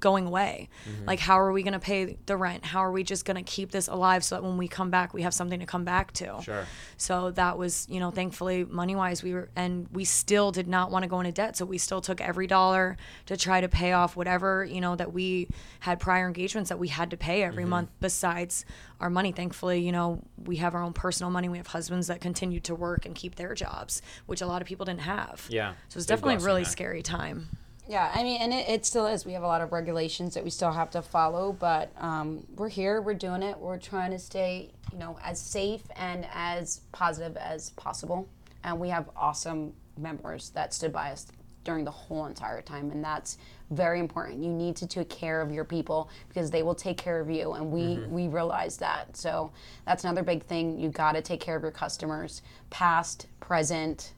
going 0.00 0.26
away 0.26 0.68
like 1.06 1.18
how 1.20 1.38
are 1.38 1.52
we 1.52 1.62
going 1.62 1.72
to 1.74 1.78
pay 1.78 2.16
the 2.26 2.36
rent 2.36 2.64
how 2.64 2.80
are 2.80 2.90
we 2.92 3.02
just 3.04 3.24
going 3.24 3.36
to 3.36 3.42
keep 3.42 3.70
this 3.70 3.86
alive 3.86 4.24
so 4.24 4.34
that 4.36 4.42
when 4.42 4.56
we 4.56 4.66
come 4.66 4.90
back 4.90 5.12
we 5.14 5.22
have 5.22 5.34
something 5.34 5.60
to 5.60 5.66
come 5.66 5.84
back 5.84 6.12
to 6.12 6.40
Sure. 6.42 6.64
so 6.96 7.30
that 7.32 7.58
was, 7.58 7.86
you 7.90 8.00
know, 8.00 8.10
thankfully 8.10 8.64
money 8.64 8.94
wise, 8.96 9.22
we 9.22 9.32
were, 9.34 9.50
and 9.56 9.86
we 9.92 10.04
still 10.04 10.50
did 10.52 10.66
not 10.68 10.90
want 10.90 11.02
to 11.02 11.08
go 11.08 11.20
into 11.20 11.32
debt. 11.32 11.56
So 11.56 11.64
we 11.64 11.78
still 11.78 12.00
took 12.00 12.20
every 12.20 12.46
dollar 12.46 12.96
to 13.26 13.36
try 13.36 13.60
to 13.60 13.68
pay 13.68 13.92
off 13.92 14.16
whatever, 14.16 14.64
you 14.64 14.80
know, 14.80 14.96
that 14.96 15.12
we 15.12 15.48
had 15.80 16.00
prior 16.00 16.26
engagements 16.26 16.68
that 16.70 16.78
we 16.78 16.88
had 16.88 17.10
to 17.10 17.16
pay 17.16 17.42
every 17.42 17.62
Mm-hmm. 17.64 17.70
month 17.70 17.90
besides 18.00 18.64
our 19.00 19.10
money. 19.10 19.32
Thankfully, 19.32 19.80
you 19.80 19.92
know, 19.92 20.22
we 20.44 20.56
have 20.56 20.74
our 20.74 20.82
own 20.82 20.92
personal 20.92 21.30
money. 21.30 21.48
We 21.48 21.58
have 21.58 21.68
husbands 21.68 22.06
that 22.08 22.20
continue 22.20 22.60
to 22.60 22.74
work 22.74 23.04
and 23.06 23.14
keep 23.14 23.34
their 23.36 23.54
jobs, 23.54 24.00
which 24.26 24.40
a 24.40 24.46
lot 24.46 24.62
of 24.62 24.68
people 24.68 24.84
didn't 24.86 25.00
have. 25.02 25.46
Yeah, 25.50 25.74
So 25.88 25.98
it's 25.98 26.06
big 26.06 26.16
definitely 26.16 26.36
a 26.42 26.46
really 26.46 26.64
scary 26.64 27.02
time. 27.02 27.48
Yeah, 27.90 28.08
I 28.14 28.22
mean, 28.22 28.40
and 28.40 28.52
it, 28.52 28.68
it 28.68 28.86
still 28.86 29.08
is. 29.08 29.26
We 29.26 29.32
have 29.32 29.42
a 29.42 29.48
lot 29.48 29.62
of 29.62 29.72
regulations 29.72 30.34
that 30.34 30.44
we 30.44 30.50
still 30.50 30.70
have 30.70 30.90
to 30.90 31.02
follow, 31.02 31.52
but 31.52 31.90
um, 31.98 32.46
we're 32.54 32.68
here, 32.68 33.02
we're 33.02 33.14
doing 33.14 33.42
it, 33.42 33.58
we're 33.58 33.78
trying 33.78 34.12
to 34.12 34.18
stay, 34.20 34.70
you 34.92 34.98
know, 34.98 35.18
as 35.24 35.40
safe 35.40 35.82
and 35.96 36.24
as 36.32 36.82
positive 36.92 37.36
as 37.36 37.70
possible. 37.70 38.28
And 38.62 38.78
we 38.78 38.90
have 38.90 39.10
awesome 39.16 39.72
members 39.98 40.50
that 40.50 40.72
stood 40.72 40.92
by 40.92 41.10
us 41.10 41.26
during 41.64 41.84
the 41.84 41.90
whole 41.90 42.26
entire 42.26 42.62
time, 42.62 42.92
and 42.92 43.02
that's 43.02 43.38
very 43.72 43.98
important. 43.98 44.40
You 44.40 44.52
need 44.52 44.76
to 44.76 44.86
take 44.86 45.08
care 45.08 45.40
of 45.40 45.50
your 45.50 45.64
people 45.64 46.10
because 46.28 46.48
they 46.48 46.62
will 46.62 46.76
take 46.76 46.96
care 46.96 47.18
of 47.18 47.28
you, 47.28 47.54
and 47.54 47.72
we 47.72 47.98
we 48.06 48.28
realize 48.28 48.76
that. 48.76 49.16
So 49.16 49.50
that's 49.84 50.04
another 50.04 50.22
big 50.22 50.44
thing. 50.44 50.78
You 50.78 50.90
got 50.90 51.16
to 51.16 51.22
take 51.22 51.40
care 51.40 51.56
of 51.56 51.62
your 51.62 51.72
customers, 51.72 52.42
past, 52.70 53.26
present, 53.40 54.12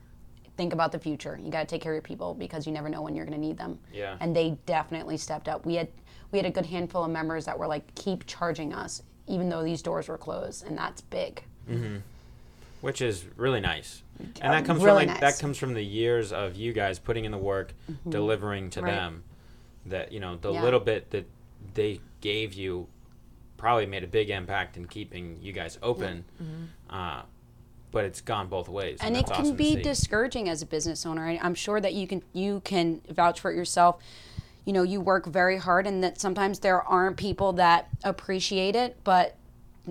think 0.62 0.72
about 0.72 0.92
the 0.92 0.98
future. 0.98 1.38
You 1.42 1.50
got 1.50 1.60
to 1.60 1.66
take 1.66 1.82
care 1.82 1.92
of 1.92 1.96
your 1.96 2.02
people 2.02 2.34
because 2.34 2.66
you 2.68 2.72
never 2.72 2.88
know 2.88 3.02
when 3.02 3.16
you're 3.16 3.24
going 3.26 3.38
to 3.40 3.44
need 3.46 3.58
them. 3.58 3.80
Yeah. 3.92 4.16
And 4.20 4.34
they 4.34 4.56
definitely 4.64 5.16
stepped 5.16 5.48
up. 5.48 5.66
We 5.66 5.74
had 5.74 5.88
we 6.30 6.38
had 6.38 6.46
a 6.46 6.50
good 6.50 6.66
handful 6.66 7.02
of 7.04 7.10
members 7.10 7.44
that 7.46 7.58
were 7.58 7.66
like, 7.66 7.92
keep 7.96 8.24
charging 8.26 8.72
us, 8.72 9.02
even 9.26 9.48
though 9.48 9.64
these 9.64 9.82
doors 9.82 10.06
were 10.08 10.16
closed, 10.16 10.64
and 10.66 10.78
that's 10.78 11.00
big. 11.00 11.42
Mm-hmm. 11.70 11.96
which 12.80 13.00
is 13.00 13.24
really 13.36 13.60
nice. 13.60 14.02
And 14.40 14.52
that 14.52 14.64
comes 14.64 14.82
really 14.82 15.02
from 15.04 15.08
like, 15.14 15.20
nice. 15.22 15.34
that 15.34 15.40
comes 15.40 15.56
from 15.58 15.74
the 15.74 15.82
years 15.82 16.32
of 16.32 16.56
you 16.56 16.72
guys 16.72 16.98
putting 16.98 17.24
in 17.24 17.30
the 17.32 17.38
work, 17.38 17.74
delivering 18.08 18.70
to 18.70 18.82
Right. 18.82 18.90
them. 18.92 19.22
That 19.86 20.10
you 20.12 20.20
know 20.20 20.36
the 20.36 20.52
Yeah. 20.52 20.62
little 20.62 20.80
bit 20.80 21.10
that 21.10 21.26
they 21.74 22.00
gave 22.20 22.54
you 22.54 22.86
probably 23.56 23.86
made 23.86 24.02
a 24.04 24.08
big 24.08 24.30
impact 24.30 24.76
in 24.76 24.86
keeping 24.88 25.38
you 25.40 25.52
guys 25.52 25.78
open. 25.82 26.24
Uh, 26.90 27.22
but 27.92 28.04
it's 28.04 28.20
gone 28.20 28.48
both 28.48 28.68
ways, 28.68 28.98
and 29.00 29.16
it 29.16 29.26
can 29.26 29.42
awesome 29.42 29.56
be 29.56 29.74
discouraging 29.84 30.48
as 30.48 30.62
a 30.62 30.66
business 30.66 31.06
owner. 31.06 31.24
I- 31.26 31.38
I'm 31.42 31.54
sure 31.54 31.80
that 31.80 31.94
you 31.94 32.06
can 32.08 32.22
you 32.32 32.60
can 32.64 33.02
vouch 33.08 33.38
for 33.38 33.52
it 33.52 33.54
yourself. 33.56 34.02
You 34.64 34.72
know, 34.72 34.82
you 34.82 35.00
work 35.00 35.26
very 35.26 35.58
hard, 35.58 35.86
and 35.86 36.02
that 36.02 36.20
sometimes 36.20 36.58
there 36.60 36.82
aren't 36.82 37.16
people 37.16 37.52
that 37.54 37.88
appreciate 38.02 38.74
it, 38.74 38.96
but 39.04 39.36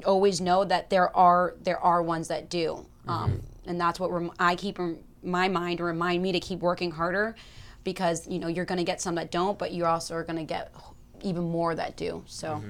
always 0.06 0.42
know 0.42 0.64
that 0.66 0.90
there 0.90 1.16
are 1.16 1.56
there 1.64 1.80
are 1.80 2.02
ones 2.02 2.28
that 2.30 2.50
do, 2.50 2.86
um, 3.08 3.42
and 3.66 3.80
that's 3.80 4.00
what 4.00 4.12
rem- 4.12 4.32
I 4.40 4.56
keep 4.56 4.80
in 4.80 5.00
my 5.24 5.48
mind 5.48 5.78
to 5.78 5.84
remind 5.84 6.24
me 6.24 6.32
to 6.32 6.40
keep 6.40 6.60
working 6.60 6.92
harder, 6.92 7.36
because 7.84 8.28
you 8.28 8.40
know 8.40 8.48
you're 8.48 8.66
going 8.66 8.78
to 8.80 8.84
get 8.84 9.00
some 9.02 9.16
that 9.16 9.30
don't, 9.32 9.60
but 9.60 9.72
you 9.72 9.86
also 9.86 10.16
are 10.16 10.24
going 10.24 10.38
to 10.38 10.44
get 10.46 10.74
even 11.22 11.44
more 11.44 11.76
that 11.76 11.96
do. 11.98 12.24
So 12.26 12.62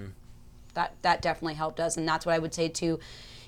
that 0.74 0.94
that 1.04 1.22
definitely 1.22 1.54
helped 1.56 1.80
us 1.82 1.98
and 1.98 2.08
that's 2.08 2.26
what 2.26 2.34
i 2.34 2.40
would 2.40 2.54
say 2.54 2.70
to 2.70 2.98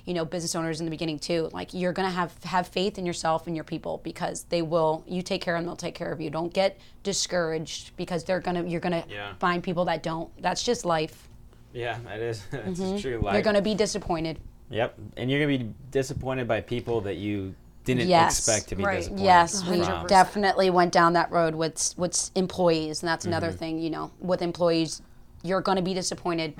you 0.04 0.12
know 0.14 0.24
business 0.24 0.54
owners 0.54 0.80
in 0.80 0.84
the 0.86 0.90
beginning 0.90 1.18
too 1.18 1.48
like 1.52 1.72
you're 1.72 1.92
gonna 1.92 2.10
have 2.10 2.32
have 2.44 2.68
faith 2.68 2.98
in 2.98 3.06
yourself 3.06 3.46
and 3.46 3.56
your 3.56 3.64
people 3.64 4.00
because 4.04 4.44
they 4.50 4.60
will 4.62 5.02
you 5.06 5.22
take 5.22 5.40
care 5.40 5.56
of 5.56 5.60
them 5.60 5.66
they'll 5.66 5.76
take 5.76 5.94
care 5.94 6.12
of 6.12 6.20
you 6.20 6.28
don't 6.30 6.52
get 6.52 6.78
discouraged 7.02 7.96
because 7.96 8.24
they're 8.24 8.40
gonna 8.40 8.62
you're 8.64 8.80
gonna 8.80 9.04
Yeah. 9.08 9.34
find 9.38 9.62
people 9.62 9.84
that 9.86 10.02
don't 10.02 10.30
that's 10.42 10.62
just 10.62 10.84
life 10.84 11.28
yeah, 11.72 11.98
that 12.06 12.20
is 12.20 12.44
that's 12.52 12.78
true. 12.78 12.84
Life. 12.84 13.02
Mm-hmm. 13.24 13.34
you're 13.34 13.42
gonna 13.42 13.62
be 13.62 13.74
disappointed 13.74 14.38
Yep, 14.70 14.96
and 15.18 15.30
you're 15.30 15.40
gonna 15.40 15.58
be 15.58 15.72
disappointed 15.90 16.48
by 16.48 16.60
people 16.60 17.00
that 17.02 17.16
you 17.16 17.54
didn't 17.84 18.08
Yes. 18.08 18.38
expect 18.38 18.68
to 18.70 18.76
be 18.76 18.82
Right. 18.84 18.96
disappointed. 18.98 19.24
yes 19.24 19.64
we 19.68 19.82
from. 19.84 20.06
definitely 20.06 20.70
went 20.70 20.92
down 20.92 21.12
that 21.14 21.30
road 21.30 21.54
with 21.54 21.94
with 21.96 22.30
employees 22.34 23.02
and 23.02 23.08
that's 23.08 23.24
another 23.24 23.48
Mm-hmm. 23.48 23.56
thing 23.58 23.78
you 23.78 23.90
know 23.90 24.10
with 24.20 24.42
employees 24.42 25.00
you're 25.42 25.60
gonna 25.60 25.82
be 25.82 25.94
disappointed 25.94 26.54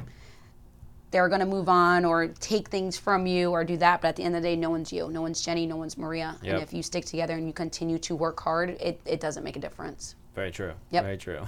they're 1.14 1.28
going 1.28 1.40
to 1.40 1.46
move 1.46 1.68
on 1.68 2.04
or 2.04 2.26
take 2.26 2.70
things 2.70 2.98
from 2.98 3.24
you 3.24 3.52
or 3.52 3.62
do 3.62 3.76
that. 3.76 4.02
But 4.02 4.08
at 4.08 4.16
the 4.16 4.24
end 4.24 4.34
of 4.34 4.42
the 4.42 4.48
day, 4.48 4.56
no 4.56 4.68
one's 4.68 4.92
you. 4.92 5.08
No 5.08 5.22
one's 5.22 5.40
Jenny. 5.40 5.64
No 5.64 5.76
one's 5.76 5.96
Maria. 5.96 6.36
Yep. 6.42 6.52
And 6.52 6.62
if 6.64 6.72
you 6.72 6.82
stick 6.82 7.04
together 7.04 7.34
and 7.34 7.46
you 7.46 7.52
continue 7.52 7.98
to 8.00 8.16
work 8.16 8.40
hard, 8.40 8.70
it, 8.80 9.00
it 9.06 9.20
doesn't 9.20 9.44
make 9.44 9.54
a 9.54 9.60
difference. 9.60 10.16
Very 10.34 10.50
true. 10.50 10.72
Yep. 10.90 11.04
Very 11.04 11.16
true. 11.16 11.46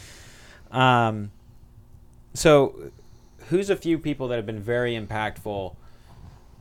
um, 0.70 1.30
so, 2.32 2.90
who's 3.50 3.68
a 3.68 3.76
few 3.76 3.98
people 3.98 4.28
that 4.28 4.36
have 4.36 4.46
been 4.46 4.62
very 4.62 4.94
impactful 4.94 5.76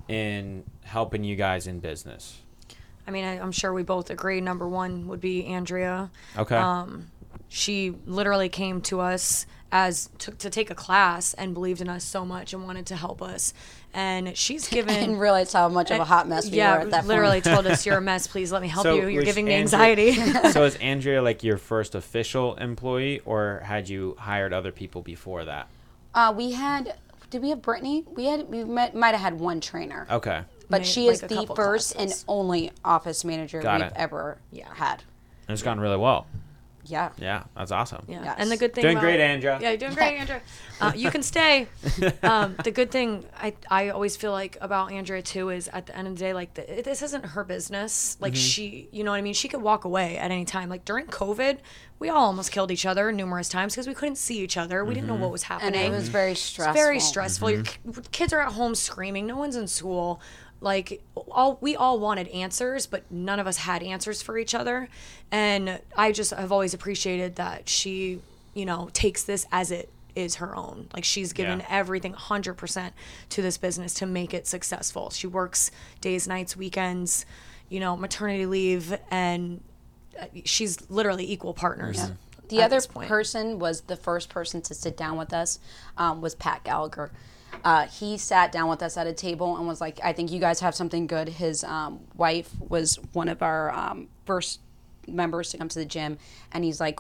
in 0.10 0.66
helping 0.84 1.24
you 1.24 1.38
guys 1.38 1.68
in 1.68 1.80
business? 1.80 2.42
I 3.08 3.12
mean, 3.12 3.24
I, 3.24 3.40
I'm 3.40 3.54
sure 3.54 3.72
we 3.72 3.84
both 3.84 4.10
agree. 4.10 4.42
Number 4.42 4.68
one 4.68 5.08
would 5.08 5.22
be 5.22 5.46
Andrea. 5.46 6.12
Okay. 6.38 6.58
Um, 6.58 7.12
she 7.48 7.96
literally 8.06 8.50
came 8.50 8.82
to 8.82 9.00
us 9.00 9.46
as 9.72 10.10
to, 10.20 10.32
to 10.32 10.50
take 10.50 10.70
a 10.70 10.76
class 10.76 11.34
and 11.34 11.54
believed 11.54 11.82
in 11.82 11.90
us 11.90 12.04
so 12.04 12.24
much 12.26 12.54
and 12.54 12.64
wanted 12.66 12.86
to 12.88 12.96
help 12.96 13.22
us. 13.22 13.54
And 13.94 14.38
she's 14.38 14.68
given 14.70 14.96
And 14.96 15.20
realize 15.20 15.52
how 15.54 15.70
much 15.70 15.92
of 15.92 16.00
a 16.00 16.06
hot 16.06 16.28
mess 16.28 16.50
we 16.50 16.58
yeah, 16.58 16.76
were 16.76 16.82
at 16.82 16.92
that 16.92 17.08
literally 17.08 17.42
point. 17.42 17.56
told 17.56 17.68
us, 17.68 17.86
"You're 17.86 17.98
a 17.98 18.02
mess. 18.12 18.28
Please 18.28 18.52
let 18.52 18.62
me 18.62 18.68
help 18.68 18.84
So 18.84 18.96
you. 18.96 19.08
You're 19.08 19.22
was 19.22 19.26
giving 19.26 19.46
me 19.46 19.54
Andrea- 19.54 20.12
anxiety." 20.14 20.14
so, 20.52 20.64
is 20.64 20.76
Andrea 20.78 21.22
like 21.22 21.44
your 21.44 21.58
first 21.58 21.96
official 21.96 22.56
employee, 22.56 23.22
or 23.26 23.62
had 23.66 23.88
you 23.90 24.16
hired 24.20 24.52
other 24.54 24.72
people 24.72 25.02
before 25.02 25.46
that? 25.46 25.68
Uh, 26.14 26.34
we 26.36 26.52
had, 26.52 26.96
did 27.30 27.42
we 27.42 27.50
have 27.50 27.62
Brittany? 27.62 28.04
We 28.16 28.26
had, 28.26 28.50
we 28.50 28.64
might, 28.66 28.96
might 28.96 29.12
have 29.12 29.20
had 29.22 29.40
one 29.40 29.60
trainer. 29.62 30.08
Okay. 30.10 30.42
But 30.70 30.82
Made, 30.82 30.88
she 30.88 31.08
is 31.08 31.22
like, 31.22 31.30
the 31.30 31.46
first 31.56 31.94
classes. 31.96 32.22
and 32.24 32.26
only 32.30 32.72
office 32.84 33.24
manager 33.26 33.62
Got 33.62 33.80
we've 33.82 33.88
it. 33.88 33.94
ever 33.98 34.38
Yeah. 34.52 34.74
had. 34.74 35.04
And 35.48 35.54
it's 35.54 35.62
gone 35.62 35.80
really 35.80 35.98
well. 35.98 36.26
Yeah. 36.86 37.10
Yeah, 37.18 37.44
that's 37.56 37.72
awesome. 37.72 38.06
Yeah. 38.08 38.24
Yes. 38.24 38.36
And 38.38 38.52
the 38.52 38.58
good 38.58 38.74
thing 38.74 38.84
Doing 38.84 38.98
about- 38.98 39.06
great, 39.06 39.20
Andrea. 39.20 39.60
Yeah, 39.62 39.70
you're 39.72 39.78
doing 39.78 39.94
great, 39.94 40.18
Andrea. 40.20 40.42
Uh, 40.80 40.92
you 40.96 41.10
can 41.12 41.24
stay. 41.24 41.68
Um, 42.24 42.56
the 42.64 42.72
good 42.72 42.92
thing 42.92 43.24
I 43.38 43.54
I 43.70 43.90
always 43.90 44.18
feel 44.18 44.32
like 44.32 44.58
about 44.62 44.92
Andrea 44.92 45.22
too 45.22 45.50
is 45.50 45.68
at 45.70 45.86
the 45.86 45.96
end 45.98 46.08
of 46.08 46.16
the 46.16 46.20
day, 46.20 46.34
like 46.34 46.54
the, 46.56 46.82
this 46.84 47.02
isn't 47.02 47.26
her 47.26 47.44
business. 47.44 48.18
Like 48.20 48.36
she, 48.36 48.88
you 48.92 49.04
know 49.04 49.12
what 49.12 49.18
I 49.18 49.22
mean. 49.22 49.34
She 49.34 49.48
could 49.48 49.62
walk 49.62 49.86
away 49.86 50.18
at 50.18 50.32
any 50.32 50.46
time. 50.46 50.70
Like 50.70 50.84
during 50.86 51.06
COVID, 51.08 51.60
we 52.00 52.10
all 52.10 52.26
almost 52.26 52.52
killed 52.52 52.72
each 52.72 52.86
other 52.86 53.12
numerous 53.12 53.48
times 53.50 53.74
because 53.74 53.88
we 53.88 53.94
couldn't 53.94 54.18
see 54.18 54.40
each 54.40 54.58
other. 54.58 54.84
We 54.84 54.94
didn't 54.94 55.08
know 55.08 55.16
what 55.16 55.32
was 55.32 55.44
happening. 55.44 55.76
And 55.76 55.94
it 55.94 55.96
was 55.96 56.10
very 56.10 56.32
It's 56.34 56.42
stressful. 56.42 56.74
very 56.74 57.00
stressful. 57.00 57.52
Your 57.52 57.64
ki- 57.64 57.80
kids 58.12 58.34
are 58.34 58.42
at 58.42 58.54
home 58.54 58.76
screaming. 58.76 59.26
No 59.28 59.38
one's 59.38 59.56
in 59.56 59.68
school. 59.68 60.20
Like 60.66 61.04
all 61.30 61.60
we 61.62 61.76
all 61.76 62.00
wanted 62.00 62.28
answers, 62.30 62.88
but 62.88 63.04
none 63.12 63.40
of 63.40 63.46
us 63.46 63.58
had 63.58 63.84
answers 63.84 64.24
for 64.24 64.36
each 64.36 64.56
other. 64.56 64.90
And 65.32 65.80
I 65.96 66.12
just 66.12 66.32
have 66.34 66.52
always 66.52 66.74
appreciated 66.74 67.36
that 67.36 67.70
she, 67.70 68.20
you 68.56 68.66
know, 68.66 68.90
takes 68.92 69.24
this 69.24 69.46
as 69.52 69.70
it 69.70 69.90
is 70.16 70.36
her 70.36 70.56
own. 70.56 70.88
Like 70.92 71.04
she's 71.04 71.34
given 71.34 71.60
Yeah. 71.60 71.68
everything 71.70 72.14
100% 72.16 72.94
to 73.30 73.42
this 73.44 73.58
business 73.60 73.94
to 73.96 74.08
make 74.08 74.34
it 74.34 74.48
successful. 74.48 75.12
She 75.12 75.28
works 75.28 75.70
days, 76.02 76.28
nights, 76.28 76.58
weekends, 76.58 77.28
you 77.70 77.80
know, 77.80 77.96
maternity 77.96 78.48
leave 78.48 78.98
and 79.12 79.62
uh, 80.20 80.26
she's 80.46 80.90
literally 80.90 81.32
equal 81.32 81.54
partners. 81.54 82.02
The 82.50 82.62
at 82.62 82.72
other 82.74 82.82
person 82.82 83.60
was 83.60 83.82
the 83.82 83.96
first 83.98 84.30
person 84.30 84.62
to 84.64 84.74
sit 84.74 84.98
down 84.98 85.18
with 85.18 85.32
us 85.32 85.60
um, 85.96 86.22
was 86.22 86.34
Pat 86.34 86.64
Gallagher. 86.64 87.12
Uh, 87.64 87.88
he 87.88 88.18
sat 88.18 88.52
down 88.52 88.70
with 88.70 88.82
us 88.82 88.98
at 88.98 89.08
a 89.08 89.14
table 89.14 89.58
and 89.58 89.68
was 89.68 89.82
like, 89.82 90.00
"I 90.04 90.14
think 90.14 90.32
you 90.32 90.40
guys 90.40 90.60
have 90.60 90.76
something 90.76 91.08
good." 91.08 91.30
His 91.30 91.64
um, 91.64 92.00
wife 92.16 92.50
was 92.60 93.00
one 93.14 93.30
of 93.30 93.42
our 93.42 93.72
um, 93.72 94.08
first 94.26 94.60
members 95.08 95.52
to 95.52 95.58
come 95.58 95.70
to 95.70 95.80
the 95.80 95.86
gym, 95.86 96.18
and 96.52 96.64
he's 96.64 96.80
like, 96.80 97.00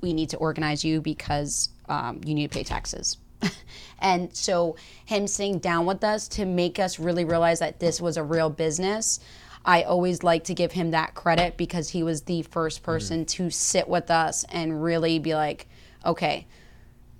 "We 0.00 0.12
need 0.12 0.30
to 0.30 0.36
organize 0.36 0.84
you 0.84 1.00
because 1.00 1.70
um, 1.88 2.20
you 2.24 2.34
need 2.34 2.50
to 2.50 2.56
pay 2.56 2.64
taxes." 2.64 3.18
and 3.98 4.34
so, 4.34 4.76
him 5.04 5.26
sitting 5.26 5.58
down 5.58 5.86
with 5.86 6.04
us 6.04 6.28
to 6.28 6.44
make 6.44 6.78
us 6.78 6.98
really 6.98 7.24
realize 7.24 7.58
that 7.58 7.80
this 7.80 8.00
was 8.00 8.16
a 8.16 8.22
real 8.22 8.50
business. 8.50 9.20
I 9.64 9.82
always 9.82 10.22
like 10.22 10.44
to 10.44 10.54
give 10.54 10.72
him 10.72 10.90
that 10.90 11.14
credit 11.14 11.56
because 11.56 11.88
he 11.88 12.02
was 12.02 12.22
the 12.22 12.42
first 12.42 12.82
person 12.82 13.24
to 13.26 13.48
sit 13.48 13.88
with 13.88 14.10
us 14.10 14.44
and 14.50 14.82
really 14.82 15.18
be 15.18 15.34
like, 15.34 15.68
okay, 16.04 16.46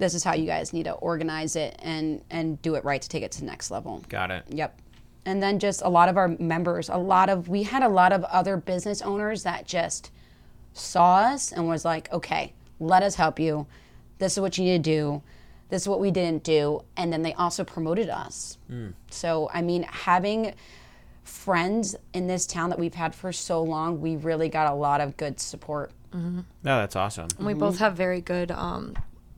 this 0.04 0.12
is 0.12 0.22
how 0.22 0.34
you 0.34 0.44
guys 0.44 0.74
need 0.74 0.84
to 0.84 0.92
organize 0.92 1.56
it 1.56 1.78
and 1.82 2.22
and 2.30 2.60
do 2.60 2.74
it 2.74 2.84
right 2.84 3.00
to 3.00 3.08
take 3.08 3.22
it 3.22 3.32
to 3.32 3.40
the 3.40 3.46
next 3.46 3.70
level. 3.70 4.04
Got 4.08 4.30
it. 4.30 4.44
Yep. 4.50 4.78
And 5.24 5.42
then 5.42 5.58
just 5.58 5.80
a 5.80 5.88
lot 5.88 6.10
of 6.10 6.18
our 6.18 6.28
members, 6.28 6.90
a 6.90 6.98
lot 6.98 7.30
of 7.30 7.48
we 7.48 7.62
had 7.62 7.82
a 7.82 7.88
lot 7.88 8.12
of 8.12 8.22
other 8.24 8.58
business 8.58 9.00
owners 9.00 9.44
that 9.44 9.66
just 9.66 10.10
saw 10.74 11.16
us 11.16 11.52
and 11.52 11.66
was 11.66 11.86
like, 11.86 12.12
"Okay, 12.12 12.52
let 12.78 13.02
us 13.02 13.14
help 13.14 13.40
you. 13.40 13.66
This 14.18 14.34
is 14.34 14.40
what 14.40 14.58
you 14.58 14.64
need 14.64 14.84
to 14.84 14.90
do. 14.90 15.22
This 15.70 15.82
is 15.82 15.88
what 15.88 16.00
we 16.00 16.10
didn't 16.10 16.44
do." 16.44 16.84
And 16.98 17.10
then 17.10 17.22
they 17.22 17.32
also 17.32 17.64
promoted 17.64 18.10
us. 18.10 18.58
Hmm. 18.68 18.88
So, 19.10 19.48
I 19.54 19.62
mean, 19.62 19.84
having 19.84 20.54
friends 21.22 21.96
in 22.12 22.26
this 22.26 22.46
town 22.46 22.68
that 22.68 22.78
we've 22.78 22.94
had 22.94 23.14
for 23.14 23.32
so 23.32 23.62
long, 23.62 24.02
we 24.02 24.16
really 24.16 24.50
got 24.50 24.70
a 24.70 24.74
lot 24.74 25.00
of 25.00 25.16
good 25.16 25.40
support. 25.40 25.92
Mm-hmm. 26.10 26.40
No, 26.62 26.78
that's 26.80 26.94
awesome. 26.94 27.28
And 27.38 27.46
we 27.46 27.54
both 27.54 27.76
mm-hmm. 27.76 27.84
have 27.84 27.96
very 27.96 28.20
good 28.20 28.50
um 28.50 28.94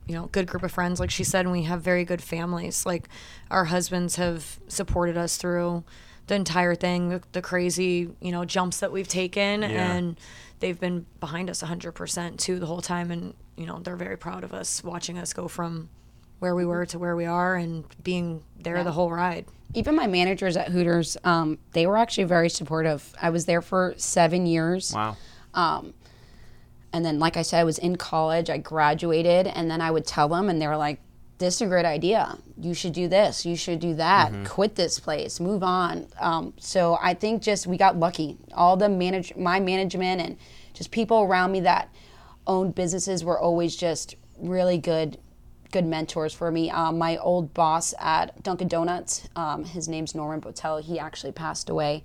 you 0.06 0.14
know 0.14 0.26
good 0.32 0.46
group 0.46 0.62
of 0.62 0.70
friends 0.72 1.00
like 1.00 1.10
she 1.10 1.24
said 1.24 1.44
and 1.46 1.52
we 1.52 1.62
have 1.64 1.82
very 1.82 2.04
good 2.04 2.22
families 2.22 2.86
like 2.86 3.08
our 3.50 3.64
husbands 3.66 4.16
have 4.16 4.58
supported 4.68 5.16
us 5.16 5.36
through 5.36 5.82
the 6.28 6.34
entire 6.34 6.74
thing 6.74 7.08
the, 7.08 7.22
the 7.32 7.42
crazy 7.42 8.08
you 8.20 8.32
know 8.32 8.44
jumps 8.44 8.80
that 8.80 8.92
we've 8.92 9.08
taken 9.08 9.62
Yeah. 9.62 9.68
and 9.96 10.18
they've 10.60 10.78
been 10.78 11.06
behind 11.20 11.50
us 11.50 11.62
100% 11.62 12.38
too 12.38 12.58
the 12.58 12.66
whole 12.66 12.80
time 12.80 13.10
and 13.10 13.34
you 13.56 13.66
know 13.66 13.78
they're 13.80 13.96
very 13.96 14.16
proud 14.16 14.44
of 14.44 14.52
us 14.54 14.82
watching 14.84 15.18
us 15.18 15.32
go 15.32 15.48
from 15.48 15.88
where 16.38 16.54
we 16.54 16.64
were 16.66 16.84
to 16.86 16.98
where 16.98 17.16
we 17.16 17.24
are 17.24 17.56
and 17.56 17.84
being 18.02 18.42
there 18.60 18.84
the 18.84 18.92
whole 18.92 19.10
ride 19.10 19.46
Even 19.74 19.96
my 19.96 20.06
managers 20.06 20.56
at 20.56 20.68
Hooters, 20.68 21.16
um, 21.24 21.58
they 21.72 21.86
were 21.86 21.96
actually 21.96 22.24
very 22.24 22.48
supportive. 22.50 23.12
I 23.20 23.30
was 23.30 23.46
there 23.46 23.60
for 23.62 23.94
seven 23.96 24.46
years. 24.46 24.92
Wow. 24.94 25.16
And 26.92 27.04
then, 27.04 27.18
like 27.18 27.36
I 27.36 27.42
said, 27.42 27.60
I 27.60 27.64
was 27.64 27.78
in 27.78 27.96
college, 27.96 28.48
I 28.48 28.58
graduated, 28.58 29.46
and 29.46 29.70
then 29.70 29.80
I 29.80 29.90
would 29.90 30.06
tell 30.06 30.28
them, 30.28 30.48
and 30.48 30.60
they 30.60 30.66
were 30.66 30.76
like, 30.76 31.00
this 31.38 31.56
is 31.56 31.62
a 31.62 31.66
great 31.66 31.84
idea. 31.84 32.38
You 32.58 32.72
should 32.72 32.94
do 32.94 33.08
this. 33.08 33.44
You 33.44 33.56
should 33.56 33.78
do 33.78 33.94
that. 33.96 34.32
Quit 34.46 34.74
this 34.74 34.98
place. 34.98 35.38
Move 35.38 35.62
on. 35.62 36.06
Um, 36.18 36.54
so 36.58 36.96
I 37.02 37.12
think 37.12 37.42
just 37.42 37.66
we 37.66 37.76
got 37.76 37.98
lucky. 37.98 38.38
All 38.54 38.76
the 38.76 38.88
manage, 38.88 39.36
my 39.36 39.60
management, 39.60 40.22
and 40.22 40.38
just 40.72 40.90
people 40.90 41.22
around 41.22 41.52
me 41.52 41.60
that 41.60 41.90
owned 42.46 42.74
businesses 42.74 43.22
were 43.22 43.38
always 43.38 43.76
just 43.76 44.14
really 44.38 44.78
good, 44.78 45.18
good 45.72 45.84
mentors 45.84 46.32
for 46.32 46.50
me. 46.50 46.70
Um, 46.70 46.96
my 46.96 47.18
old 47.18 47.52
boss 47.52 47.92
at 47.98 48.42
Dunkin' 48.42 48.68
Donuts, 48.68 49.28
um, 49.36 49.64
his 49.64 49.88
name's 49.88 50.14
Norman 50.14 50.40
Botel. 50.40 50.82
He 50.82 50.98
actually 50.98 51.32
passed 51.32 51.68
away. 51.68 52.02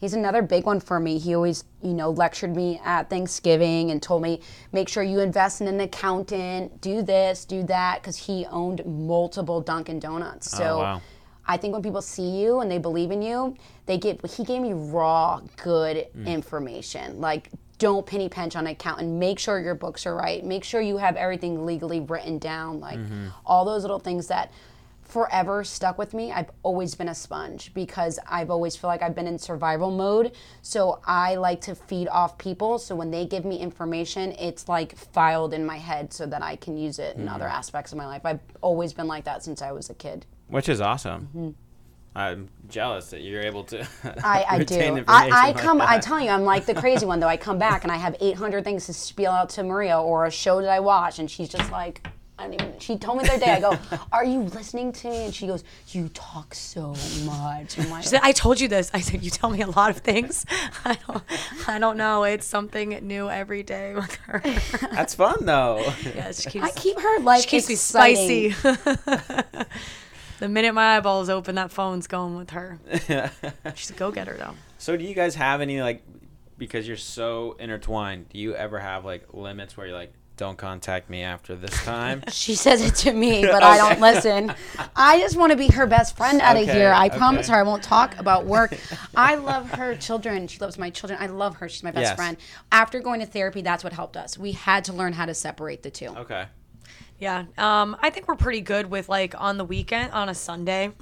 He's 0.00 0.14
another 0.14 0.40
big 0.40 0.64
one 0.64 0.80
for 0.80 0.98
me. 0.98 1.18
He 1.18 1.34
always, 1.34 1.64
you 1.82 1.92
know, 1.92 2.10
lectured 2.10 2.56
me 2.56 2.80
at 2.84 3.10
Thanksgiving 3.10 3.90
and 3.90 4.02
told 4.02 4.22
me, 4.22 4.40
make 4.72 4.88
sure 4.88 5.02
you 5.02 5.20
invest 5.20 5.60
in 5.60 5.68
an 5.68 5.78
accountant, 5.80 6.80
do 6.80 7.02
this, 7.02 7.44
do 7.44 7.62
that, 7.64 8.00
because 8.00 8.16
he 8.16 8.46
owned 8.46 8.82
multiple 8.86 9.60
Dunkin' 9.60 10.00
Donuts. 10.00 10.54
Oh, 10.54 10.58
so 10.58 10.78
wow. 10.78 11.02
I 11.46 11.58
think 11.58 11.74
when 11.74 11.82
people 11.82 12.00
see 12.00 12.40
you 12.40 12.60
and 12.60 12.70
they 12.70 12.78
believe 12.78 13.10
in 13.10 13.20
you, 13.20 13.56
they 13.86 13.98
get 13.98 14.24
he 14.24 14.44
gave 14.44 14.62
me 14.62 14.72
raw, 14.72 15.40
good 15.62 16.06
mm. 16.16 16.26
information. 16.26 17.20
Like 17.20 17.50
don't 17.80 18.06
penny 18.06 18.28
pinch 18.28 18.56
on 18.56 18.66
an 18.66 18.72
accountant. 18.72 19.10
Make 19.10 19.38
sure 19.38 19.58
your 19.58 19.74
books 19.74 20.06
are 20.06 20.14
right. 20.14 20.44
Make 20.44 20.64
sure 20.64 20.80
you 20.80 20.98
have 20.98 21.16
everything 21.16 21.66
legally 21.66 22.00
written 22.00 22.38
down. 22.38 22.78
Like 22.78 22.98
mm-hmm. 22.98 23.28
all 23.44 23.64
those 23.64 23.82
little 23.82 23.98
things 23.98 24.28
that 24.28 24.52
forever 25.10 25.64
stuck 25.64 25.98
with 25.98 26.14
me. 26.14 26.32
I've 26.32 26.50
always 26.62 26.94
been 26.94 27.08
a 27.08 27.14
sponge 27.14 27.72
because 27.74 28.18
I've 28.28 28.50
always 28.50 28.76
feel 28.76 28.88
like 28.88 29.02
I've 29.02 29.14
been 29.14 29.26
in 29.26 29.38
survival 29.38 29.90
mode. 29.90 30.32
So 30.62 31.00
I 31.04 31.34
like 31.34 31.60
to 31.62 31.74
feed 31.74 32.08
off 32.08 32.38
people. 32.38 32.78
So 32.78 32.94
when 32.94 33.10
they 33.10 33.26
give 33.26 33.44
me 33.44 33.58
information, 33.58 34.32
it's 34.32 34.68
like 34.68 34.96
filed 34.96 35.52
in 35.52 35.64
my 35.66 35.78
head 35.78 36.12
so 36.12 36.26
that 36.26 36.42
I 36.42 36.56
can 36.56 36.76
use 36.76 36.98
it 36.98 37.16
in 37.16 37.28
other 37.28 37.48
aspects 37.48 37.92
of 37.92 37.98
my 37.98 38.06
life. 38.06 38.22
I've 38.24 38.40
always 38.60 38.92
been 38.92 39.06
like 39.06 39.24
that 39.24 39.42
since 39.42 39.62
I 39.62 39.72
was 39.72 39.90
a 39.90 39.94
kid. 39.94 40.26
Which 40.48 40.68
is 40.68 40.80
awesome. 40.80 41.54
I'm 42.14 42.48
jealous 42.68 43.10
that 43.10 43.22
you're 43.22 43.42
able 43.42 43.64
to. 43.64 43.78
Mm-hmm. 43.78 44.20
I, 44.24 44.44
I 44.48 44.64
do. 44.64 45.04
I, 45.06 45.28
I 45.28 45.46
information 45.46 45.46
like 45.48 45.56
come. 45.58 45.80
I 45.80 45.98
tell 45.98 46.20
you, 46.20 46.30
I'm 46.30 46.42
like 46.42 46.66
the 46.66 46.74
crazy 46.74 47.06
one 47.06 47.20
though. 47.20 47.28
I 47.28 47.36
come 47.36 47.58
back 47.58 47.84
and 47.84 47.92
I 47.92 47.96
have 47.96 48.16
800 48.20 48.64
things 48.64 48.86
to 48.86 48.92
spiel 48.92 49.30
out 49.30 49.48
to 49.50 49.62
Maria 49.62 49.98
or 50.00 50.26
a 50.26 50.30
show 50.30 50.60
that 50.60 50.70
I 50.70 50.80
watch, 50.80 51.18
and 51.18 51.30
she's 51.30 51.48
just 51.48 51.70
like, 51.70 52.06
I 52.40 52.44
don't 52.44 52.54
even. 52.54 52.78
She 52.78 52.96
told 52.96 53.18
me 53.18 53.24
the 53.24 53.32
other 53.32 53.44
day. 53.44 53.52
I 53.52 53.60
go, 53.60 53.78
"Are 54.12 54.24
you 54.24 54.40
listening 54.40 54.92
to 54.92 55.10
me?" 55.10 55.24
And 55.26 55.34
she 55.34 55.46
goes, 55.46 55.62
"You 55.88 56.08
talk 56.08 56.54
so 56.54 56.94
much." 57.26 57.78
I'm 57.78 58.00
She 58.00 58.08
said, 58.08 58.20
I 58.22 58.32
told 58.32 58.60
you 58.60 58.66
this. 58.66 58.90
I 58.94 59.00
said, 59.00 59.22
you 59.22 59.28
tell 59.28 59.50
me 59.50 59.60
a 59.60 59.66
lot 59.66 59.90
of 59.90 59.98
things. 59.98 60.46
I 60.84 60.96
don't, 61.06 61.22
I 61.68 61.78
don't 61.78 61.98
know. 61.98 62.24
It's 62.24 62.46
something 62.46 62.88
new 63.06 63.28
every 63.28 63.62
day 63.62 63.94
with 63.94 64.14
her. 64.26 64.40
That's 64.92 65.14
fun 65.14 65.44
though. 65.44 65.80
yeah, 66.14 66.32
she 66.32 66.48
keeps, 66.48 66.64
I 66.64 66.70
keep 66.70 66.98
her 66.98 67.20
life 67.20 67.42
she 67.42 67.48
keeps 67.48 67.68
me 67.68 67.74
spicy. 67.74 68.48
the 68.48 69.66
minute 70.48 70.72
my 70.72 70.96
eyeballs 70.96 71.28
open, 71.28 71.56
that 71.56 71.70
phone's 71.70 72.06
going 72.06 72.36
with 72.36 72.50
her. 72.50 72.78
She's 73.74 73.90
a 73.90 73.94
go-getter 73.94 74.36
though. 74.38 74.54
so 74.78 74.96
do 74.96 75.04
you 75.04 75.14
guys 75.14 75.34
have 75.34 75.60
any 75.60 75.82
like 75.82 76.02
because 76.56 76.88
you're 76.88 76.96
so 76.96 77.56
intertwined? 77.58 78.30
Do 78.30 78.38
you 78.38 78.54
ever 78.54 78.78
have 78.78 79.04
like 79.04 79.34
limits 79.34 79.76
where 79.76 79.86
you're 79.86 79.96
like, 79.96 80.14
don't 80.40 80.56
contact 80.58 81.08
me 81.08 81.22
after 81.22 81.54
this 81.54 81.70
time? 81.84 82.24
She 82.30 82.54
says 82.56 82.82
it 82.82 82.94
to 82.96 83.12
me, 83.12 83.42
but 83.54 83.62
I 83.62 83.76
don't 83.76 84.00
listen. 84.00 84.52
I 84.96 85.20
just 85.20 85.36
want 85.36 85.52
to 85.52 85.56
be 85.56 85.68
her 85.68 85.86
best 85.86 86.16
friend 86.16 86.40
out 86.40 86.56
of 86.56 86.62
Okay, 86.64 86.72
here. 86.72 86.92
I 86.92 87.08
promise 87.10 87.46
okay. 87.46 87.52
her 87.54 87.60
I 87.60 87.62
won't 87.62 87.82
talk 87.82 88.18
about 88.18 88.46
work. 88.46 88.74
I 89.14 89.36
love 89.36 89.70
her 89.72 89.94
children. 89.96 90.48
She 90.48 90.58
loves 90.58 90.78
my 90.78 90.90
children. 90.90 91.20
I 91.22 91.26
love 91.26 91.56
her. 91.56 91.68
She's 91.68 91.82
my 91.82 91.90
best 91.92 92.02
Yes. 92.10 92.16
friend. 92.16 92.36
After 92.72 93.00
going 93.00 93.20
to 93.20 93.26
therapy, 93.26 93.60
that's 93.62 93.84
what 93.84 93.92
helped 93.92 94.16
us. 94.16 94.38
We 94.38 94.52
had 94.52 94.84
to 94.86 94.92
learn 94.94 95.12
how 95.12 95.26
to 95.26 95.34
separate 95.34 95.82
the 95.82 95.90
two. 95.90 96.08
okay. 96.08 96.46
Yeah, 97.18 97.44
um, 97.58 97.98
I 98.00 98.08
think 98.08 98.26
we're 98.28 98.34
pretty 98.34 98.62
good 98.62 98.86
with 98.90 99.10
like 99.10 99.34
on 99.38 99.58
the 99.58 99.64
weekend, 99.66 100.12
on 100.12 100.30
a 100.30 100.34
Sunday, 100.34 100.92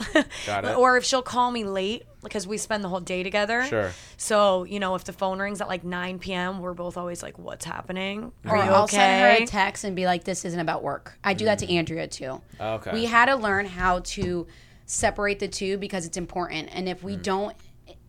Got 0.47 0.65
it. 0.65 0.77
or 0.77 0.97
if 0.97 1.05
she'll 1.05 1.23
call 1.23 1.53
me 1.53 1.63
late 1.63 2.07
because 2.23 2.47
we 2.47 2.59
spend 2.59 2.83
the 2.83 2.89
whole 2.89 3.01
day 3.01 3.23
together. 3.23 3.65
Sure. 3.65 3.93
So 4.17 4.65
you 4.65 4.81
know, 4.81 4.95
if 4.95 5.05
the 5.05 5.13
phone 5.13 5.39
rings 5.39 5.61
at 5.61 5.69
like 5.69 5.85
9 5.85 6.19
p.m., 6.19 6.61
we're 6.61 6.75
both 6.75 6.97
always 6.97 7.23
like, 7.23 7.39
"What's 7.39 7.65
happening? 7.65 8.33
Are 8.47 8.57
Or 8.57 8.65
you 8.65 8.71
I'll 8.71 8.85
okay?" 8.85 8.97
send 8.97 9.23
her 9.23 9.45
a 9.45 9.47
text 9.47 9.85
and 9.85 9.95
be 9.95 10.07
like, 10.07 10.25
"This 10.25 10.45
isn't 10.45 10.61
about 10.61 10.83
work." 10.83 11.19
I 11.23 11.35
do 11.35 11.45
that 11.47 11.59
to 11.61 11.67
mm. 11.67 11.77
Andrea 11.77 12.07
too. 12.07 12.41
Okay. 12.61 12.93
We 12.93 13.05
had 13.07 13.27
to 13.27 13.37
learn 13.37 13.67
how 13.67 14.01
to 14.01 14.47
separate 14.87 15.39
the 15.39 15.49
two 15.49 15.79
because 15.79 16.07
it's 16.07 16.17
important, 16.17 16.71
and 16.73 16.89
if 16.89 17.03
we 17.03 17.17
mm. 17.17 17.23
don't 17.23 17.57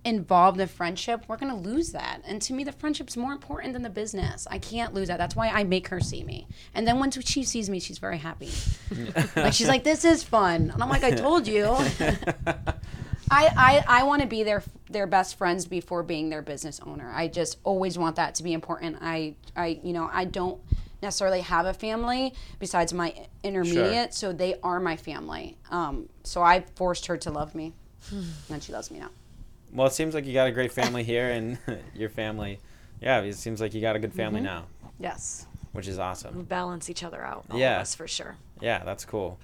involve 0.06 0.56
the 0.56 0.66
friendship, 0.66 1.26
we're 1.28 1.38
gonna 1.38 1.58
lose 1.58 1.92
that. 1.92 2.22
And 2.26 2.42
to 2.44 2.54
me, 2.54 2.64
the 2.64 2.72
friendship's 2.72 3.18
more 3.18 3.34
important 3.34 3.74
than 3.74 3.84
the 3.84 3.90
business. 3.90 4.48
I 4.50 4.58
can't 4.58 4.94
lose 4.94 5.10
that. 5.10 5.18
That's 5.18 5.36
why 5.36 5.50
I 5.50 5.64
make 5.64 5.90
her 5.90 6.00
see 6.00 6.24
me. 6.24 6.48
And 6.74 6.88
then 6.88 7.00
once 7.00 7.18
she 7.26 7.44
sees 7.44 7.70
me, 7.70 7.80
she's 7.80 7.98
very 8.00 8.18
happy. 8.18 8.50
like 9.36 9.54
she's 9.54 9.68
like, 9.68 9.84
"This 9.84 10.06
is 10.06 10.24
fun," 10.24 10.72
and 10.72 10.82
I'm 10.82 10.90
like, 10.90 11.04
"I 11.04 11.12
told 11.12 11.48
you." 11.48 11.76
I, 13.32 13.84
I, 13.88 14.00
I 14.00 14.04
want 14.04 14.22
to 14.22 14.28
be 14.28 14.44
their 14.44 14.64
their 14.90 15.06
best 15.08 15.38
friends 15.38 15.66
before 15.68 16.02
being 16.04 16.30
their 16.30 16.42
business 16.42 16.80
owner. 16.86 17.12
I 17.14 17.28
just 17.28 17.58
always 17.64 17.98
want 17.98 18.16
that 18.16 18.36
to 18.36 18.44
be 18.44 18.54
important. 18.54 18.98
I 19.02 19.36
I 19.56 19.80
you 19.84 19.94
know 19.94 20.10
I 20.12 20.26
don't 20.26 20.60
necessarily 21.02 21.42
have 21.42 21.66
a 21.66 21.74
family 21.74 22.34
besides 22.60 22.92
my 22.94 23.14
intermediate, 23.44 24.14
so 24.14 24.34
they 24.34 24.56
are 24.64 24.80
my 24.80 24.98
family. 24.98 25.58
Um, 25.72 26.10
so 26.24 26.42
I 26.42 26.62
forced 26.76 27.06
her 27.06 27.18
to 27.18 27.32
love 27.32 27.56
me, 27.56 27.74
and 28.50 28.62
she 28.64 28.72
loves 28.74 28.92
me 28.92 29.00
now. 29.00 29.10
Well, 29.72 29.88
it 29.88 29.94
seems 29.94 30.14
like 30.16 30.26
you 30.26 30.34
got 30.34 30.48
a 30.48 30.52
great 30.52 30.72
family 30.74 31.04
here, 31.04 31.30
and 31.30 31.58
your 31.96 32.10
family, 32.10 32.60
yeah, 33.02 33.22
it 33.22 33.36
seems 33.36 33.62
like 33.62 33.74
you 33.74 33.82
got 33.82 33.96
a 33.96 34.00
good 34.00 34.10
Mm-hmm. 34.10 34.18
family 34.18 34.42
now, 34.42 34.66
Yes. 35.00 35.46
which 35.74 35.88
is 35.88 36.00
awesome. 36.00 36.42
balance 36.44 36.90
each 36.90 37.04
other 37.04 37.24
out. 37.24 37.46
All 37.52 37.60
Yeah. 37.60 37.80
of 37.82 37.88
for 37.90 38.08
sure. 38.08 38.36
Yeah, 38.60 38.84
that's 38.84 39.06
cool. 39.06 39.38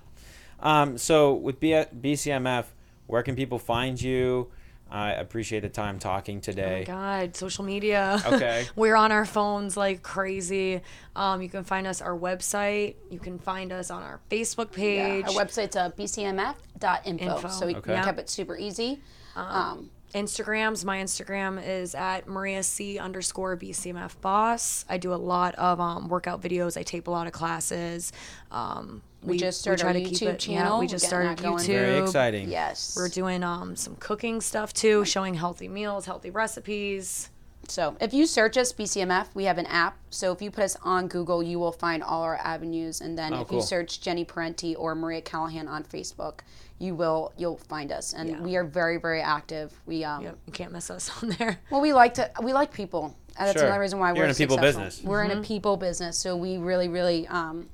Um, 0.59 0.97
so 0.97 1.33
with 1.35 1.59
B- 1.59 1.69
BCMF, 2.01 2.65
where 3.07 3.23
can 3.23 3.35
people 3.35 3.59
find 3.59 4.01
you? 4.01 4.51
I 4.89 5.13
appreciate 5.13 5.61
the 5.61 5.69
time 5.69 5.97
talking 5.97 6.35
Oh 6.35 6.37
my 6.37 6.41
today. 6.41 6.83
God, 6.85 7.35
social 7.35 7.63
media. 7.65 8.21
Okay. 8.23 8.67
We're 8.75 8.95
on 8.95 9.11
our 9.11 9.25
phones 9.25 9.75
like 9.75 10.03
crazy. 10.03 10.81
Um, 11.15 11.41
you 11.41 11.49
can 11.49 11.63
find 11.63 11.87
us 11.87 12.01
our 12.01 12.15
website. 12.15 12.95
You 13.09 13.17
can 13.19 13.39
find 13.39 13.71
us 13.71 13.89
on 13.89 14.03
our 14.03 14.19
Facebook 14.29 14.69
Yeah, 14.77 15.21
page. 15.23 15.25
our 15.25 15.31
website's 15.31 15.75
uh, 15.75 15.89
bcmf.info, 15.89 17.35
Info. 17.35 17.47
so 17.47 17.65
we 17.65 17.75
Okay. 17.75 17.95
kept 17.95 18.19
it 18.19 18.29
super 18.29 18.55
easy. 18.55 19.01
Um, 19.35 19.89
Instagrams. 20.15 20.85
My 20.85 20.97
Instagram 20.99 21.61
is 21.63 21.93
at 21.93 22.25
Maria 22.27 22.63
C 22.63 22.97
underscore 22.97 23.57
BCMF 23.57 24.19
boss. 24.21 24.85
I 24.87 24.97
do 24.97 25.13
a 25.13 25.15
lot 25.15 25.53
of 25.55 25.79
um, 25.81 26.07
workout 26.07 26.41
videos. 26.41 26.77
I 26.77 26.83
tape 26.83 27.07
a 27.07 27.11
lot 27.11 27.27
of 27.27 27.33
classes. 27.33 28.13
Um, 28.49 29.01
We 29.21 29.37
just 29.37 29.59
started 29.59 29.81
try 29.81 29.89
our 29.89 29.93
to 29.93 29.99
keep 30.05 30.13
YouTube 30.13 30.33
it- 30.35 30.39
channel. 30.39 30.75
Yeah, 30.75 30.79
we 30.79 30.87
just 30.87 31.05
started 31.05 31.37
that 31.37 31.41
going. 31.43 31.57
YouTube. 31.63 31.67
Very 31.67 31.99
exciting. 31.99 32.49
yes. 32.49 32.95
We're 32.95 33.09
doing 33.09 33.43
um, 33.43 33.75
some 33.75 33.97
cooking 33.97 34.39
stuff 34.39 34.73
too, 34.73 35.03
showing 35.03 35.33
healthy 35.33 35.67
meals, 35.67 36.05
healthy 36.05 36.29
recipes. 36.29 37.29
So 37.67 37.95
if 37.99 38.13
you 38.13 38.25
search 38.25 38.57
us 38.57 38.71
BCMF, 38.73 39.27
we 39.33 39.45
have 39.45 39.57
an 39.57 39.65
app. 39.65 39.97
So 40.09 40.31
if 40.31 40.41
you 40.41 40.51
put 40.51 40.63
us 40.63 40.77
on 40.83 41.07
Google, 41.07 41.41
you 41.43 41.59
will 41.59 41.71
find 41.71 42.03
all 42.03 42.21
our 42.23 42.37
avenues. 42.37 43.01
And 43.01 43.17
then 43.17 43.33
Oh, 43.33 43.41
if 43.41 43.47
cool. 43.47 43.57
you 43.59 43.63
search 43.65 44.01
Jenny 44.01 44.23
Parenti 44.23 44.75
or 44.75 44.95
Maria 44.95 45.21
Callahan 45.21 45.67
on 45.67 45.83
Facebook, 45.83 46.39
you 46.79 46.93
will 46.95 47.33
you'll 47.37 47.57
find 47.57 47.91
us. 47.91 48.13
And 48.13 48.29
Yeah. 48.29 48.41
we 48.41 48.55
are 48.55 48.63
very 48.63 48.97
very 48.97 49.21
active. 49.21 49.73
We 49.85 50.03
um 50.03 50.23
Yep, 50.23 50.37
you 50.45 50.53
can't 50.53 50.71
miss 50.71 50.89
us 50.91 51.09
on 51.23 51.29
there. 51.39 51.59
well 51.69 51.81
we 51.81 51.93
like 51.93 52.13
to 52.15 52.29
we 52.41 52.53
like 52.53 52.73
people. 52.73 53.15
And 53.37 53.47
that's 53.47 53.57
Sure. 53.59 53.65
another 53.67 53.81
reason 53.81 53.99
why 53.99 54.09
You're 54.09 54.17
we're 54.19 54.23
in 54.25 54.31
a 54.31 54.33
people 54.35 54.57
successful. 54.57 54.83
business. 54.83 55.03
We're 55.05 55.23
in 55.23 55.31
a 55.31 55.41
people 55.41 55.77
business, 55.77 56.17
so 56.17 56.35
we 56.37 56.57
really 56.57 56.87
really 56.87 57.27
um 57.27 57.69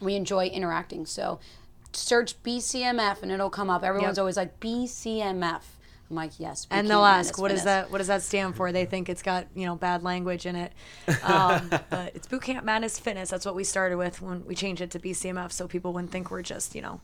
we 0.00 0.14
enjoy 0.14 0.46
interacting. 0.46 1.06
So 1.06 1.40
search 1.92 2.40
BCMF 2.42 3.22
and 3.22 3.32
it'll 3.32 3.50
come 3.50 3.68
up. 3.70 3.82
Everyone's 3.82 4.16
Yep. 4.16 4.22
always 4.22 4.36
like 4.36 4.60
BCMF. 4.60 5.62
I'm 6.10 6.16
like 6.16 6.32
yes. 6.38 6.66
and 6.70 6.88
they'll 6.88 7.04
ask, 7.04 7.38
"What 7.38 7.50
does 7.50 7.64
that? 7.64 7.90
What 7.90 7.98
does 7.98 8.06
that 8.06 8.22
stand 8.22 8.56
for?" 8.56 8.72
They 8.72 8.86
think 8.86 9.08
it's 9.08 9.22
got 9.22 9.46
you 9.54 9.66
know 9.66 9.76
bad 9.76 10.02
language 10.02 10.46
in 10.46 10.56
it, 10.56 10.72
um, 11.22 11.68
but 11.90 12.14
it's 12.14 12.26
Boot 12.26 12.42
Camp 12.42 12.64
Madness 12.64 12.98
Fitness. 12.98 13.28
That's 13.30 13.44
what 13.44 13.54
we 13.54 13.64
started 13.64 13.96
with 13.98 14.22
when 14.22 14.44
we 14.46 14.54
changed 14.54 14.80
it 14.80 14.90
to 14.92 14.98
BCMF, 14.98 15.52
so 15.52 15.68
people 15.68 15.92
wouldn't 15.92 16.10
think 16.12 16.30
we're 16.30 16.42
just 16.42 16.74
you 16.74 16.80
know 16.82 17.00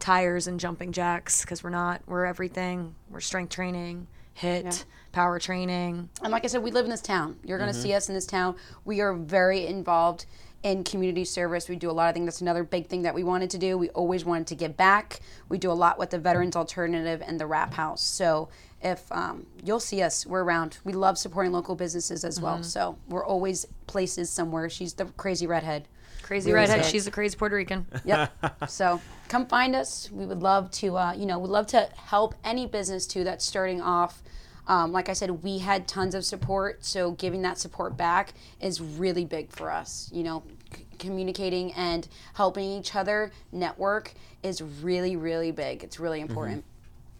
tires 0.00 0.46
and 0.46 0.58
jumping 0.58 0.92
jacks 0.92 1.42
because 1.42 1.62
we're 1.62 1.70
not. 1.70 2.02
We're 2.06 2.24
everything. 2.24 2.94
We're 3.10 3.20
strength 3.20 3.50
training, 3.50 4.06
HIIT, 4.40 4.84
power 5.12 5.38
training. 5.38 6.08
And 6.22 6.32
like 6.32 6.44
I 6.44 6.48
said, 6.48 6.62
we 6.62 6.70
live 6.70 6.86
in 6.86 6.90
this 6.90 7.02
town. 7.02 7.38
You're 7.44 7.58
going 7.58 7.70
to 7.70 7.76
Mm-hmm. 7.76 7.82
see 7.82 7.94
us 7.94 8.08
in 8.08 8.14
this 8.14 8.26
town. 8.26 8.56
We 8.84 9.00
are 9.00 9.12
very 9.14 9.66
involved 9.66 10.26
in 10.62 10.84
community 10.84 11.24
service. 11.24 11.68
We 11.68 11.76
do 11.76 11.90
a 11.90 11.92
lot 11.92 12.08
of 12.08 12.14
things. 12.14 12.26
That's 12.26 12.40
another 12.42 12.64
big 12.64 12.86
thing 12.86 13.02
that 13.02 13.14
we 13.14 13.24
wanted 13.24 13.50
to 13.50 13.58
do. 13.58 13.78
We 13.78 13.88
always 13.90 14.24
wanted 14.24 14.46
to 14.48 14.54
give 14.54 14.76
back. 14.76 15.20
We 15.48 15.56
do 15.58 15.70
a 15.70 15.72
lot 15.72 15.98
with 15.98 16.10
the 16.10 16.18
Veterans 16.18 16.54
Alternative 16.56 17.22
and 17.26 17.40
the 17.40 17.46
Wrap 17.46 17.72
House. 17.74 18.02
So 18.02 18.48
if 18.82 19.10
um, 19.10 19.46
you'll 19.64 19.80
see 19.80 20.02
us, 20.02 20.26
we're 20.26 20.42
around. 20.42 20.78
We 20.84 20.92
love 20.92 21.16
supporting 21.18 21.52
local 21.52 21.74
businesses 21.76 22.24
as 22.24 22.36
Mm-hmm. 22.36 22.44
well. 22.44 22.62
So 22.62 22.98
we're 23.08 23.24
always 23.24 23.66
places 23.86 24.28
somewhere. 24.30 24.68
She's 24.68 24.92
the 24.94 25.06
crazy 25.16 25.46
redhead. 25.46 25.88
Crazy 26.22 26.52
Really 26.52 26.66
redhead. 26.68 26.84
sick. 26.84 26.92
She's 26.92 27.06
a 27.06 27.10
crazy 27.10 27.36
Puerto 27.36 27.56
Rican. 27.56 27.86
Yep. 28.04 28.68
so 28.68 29.00
come 29.28 29.46
find 29.46 29.74
us. 29.74 30.10
We 30.12 30.26
would 30.26 30.42
love 30.42 30.70
to, 30.72 30.96
uh, 30.96 31.12
you 31.14 31.24
know, 31.26 31.38
we'd 31.38 31.48
love 31.50 31.66
to 31.68 31.88
help 31.96 32.34
any 32.44 32.66
business 32.66 33.06
too 33.06 33.24
that's 33.24 33.44
starting 33.44 33.80
off. 33.80 34.22
Um, 34.66 34.92
like 34.92 35.08
I 35.08 35.14
said, 35.14 35.42
we 35.42 35.58
had 35.58 35.88
tons 35.88 36.14
of 36.14 36.24
support, 36.24 36.84
so 36.84 37.12
giving 37.12 37.42
that 37.42 37.58
support 37.58 37.96
back 37.96 38.34
is 38.60 38.80
really 38.80 39.24
big 39.24 39.50
for 39.50 39.70
us. 39.70 40.08
You 40.12 40.22
know, 40.22 40.42
c- 40.76 40.86
communicating 40.98 41.72
and 41.72 42.06
helping 42.34 42.70
each 42.70 42.94
other 42.94 43.32
network 43.52 44.12
is 44.42 44.62
really, 44.62 45.16
really 45.16 45.50
big. 45.50 45.82
It's 45.82 45.98
really 45.98 46.20
important. 46.20 46.64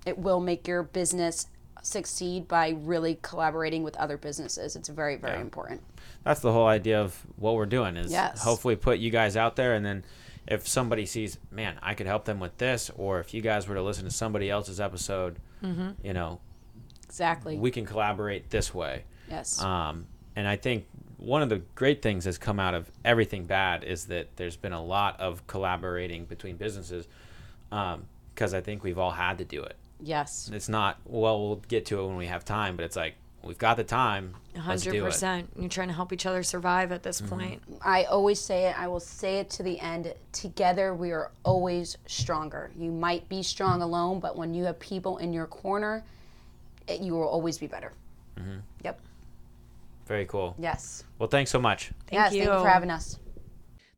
It 0.06 0.16
will 0.18 0.40
make 0.40 0.68
your 0.68 0.82
business 0.82 1.46
succeed 1.82 2.46
by 2.46 2.70
really 2.82 3.18
collaborating 3.22 3.82
with 3.82 3.96
other 3.96 4.16
businesses. 4.16 4.76
It's 4.76 4.88
very, 4.88 5.16
very 5.16 5.40
important. 5.40 5.82
That's 6.24 6.40
the 6.40 6.52
whole 6.52 6.66
idea 6.66 7.00
of 7.00 7.18
what 7.36 7.54
we're 7.54 7.66
doing 7.66 7.96
is 7.96 8.12
Yes. 8.12 8.42
hopefully 8.42 8.76
put 8.76 8.98
you 8.98 9.10
guys 9.10 9.36
out 9.36 9.56
there, 9.56 9.74
and 9.74 9.84
then 9.84 10.04
if 10.46 10.68
somebody 10.68 11.06
sees, 11.06 11.38
man, 11.50 11.78
I 11.82 11.94
could 11.94 12.06
help 12.06 12.26
them 12.26 12.38
with 12.38 12.56
this, 12.58 12.90
or 12.96 13.18
if 13.20 13.32
you 13.32 13.40
guys 13.40 13.66
were 13.66 13.74
to 13.76 13.82
listen 13.82 14.04
to 14.04 14.10
somebody 14.10 14.50
else's 14.50 14.78
episode, 14.80 15.38
Mm-hmm. 15.62 15.90
you 16.06 16.12
know, 16.14 16.40
Exactly. 17.10 17.58
we 17.58 17.70
can 17.70 17.84
collaborate 17.84 18.50
this 18.50 18.72
way. 18.74 19.04
yes. 19.28 19.60
Um, 19.62 20.06
and 20.36 20.46
I 20.48 20.56
think 20.56 20.86
one 21.18 21.42
of 21.42 21.48
the 21.48 21.60
great 21.74 22.00
things 22.02 22.24
that's 22.24 22.38
come 22.38 22.58
out 22.58 22.72
of 22.72 22.90
everything 23.04 23.44
bad 23.44 23.84
is 23.84 24.06
that 24.06 24.28
there's 24.36 24.56
been 24.56 24.72
a 24.72 24.82
lot 24.82 25.20
of 25.20 25.46
collaborating 25.46 26.24
between 26.24 26.56
businesses 26.56 27.06
because 27.68 28.54
I 28.54 28.60
think 28.60 28.82
we've 28.84 28.98
all 28.98 29.10
had 29.10 29.38
to 29.38 29.44
do 29.44 29.62
it. 29.62 29.76
yes. 30.00 30.50
It's 30.52 30.68
not, 30.68 30.98
well, 31.04 31.40
we'll 31.46 31.56
get 31.68 31.86
to 31.86 32.00
it 32.00 32.06
when 32.06 32.16
we 32.16 32.26
have 32.26 32.44
time, 32.44 32.76
but 32.76 32.84
it's 32.84 32.96
like, 32.96 33.14
we've 33.42 33.58
got 33.58 33.76
the 33.76 33.84
time. 33.84 34.34
Let's 34.66 34.82
do 34.82 34.90
hundred 34.90 35.02
it. 35.02 35.04
percent. 35.04 35.50
You're 35.56 35.68
trying 35.68 35.88
to 35.88 35.94
help 35.94 36.12
each 36.12 36.26
other 36.26 36.42
survive 36.42 36.90
at 36.92 37.00
Mm-hmm. 37.02 37.08
this 37.08 37.20
point. 37.20 37.62
I 37.82 38.04
always 38.04 38.40
say 38.40 38.66
it, 38.68 38.78
I 38.80 38.88
will 38.88 39.00
say 39.00 39.38
it 39.40 39.50
to 39.50 39.62
the 39.62 39.78
end. 39.80 40.12
Together, 40.32 40.94
we 40.94 41.10
are 41.12 41.30
always 41.44 41.98
stronger. 42.06 42.70
You 42.78 42.90
might 42.92 43.28
be 43.28 43.42
strong 43.42 43.82
alone, 43.82 44.20
but 44.20 44.36
when 44.36 44.54
you 44.54 44.64
have 44.64 44.78
people 44.80 45.18
in 45.18 45.32
your 45.32 45.46
corner, 45.46 46.02
you 46.98 47.14
will 47.14 47.28
always 47.28 47.58
be 47.58 47.66
better. 47.66 47.92
Mm-hmm. 48.38 48.58
Yep. 48.84 49.00
Very 50.06 50.26
cool. 50.26 50.56
Yes. 50.58 51.04
Well, 51.18 51.28
thanks 51.28 51.50
so 51.50 51.60
much. 51.60 51.92
yes. 52.10 52.30
Thank 52.30 52.42
you 52.42 52.52
you. 52.52 52.58
for 52.58 52.68
having 52.68 52.90
us. 52.90 53.18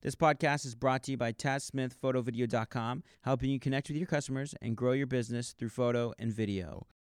This 0.03 0.15
podcast 0.17 0.67
is 0.67 0.75
brought 0.75 1.05
to 1.05 1.13
you 1.13 1.17
by 1.17 1.33
TazSmithPhotoVideo.com, 1.33 3.05
helping 3.23 3.51
you 3.51 3.61
connect 3.61 3.89
with 3.89 3.97
your 3.97 4.09
customers 4.09 4.53
and 4.61 4.77
grow 4.77 4.93
your 4.93 5.07
business 5.07 5.55
through 5.57 5.69
photo 5.69 6.13
and 6.19 6.33
video. 6.33 6.87